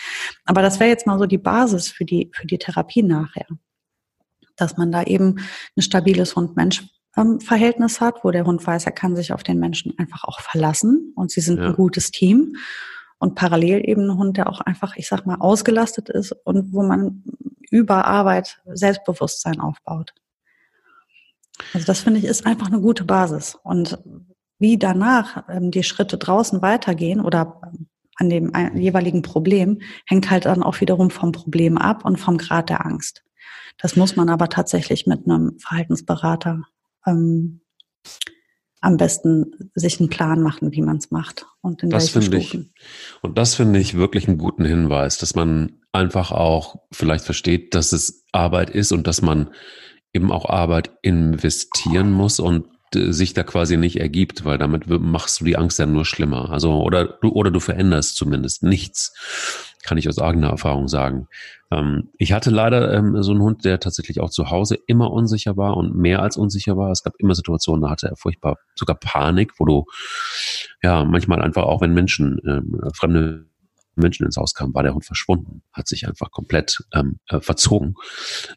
Aber 0.45 0.61
das 0.61 0.79
wäre 0.79 0.89
jetzt 0.89 1.07
mal 1.07 1.19
so 1.19 1.25
die 1.25 1.37
Basis 1.37 1.89
für 1.89 2.05
die, 2.05 2.31
für 2.33 2.47
die 2.47 2.57
Therapie 2.57 3.03
nachher. 3.03 3.47
Dass 4.55 4.77
man 4.77 4.91
da 4.91 5.03
eben 5.03 5.39
ein 5.75 5.81
stabiles 5.81 6.35
Hund-Mensch-Verhältnis 6.35 8.01
hat, 8.01 8.23
wo 8.23 8.31
der 8.31 8.45
Hund 8.45 8.65
weiß, 8.65 8.85
er 8.85 8.91
kann 8.91 9.15
sich 9.15 9.33
auf 9.33 9.43
den 9.43 9.59
Menschen 9.59 9.93
einfach 9.97 10.23
auch 10.23 10.39
verlassen 10.39 11.13
und 11.15 11.31
sie 11.31 11.41
sind 11.41 11.59
ja. 11.59 11.67
ein 11.67 11.75
gutes 11.75 12.11
Team. 12.11 12.55
Und 13.17 13.35
parallel 13.35 13.81
eben 13.89 14.09
ein 14.09 14.17
Hund, 14.17 14.37
der 14.37 14.49
auch 14.49 14.59
einfach, 14.59 14.97
ich 14.97 15.07
sag 15.07 15.25
mal, 15.25 15.37
ausgelastet 15.39 16.09
ist 16.09 16.33
und 16.43 16.73
wo 16.73 16.83
man 16.83 17.23
über 17.71 18.05
Arbeit 18.05 18.61
Selbstbewusstsein 18.65 19.61
aufbaut. 19.61 20.13
Also 21.73 21.87
das 21.87 22.01
finde 22.01 22.19
ich 22.19 22.25
ist 22.25 22.45
einfach 22.45 22.67
eine 22.67 22.81
gute 22.81 23.05
Basis. 23.05 23.57
Und 23.63 23.97
wie 24.59 24.77
danach 24.77 25.43
ähm, 25.49 25.71
die 25.71 25.83
Schritte 25.83 26.17
draußen 26.17 26.61
weitergehen 26.61 27.21
oder 27.21 27.61
ähm, 27.65 27.87
an 28.17 28.29
dem 28.29 28.53
jeweiligen 28.75 29.21
Problem, 29.21 29.81
hängt 30.05 30.31
halt 30.31 30.45
dann 30.45 30.63
auch 30.63 30.79
wiederum 30.79 31.09
vom 31.09 31.33
Problem 31.33 31.77
ab 31.77 32.05
und 32.05 32.17
vom 32.17 32.37
Grad 32.37 32.69
der 32.69 32.85
Angst. 32.85 33.23
Das 33.77 33.97
muss 33.97 34.15
man 34.15 34.29
aber 34.29 34.47
tatsächlich 34.47 35.05
mit 35.05 35.25
einem 35.25 35.59
Verhaltensberater 35.59 36.63
ähm, 37.05 37.59
am 38.79 38.97
besten 38.97 39.71
sich 39.73 39.99
einen 39.99 40.09
Plan 40.09 40.41
machen, 40.41 40.71
wie 40.71 40.81
man 40.81 40.97
es 40.97 41.11
macht 41.11 41.45
und 41.61 41.81
in 41.83 41.89
das 41.89 42.09
finde 42.09 42.37
ich 42.37 42.57
und 43.21 43.37
das 43.37 43.55
finde 43.55 43.79
ich 43.79 43.95
wirklich 43.95 44.27
einen 44.27 44.37
guten 44.37 44.63
Hinweis, 44.63 45.17
dass 45.17 45.33
man 45.33 45.81
einfach 45.91 46.31
auch 46.31 46.75
vielleicht 46.91 47.25
versteht, 47.25 47.73
dass 47.73 47.93
es 47.93 48.25
Arbeit 48.31 48.69
ist 48.69 48.91
und 48.91 49.07
dass 49.07 49.21
man 49.21 49.49
eben 50.13 50.31
auch 50.31 50.45
Arbeit 50.45 50.91
investieren 51.01 52.11
muss 52.11 52.39
und 52.39 52.67
sich 53.13 53.33
da 53.33 53.43
quasi 53.43 53.77
nicht 53.77 53.99
ergibt, 53.99 54.45
weil 54.45 54.57
damit 54.57 54.87
machst 54.87 55.41
du 55.41 55.45
die 55.45 55.57
Angst 55.57 55.79
ja 55.79 55.85
nur 55.85 56.05
schlimmer. 56.05 56.51
Also 56.51 56.81
oder 56.81 57.05
du 57.05 57.29
oder 57.29 57.51
du 57.51 57.59
veränderst 57.59 58.15
zumindest 58.15 58.63
nichts, 58.63 59.13
kann 59.83 59.97
ich 59.97 60.09
aus 60.09 60.19
eigener 60.19 60.49
Erfahrung 60.49 60.87
sagen. 60.87 61.27
Ähm, 61.71 62.09
ich 62.17 62.33
hatte 62.33 62.49
leider 62.49 62.93
ähm, 62.93 63.21
so 63.21 63.31
einen 63.31 63.41
Hund, 63.41 63.65
der 63.65 63.79
tatsächlich 63.79 64.19
auch 64.19 64.29
zu 64.29 64.49
Hause 64.49 64.77
immer 64.87 65.11
unsicher 65.11 65.57
war 65.57 65.77
und 65.77 65.95
mehr 65.95 66.21
als 66.21 66.37
unsicher 66.37 66.77
war. 66.77 66.91
Es 66.91 67.03
gab 67.03 67.13
immer 67.17 67.35
Situationen, 67.35 67.83
da 67.83 67.89
hatte 67.89 68.07
er 68.07 68.15
furchtbar 68.15 68.57
sogar 68.75 68.97
Panik, 68.97 69.53
wo 69.59 69.65
du 69.65 69.85
ja 70.81 71.05
manchmal 71.05 71.41
einfach 71.41 71.63
auch, 71.63 71.81
wenn 71.81 71.93
Menschen 71.93 72.39
ähm, 72.45 72.81
fremde 72.93 73.45
Menschen 73.95 74.25
ins 74.25 74.37
Haus 74.37 74.53
kamen, 74.53 74.73
war 74.73 74.83
der 74.83 74.93
Hund 74.93 75.05
verschwunden, 75.05 75.61
hat 75.71 75.87
sich 75.87 76.07
einfach 76.07 76.31
komplett 76.31 76.83
ähm, 76.93 77.19
äh, 77.29 77.39
verzogen. 77.39 77.95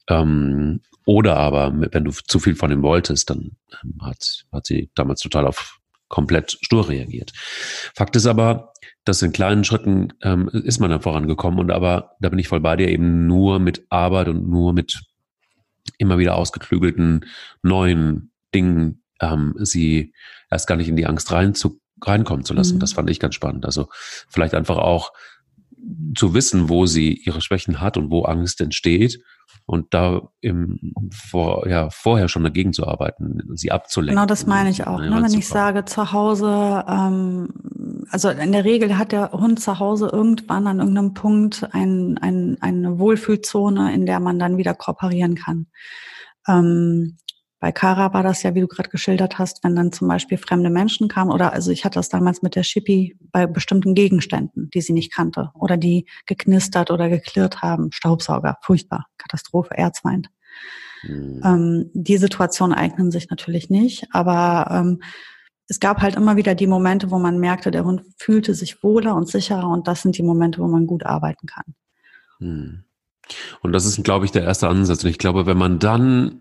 Ähm, 0.09 0.81
oder 1.05 1.37
aber, 1.37 1.73
wenn 1.93 2.05
du 2.05 2.11
zu 2.11 2.39
viel 2.39 2.55
von 2.55 2.71
ihm 2.71 2.83
wolltest, 2.83 3.31
dann 3.31 3.53
ähm, 3.83 3.95
hat, 4.03 4.45
hat 4.53 4.67
sie 4.67 4.91
damals 4.95 5.21
total 5.21 5.47
auf 5.47 5.79
komplett 6.09 6.59
stur 6.63 6.89
reagiert. 6.89 7.33
Fakt 7.95 8.17
ist 8.17 8.27
aber, 8.27 8.73
dass 9.05 9.23
in 9.23 9.33
kleinen 9.33 9.65
Schritten 9.65 10.13
ähm, 10.23 10.49
ist 10.49 10.81
man 10.81 10.91
dann 10.91 11.03
vorangekommen 11.03 11.61
und 11.61 11.71
aber, 11.71 12.17
da 12.21 12.29
bin 12.29 12.39
ich 12.39 12.49
voll 12.49 12.61
bei 12.61 12.77
dir, 12.77 12.89
eben 12.89 13.27
nur 13.27 13.59
mit 13.59 13.87
Arbeit 13.91 14.29
und 14.29 14.49
nur 14.49 14.73
mit 14.73 15.03
immer 15.99 16.19
wieder 16.19 16.35
ausgeklügelten 16.35 17.25
neuen 17.63 18.31
Dingen 18.55 19.03
ähm, 19.21 19.55
sie 19.59 20.13
erst 20.51 20.67
gar 20.67 20.77
nicht 20.77 20.89
in 20.89 20.97
die 20.97 21.07
Angst 21.07 21.33
rein 21.33 21.55
zu, 21.55 21.81
reinkommen 22.03 22.45
zu 22.45 22.55
lassen. 22.55 22.77
Mhm. 22.77 22.81
Das 22.81 22.93
fand 22.93 23.11
ich 23.11 23.21
ganz 23.21 23.35
spannend. 23.35 23.65
Also 23.65 23.89
vielleicht 24.29 24.55
einfach 24.55 24.79
auch 24.79 25.13
zu 26.17 26.35
wissen, 26.35 26.69
wo 26.69 26.87
sie 26.87 27.15
ihre 27.15 27.41
Schwächen 27.41 27.81
hat 27.81 27.97
und 27.97 28.11
wo 28.11 28.23
Angst 28.23 28.61
entsteht 28.61 29.21
und 29.67 29.93
da 29.95 30.23
im, 30.41 30.95
vor, 31.13 31.69
ja, 31.69 31.91
vorher 31.91 32.29
schon 32.29 32.43
dagegen 32.43 32.73
zu 32.73 32.87
arbeiten, 32.87 33.41
sie 33.55 33.71
abzulenken. 33.71 34.17
Genau, 34.17 34.27
das 34.27 34.47
meine 34.47 34.71
ich 34.71 34.87
auch. 34.87 34.99
Ne? 34.99 35.11
Wenn 35.23 35.39
ich 35.39 35.47
sage 35.47 35.85
zu 35.85 36.13
Hause, 36.13 36.85
ähm, 36.89 37.49
also 38.11 38.31
in 38.31 38.53
der 38.53 38.65
Regel 38.65 38.97
hat 38.99 39.13
der 39.13 39.33
Hund 39.33 39.61
zu 39.61 39.79
Hause 39.79 40.09
irgendwann 40.13 40.67
an 40.67 40.79
irgendeinem 40.79 41.15
Punkt 41.15 41.69
ein, 41.73 42.19
ein, 42.19 42.57
eine 42.61 42.99
Wohlfühlzone, 42.99 43.93
in 43.95 44.07
der 44.07 44.21
man 44.21 44.39
dann 44.39 44.57
wieder 44.57 44.75
kooperieren 44.75 45.35
kann. 45.35 45.67
Ähm, 46.47 47.19
bei 47.61 47.73
Kara 47.73 48.13
war 48.13 48.23
das 48.23 48.43
ja, 48.45 48.55
wie 48.55 48.61
du 48.61 48.69
gerade 48.69 48.89
geschildert 48.89 49.39
hast, 49.39 49.65
wenn 49.65 49.75
dann 49.75 49.93
zum 49.93 50.07
Beispiel 50.07 50.39
fremde 50.39 50.71
Menschen 50.71 51.09
kamen 51.09 51.33
oder 51.33 51.53
also 51.53 51.73
ich 51.73 51.85
hatte 51.85 51.99
das 51.99 52.09
damals 52.09 52.41
mit 52.43 52.55
der 52.55 52.63
Schippi 52.63 53.17
bei 53.33 53.47
bestimmten 53.47 53.95
Gegenständen, 53.95 54.71
die 54.71 54.81
sie 54.81 54.93
nicht 54.93 55.13
kannte 55.13 55.51
oder 55.55 55.77
die 55.77 56.07
geknistert 56.27 56.91
oder 56.91 57.09
geklirrt 57.09 57.61
haben. 57.61 57.91
Staubsauger, 57.91 58.59
furchtbar, 58.63 59.07
Katastrophe, 59.19 59.77
Erzfeind. 59.77 60.29
Mhm. 61.03 61.43
Ähm, 61.45 61.91
die 61.95 62.19
Situationen 62.19 62.77
eignen 62.77 63.11
sich 63.11 63.29
natürlich 63.29 63.71
nicht, 63.71 64.07
aber 64.13 64.69
ähm, 64.71 65.03
es 65.67 65.81
gab 65.81 66.01
halt 66.01 66.15
immer 66.15 66.37
wieder 66.37 66.55
die 66.55 66.67
Momente, 66.67 67.11
wo 67.11 67.19
man 67.19 67.39
merkte, 67.39 67.71
der 67.71 67.85
Hund 67.85 68.03
fühlte 68.17 68.55
sich 68.55 68.83
wohler 68.83 69.15
und 69.17 69.29
sicherer 69.29 69.69
und 69.69 69.87
das 69.87 70.03
sind 70.03 70.17
die 70.17 70.23
Momente, 70.23 70.61
wo 70.61 70.69
man 70.69 70.87
gut 70.87 71.05
arbeiten 71.05 71.47
kann. 71.47 71.75
Mhm. 72.39 72.85
Und 73.61 73.73
das 73.73 73.85
ist, 73.85 74.03
glaube 74.05 74.25
ich, 74.25 74.31
der 74.31 74.45
erste 74.45 74.69
Ansatz. 74.69 75.05
Und 75.05 75.11
ich 75.11 75.19
glaube, 75.19 75.45
wenn 75.45 75.59
man 75.59 75.79
dann 75.79 76.41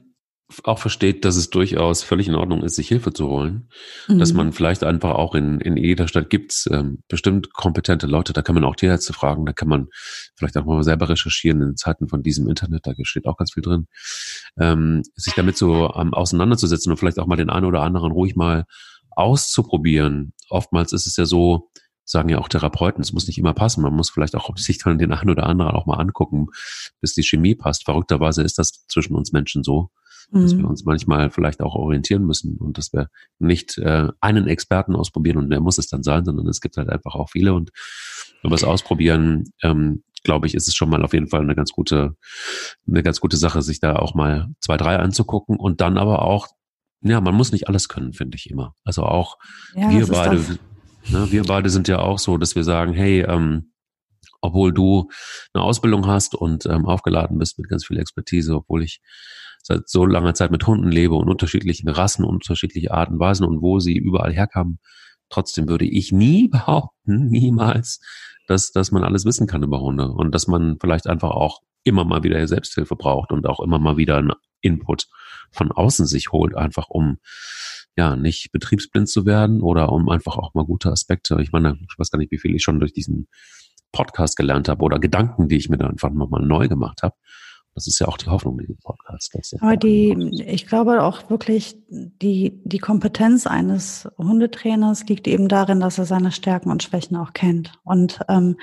auch 0.63 0.79
versteht, 0.79 1.25
dass 1.25 1.35
es 1.35 1.49
durchaus 1.49 2.03
völlig 2.03 2.27
in 2.29 2.35
Ordnung 2.35 2.63
ist, 2.63 2.75
sich 2.75 2.87
Hilfe 2.87 3.11
zu 3.11 3.27
holen. 3.27 3.69
Mhm. 4.07 4.19
Dass 4.19 4.33
man 4.33 4.53
vielleicht 4.53 4.83
einfach 4.83 5.11
auch 5.11 5.35
in, 5.35 5.59
in 5.59 5.75
jeder 5.75 6.07
Stadt 6.07 6.29
gibt's 6.29 6.69
ähm, 6.71 7.03
bestimmt 7.09 7.53
kompetente 7.53 8.07
Leute, 8.07 8.31
da 8.31 8.41
kann 8.41 8.55
man 8.55 8.63
auch 8.63 8.75
Tierärzte 8.75 9.11
fragen, 9.11 9.45
da 9.45 9.51
kann 9.51 9.67
man 9.67 9.87
vielleicht 10.37 10.57
auch 10.57 10.65
mal 10.65 10.83
selber 10.83 11.09
recherchieren 11.09 11.61
in 11.61 11.75
Zeiten 11.75 12.07
von 12.07 12.23
diesem 12.23 12.47
Internet, 12.47 12.87
da 12.87 12.93
steht 13.01 13.27
auch 13.27 13.37
ganz 13.37 13.53
viel 13.53 13.63
drin. 13.63 13.87
Ähm, 14.57 15.03
sich 15.15 15.33
damit 15.33 15.57
so 15.57 15.93
ähm, 15.95 16.13
auseinanderzusetzen 16.13 16.91
und 16.91 16.97
vielleicht 16.97 17.19
auch 17.19 17.27
mal 17.27 17.35
den 17.35 17.49
einen 17.49 17.65
oder 17.65 17.81
anderen 17.81 18.11
ruhig 18.13 18.35
mal 18.35 18.65
auszuprobieren. 19.11 20.33
Oftmals 20.49 20.93
ist 20.93 21.07
es 21.07 21.17
ja 21.17 21.25
so, 21.25 21.69
sagen 22.05 22.29
ja 22.29 22.37
auch 22.37 22.47
Therapeuten, 22.47 23.01
es 23.01 23.11
muss 23.11 23.27
nicht 23.27 23.37
immer 23.37 23.53
passen. 23.53 23.81
Man 23.81 23.93
muss 23.93 24.11
vielleicht 24.11 24.35
auch 24.35 24.49
sich 24.57 24.77
dann 24.77 24.97
den 24.97 25.11
einen 25.11 25.29
oder 25.29 25.45
anderen 25.45 25.73
auch 25.73 25.85
mal 25.85 25.97
angucken, 25.97 26.47
bis 27.01 27.13
die 27.13 27.23
Chemie 27.23 27.55
passt. 27.55 27.83
Verrückterweise 27.83 28.43
ist 28.43 28.57
das 28.57 28.85
zwischen 28.87 29.15
uns 29.15 29.33
Menschen 29.33 29.63
so 29.63 29.89
dass 30.31 30.55
wir 30.55 30.63
mhm. 30.63 30.69
uns 30.69 30.83
manchmal 30.83 31.29
vielleicht 31.29 31.61
auch 31.61 31.75
orientieren 31.75 32.25
müssen 32.25 32.57
und 32.57 32.77
dass 32.77 32.91
wir 32.91 33.09
nicht 33.39 33.77
äh, 33.77 34.09
einen 34.19 34.47
Experten 34.47 34.95
ausprobieren 34.95 35.37
und 35.37 35.49
der 35.49 35.61
muss 35.61 35.77
es 35.77 35.87
dann 35.87 36.03
sein, 36.03 36.25
sondern 36.25 36.47
es 36.47 36.59
gibt 36.59 36.77
halt 36.77 36.89
einfach 36.89 37.15
auch 37.15 37.29
viele 37.29 37.53
und 37.53 37.71
über 38.43 38.51
das 38.51 38.63
Ausprobieren, 38.63 39.45
ähm, 39.63 40.03
glaube 40.23 40.47
ich, 40.47 40.55
ist 40.55 40.67
es 40.67 40.75
schon 40.75 40.89
mal 40.89 41.03
auf 41.03 41.13
jeden 41.13 41.27
Fall 41.27 41.41
eine 41.41 41.55
ganz 41.55 41.71
gute, 41.71 42.15
eine 42.87 43.03
ganz 43.03 43.19
gute 43.21 43.37
Sache, 43.37 43.61
sich 43.61 43.79
da 43.79 43.95
auch 43.95 44.15
mal 44.15 44.49
zwei, 44.59 44.77
drei 44.77 44.97
anzugucken 44.97 45.57
und 45.57 45.79
dann 45.81 45.97
aber 45.97 46.23
auch, 46.23 46.47
ja, 47.01 47.21
man 47.21 47.35
muss 47.35 47.51
nicht 47.51 47.67
alles 47.67 47.87
können, 47.87 48.13
finde 48.13 48.35
ich 48.35 48.49
immer. 48.49 48.73
Also 48.83 49.03
auch 49.03 49.37
ja, 49.75 49.89
wir 49.89 50.07
beide, 50.07 50.37
ne, 51.09 51.27
wir 51.31 51.43
beide 51.43 51.69
sind 51.69 51.87
ja 51.87 51.99
auch 51.99 52.19
so, 52.19 52.37
dass 52.37 52.55
wir 52.55 52.63
sagen, 52.63 52.93
hey, 52.93 53.21
ähm, 53.21 53.71
obwohl 54.41 54.73
du 54.73 55.09
eine 55.53 55.63
Ausbildung 55.63 56.07
hast 56.07 56.35
und 56.35 56.65
ähm, 56.65 56.85
aufgeladen 56.85 57.37
bist 57.37 57.57
mit 57.59 57.69
ganz 57.69 57.85
viel 57.85 57.97
Expertise, 57.97 58.55
obwohl 58.55 58.83
ich 58.83 59.01
seit 59.63 59.89
so 59.89 60.05
langer 60.05 60.33
Zeit 60.33 60.51
mit 60.51 60.65
Hunden 60.65 60.89
lebe 60.89 61.15
und 61.15 61.29
unterschiedlichen 61.29 61.89
Rassen, 61.89 62.23
unterschiedliche 62.23 62.91
Arten 62.91 63.19
Weisen 63.19 63.45
und 63.45 63.61
wo 63.61 63.79
sie 63.79 63.97
überall 63.97 64.33
herkamen. 64.33 64.79
Trotzdem 65.29 65.67
würde 65.67 65.85
ich 65.85 66.11
nie 66.11 66.47
behaupten, 66.49 67.27
niemals, 67.27 67.99
dass, 68.47 68.71
dass 68.71 68.91
man 68.91 69.03
alles 69.03 69.25
wissen 69.25 69.47
kann 69.47 69.63
über 69.63 69.81
Hunde 69.81 70.09
und 70.09 70.33
dass 70.33 70.47
man 70.47 70.77
vielleicht 70.79 71.07
einfach 71.07 71.31
auch 71.31 71.61
immer 71.83 72.05
mal 72.05 72.23
wieder 72.23 72.45
Selbsthilfe 72.47 72.95
braucht 72.95 73.31
und 73.31 73.47
auch 73.47 73.59
immer 73.59 73.79
mal 73.79 73.97
wieder 73.97 74.17
einen 74.17 74.33
Input 74.61 75.07
von 75.51 75.71
außen 75.71 76.05
sich 76.05 76.31
holt, 76.31 76.55
einfach 76.55 76.89
um 76.89 77.17
ja 77.95 78.15
nicht 78.15 78.51
betriebsblind 78.51 79.09
zu 79.09 79.25
werden 79.25 79.61
oder 79.61 79.91
um 79.91 80.09
einfach 80.09 80.37
auch 80.37 80.53
mal 80.53 80.65
gute 80.65 80.91
Aspekte. 80.91 81.37
Ich 81.41 81.51
meine, 81.51 81.77
ich 81.79 81.97
weiß 81.97 82.11
gar 82.11 82.19
nicht, 82.19 82.31
wie 82.31 82.37
viel 82.37 82.55
ich 82.55 82.63
schon 82.63 82.79
durch 82.79 82.93
diesen 82.93 83.27
Podcast 83.97 84.37
gelernt 84.37 84.69
habe 84.69 84.83
oder 84.83 84.99
Gedanken, 84.99 85.47
die 85.47 85.57
ich 85.57 85.69
mir 85.69 85.77
dann 85.77 85.91
einfach 85.91 86.11
nochmal 86.11 86.45
neu 86.45 86.67
gemacht 86.67 87.01
habe. 87.01 87.15
Das 87.73 87.87
ist 87.87 87.99
ja 87.99 88.07
auch 88.07 88.17
die 88.17 88.27
Hoffnung 88.27 88.57
dieses 88.57 88.77
Podcasts. 88.81 89.53
Aber 89.59 89.75
die, 89.75 90.15
ich 90.47 90.65
glaube 90.65 91.03
auch 91.03 91.29
wirklich, 91.29 91.77
die, 91.89 92.59
die 92.63 92.79
Kompetenz 92.79 93.45
eines 93.45 94.07
Hundetrainers 94.17 95.07
liegt 95.07 95.27
eben 95.27 95.47
darin, 95.47 95.79
dass 95.79 95.97
er 95.97 96.05
seine 96.05 96.31
Stärken 96.31 96.71
und 96.71 96.81
Schwächen 96.81 97.17
auch 97.17 97.33
kennt. 97.33 97.73
Und 97.83 98.19
ähm, 98.29 98.57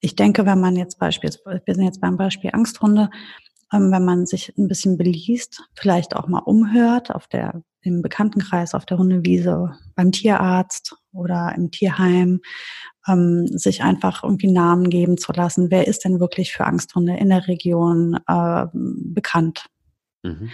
ich 0.00 0.14
denke, 0.14 0.44
wenn 0.46 0.60
man 0.60 0.76
jetzt 0.76 0.98
beispielsweise, 0.98 1.62
wir 1.64 1.74
sind 1.74 1.84
jetzt 1.84 2.00
beim 2.00 2.16
Beispiel 2.16 2.50
Angsthunde, 2.52 3.10
ähm, 3.72 3.90
wenn 3.92 4.04
man 4.04 4.26
sich 4.26 4.52
ein 4.58 4.68
bisschen 4.68 4.96
beliest, 4.98 5.62
vielleicht 5.74 6.14
auch 6.14 6.28
mal 6.28 6.40
umhört 6.40 7.14
auf 7.14 7.28
der 7.28 7.62
im 7.80 8.02
Bekanntenkreis, 8.02 8.74
auf 8.74 8.84
der 8.84 8.98
Hundewiese, 8.98 9.70
beim 9.94 10.12
Tierarzt 10.12 10.96
oder 11.12 11.54
im 11.56 11.70
Tierheim, 11.70 12.40
ähm, 13.08 13.46
sich 13.46 13.82
einfach 13.82 14.22
irgendwie 14.22 14.50
Namen 14.52 14.90
geben 14.90 15.18
zu 15.18 15.32
lassen. 15.32 15.70
Wer 15.70 15.86
ist 15.86 16.04
denn 16.04 16.20
wirklich 16.20 16.52
für 16.52 16.64
Angsthunde 16.64 17.16
in 17.16 17.30
der 17.30 17.48
Region 17.48 18.18
äh, 18.26 18.66
bekannt? 18.72 19.66
Mhm. 20.22 20.50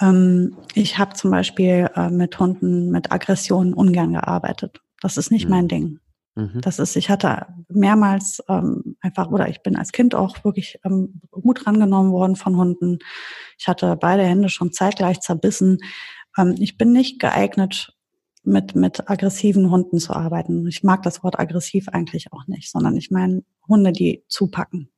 Ähm, 0.00 0.56
ich 0.74 0.98
habe 0.98 1.14
zum 1.14 1.30
Beispiel 1.30 1.90
äh, 1.94 2.10
mit 2.10 2.38
Hunden 2.38 2.90
mit 2.90 3.12
Aggressionen 3.12 3.74
ungern 3.74 4.12
gearbeitet. 4.12 4.80
Das 5.00 5.16
ist 5.16 5.30
nicht 5.30 5.46
mhm. 5.46 5.50
mein 5.50 5.68
Ding. 5.68 5.98
Mhm. 6.34 6.60
Das 6.62 6.78
ist, 6.78 6.96
ich 6.96 7.10
hatte 7.10 7.46
mehrmals 7.68 8.42
ähm, 8.48 8.96
einfach, 9.00 9.28
oder 9.28 9.48
ich 9.48 9.62
bin 9.62 9.76
als 9.76 9.92
Kind 9.92 10.14
auch 10.14 10.44
wirklich 10.44 10.78
ähm, 10.84 11.20
gut 11.30 11.66
rangenommen 11.66 12.12
worden 12.12 12.36
von 12.36 12.56
Hunden. 12.56 12.98
Ich 13.58 13.68
hatte 13.68 13.96
beide 13.96 14.22
Hände 14.24 14.48
schon 14.48 14.72
zeitgleich 14.72 15.20
zerbissen. 15.20 15.78
Ähm, 16.38 16.54
ich 16.58 16.78
bin 16.78 16.92
nicht 16.92 17.20
geeignet, 17.20 17.94
mit, 18.44 18.74
mit 18.74 19.08
aggressiven 19.08 19.70
Hunden 19.70 19.98
zu 19.98 20.12
arbeiten. 20.12 20.66
Ich 20.66 20.82
mag 20.82 21.02
das 21.02 21.22
Wort 21.22 21.38
aggressiv 21.38 21.88
eigentlich 21.88 22.32
auch 22.32 22.46
nicht, 22.46 22.70
sondern 22.70 22.96
ich 22.96 23.10
meine 23.10 23.44
Hunde, 23.68 23.92
die 23.92 24.24
zupacken. 24.28 24.90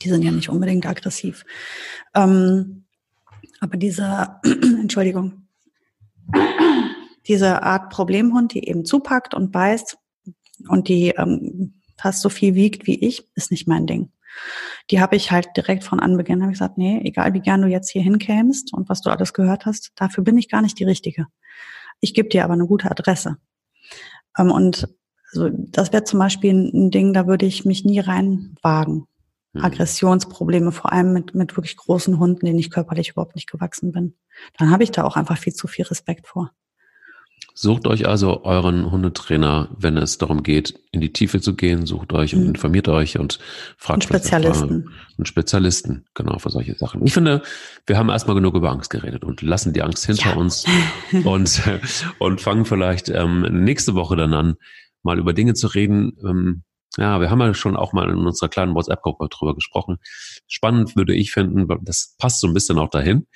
Die 0.00 0.08
sind 0.08 0.22
ja 0.22 0.30
nicht 0.30 0.48
unbedingt 0.48 0.86
aggressiv. 0.86 1.44
Ähm, 2.14 2.84
aber 3.60 3.76
diese, 3.76 4.40
Entschuldigung, 4.44 5.48
diese 7.26 7.62
Art 7.62 7.90
Problemhund, 7.90 8.54
die 8.54 8.68
eben 8.68 8.84
zupackt 8.84 9.34
und 9.34 9.52
beißt 9.52 9.98
und 10.68 10.88
die 10.88 11.10
ähm, 11.10 11.74
fast 11.96 12.20
so 12.20 12.28
viel 12.28 12.54
wiegt 12.54 12.86
wie 12.86 12.98
ich, 13.04 13.28
ist 13.34 13.50
nicht 13.50 13.68
mein 13.68 13.86
Ding. 13.86 14.10
Die 14.90 15.00
habe 15.00 15.14
ich 15.14 15.30
halt 15.30 15.48
direkt 15.56 15.84
von 15.84 16.00
Anbeginn 16.00 16.42
habe 16.42 16.52
ich 16.52 16.58
gesagt, 16.58 16.78
nee, 16.78 17.00
egal 17.04 17.34
wie 17.34 17.40
gern 17.40 17.62
du 17.62 17.68
jetzt 17.68 17.90
hier 17.90 18.02
hinkämst 18.02 18.72
und 18.72 18.88
was 18.88 19.02
du 19.02 19.10
alles 19.10 19.34
gehört 19.34 19.66
hast, 19.66 19.92
dafür 19.94 20.24
bin 20.24 20.38
ich 20.38 20.48
gar 20.48 20.62
nicht 20.62 20.78
die 20.78 20.84
Richtige. 20.84 21.26
Ich 22.02 22.12
gebe 22.12 22.28
dir 22.28 22.44
aber 22.44 22.52
eine 22.52 22.66
gute 22.66 22.90
Adresse. 22.90 23.38
Ähm, 24.36 24.50
und 24.50 24.88
also 25.32 25.48
das 25.50 25.92
wäre 25.92 26.04
zum 26.04 26.18
Beispiel 26.18 26.52
ein 26.52 26.90
Ding, 26.90 27.14
da 27.14 27.26
würde 27.26 27.46
ich 27.46 27.64
mich 27.64 27.84
nie 27.84 28.00
reinwagen. 28.00 29.06
Mhm. 29.54 29.64
Aggressionsprobleme, 29.64 30.72
vor 30.72 30.92
allem 30.92 31.12
mit, 31.12 31.34
mit 31.34 31.56
wirklich 31.56 31.76
großen 31.76 32.18
Hunden, 32.18 32.44
denen 32.44 32.58
ich 32.58 32.70
körperlich 32.70 33.10
überhaupt 33.10 33.36
nicht 33.36 33.50
gewachsen 33.50 33.92
bin. 33.92 34.16
Dann 34.58 34.70
habe 34.70 34.82
ich 34.82 34.90
da 34.90 35.04
auch 35.04 35.16
einfach 35.16 35.38
viel 35.38 35.54
zu 35.54 35.68
viel 35.68 35.84
Respekt 35.86 36.26
vor. 36.26 36.50
Sucht 37.54 37.86
euch 37.86 38.06
also 38.08 38.44
euren 38.44 38.90
Hundetrainer, 38.90 39.68
wenn 39.78 39.96
es 39.96 40.18
darum 40.18 40.42
geht, 40.42 40.80
in 40.90 41.00
die 41.00 41.12
Tiefe 41.12 41.40
zu 41.40 41.54
gehen. 41.54 41.86
Sucht 41.86 42.12
euch 42.12 42.34
und 42.34 42.42
mhm. 42.42 42.48
informiert 42.48 42.88
euch 42.88 43.18
und 43.18 43.38
fragt 43.76 44.02
einen 44.10 44.20
Spezialisten. 44.20 44.90
Einen 45.18 45.26
Spezialisten, 45.26 46.06
genau, 46.14 46.38
für 46.38 46.50
solche 46.50 46.74
Sachen. 46.76 47.04
Ich 47.06 47.12
finde, 47.12 47.42
wir 47.86 47.98
haben 47.98 48.08
erstmal 48.08 48.36
genug 48.36 48.54
über 48.54 48.70
Angst 48.70 48.90
geredet 48.90 49.24
und 49.24 49.42
lassen 49.42 49.72
die 49.72 49.82
Angst 49.82 50.06
hinter 50.06 50.30
ja. 50.30 50.36
uns 50.36 50.64
und, 51.24 51.62
und 52.18 52.40
fangen 52.40 52.64
vielleicht 52.64 53.08
ähm, 53.10 53.42
nächste 53.64 53.94
Woche 53.94 54.16
dann 54.16 54.32
an, 54.32 54.54
mal 55.02 55.18
über 55.18 55.32
Dinge 55.32 55.54
zu 55.54 55.66
reden, 55.66 56.12
ähm, 56.26 56.62
ja, 56.98 57.20
wir 57.20 57.30
haben 57.30 57.40
ja 57.40 57.54
schon 57.54 57.76
auch 57.76 57.92
mal 57.92 58.10
in 58.10 58.18
unserer 58.18 58.48
kleinen 58.48 58.74
WhatsApp-Gruppe 58.74 59.28
drüber 59.30 59.54
gesprochen. 59.54 59.98
Spannend 60.46 60.94
würde 60.94 61.14
ich 61.14 61.32
finden, 61.32 61.66
das 61.82 62.14
passt 62.18 62.40
so 62.40 62.46
ein 62.46 62.54
bisschen 62.54 62.78
auch 62.78 62.90
dahin, 62.90 63.26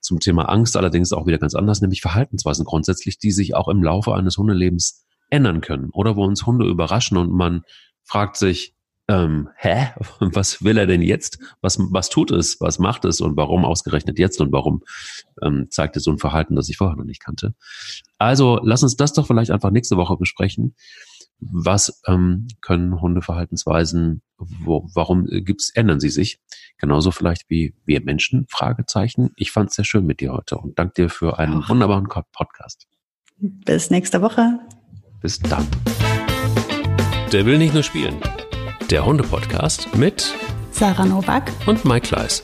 zum 0.00 0.20
Thema 0.20 0.48
Angst, 0.48 0.76
allerdings 0.76 1.12
auch 1.12 1.26
wieder 1.26 1.38
ganz 1.38 1.54
anders, 1.54 1.80
nämlich 1.80 2.02
Verhaltensweisen 2.02 2.64
grundsätzlich, 2.64 3.18
die 3.18 3.30
sich 3.30 3.54
auch 3.54 3.68
im 3.68 3.82
Laufe 3.82 4.14
eines 4.14 4.36
Hundelebens 4.36 5.06
ändern 5.30 5.60
können 5.60 5.90
oder 5.92 6.16
wo 6.16 6.24
uns 6.24 6.46
Hunde 6.46 6.66
überraschen 6.66 7.16
und 7.16 7.32
man 7.32 7.62
fragt 8.04 8.36
sich, 8.36 8.74
ähm, 9.08 9.48
hä, 9.56 9.88
was 10.20 10.62
will 10.62 10.76
er 10.76 10.86
denn 10.86 11.02
jetzt? 11.02 11.38
Was, 11.62 11.78
was 11.78 12.10
tut 12.10 12.30
es? 12.30 12.60
Was 12.60 12.78
macht 12.78 13.06
es? 13.06 13.22
Und 13.22 13.36
warum 13.36 13.64
ausgerechnet 13.64 14.18
jetzt? 14.18 14.40
Und 14.40 14.52
warum 14.52 14.82
ähm, 15.42 15.68
zeigt 15.70 15.96
es 15.96 16.04
so 16.04 16.10
ein 16.10 16.18
Verhalten, 16.18 16.56
das 16.56 16.68
ich 16.68 16.76
vorher 16.76 16.96
noch 16.96 17.04
nicht 17.04 17.22
kannte? 17.22 17.54
Also 18.18 18.60
lass 18.62 18.82
uns 18.82 18.96
das 18.96 19.14
doch 19.14 19.26
vielleicht 19.26 19.50
einfach 19.50 19.70
nächste 19.70 19.96
Woche 19.96 20.16
besprechen 20.16 20.74
was 21.40 22.00
ähm, 22.06 22.48
können 22.60 23.00
Hundeverhaltensweisen, 23.00 24.22
wo, 24.38 24.88
warum 24.94 25.26
gibt's, 25.26 25.70
ändern 25.70 26.00
sie 26.00 26.10
sich? 26.10 26.40
Genauso 26.78 27.10
vielleicht 27.10 27.48
wie 27.48 27.74
wir 27.84 28.02
Menschen? 28.02 28.46
Fragezeichen. 28.48 29.30
Ich 29.36 29.50
fand 29.50 29.70
es 29.70 29.76
sehr 29.76 29.84
schön 29.84 30.06
mit 30.06 30.20
dir 30.20 30.32
heute 30.32 30.58
und 30.58 30.78
danke 30.78 30.94
dir 30.94 31.08
für 31.08 31.38
einen 31.38 31.62
Auch. 31.62 31.68
wunderbaren 31.68 32.08
Podcast. 32.32 32.86
Bis 33.38 33.90
nächste 33.90 34.22
Woche. 34.22 34.58
Bis 35.20 35.38
dann. 35.38 35.66
Der 37.32 37.44
will 37.46 37.58
nicht 37.58 37.74
nur 37.74 37.82
spielen. 37.82 38.16
Der 38.90 39.04
Hunde-Podcast 39.04 39.96
mit 39.96 40.34
Sarah 40.70 41.04
Novak 41.04 41.52
und 41.66 41.84
Mike 41.84 42.08
Kleiss. 42.08 42.42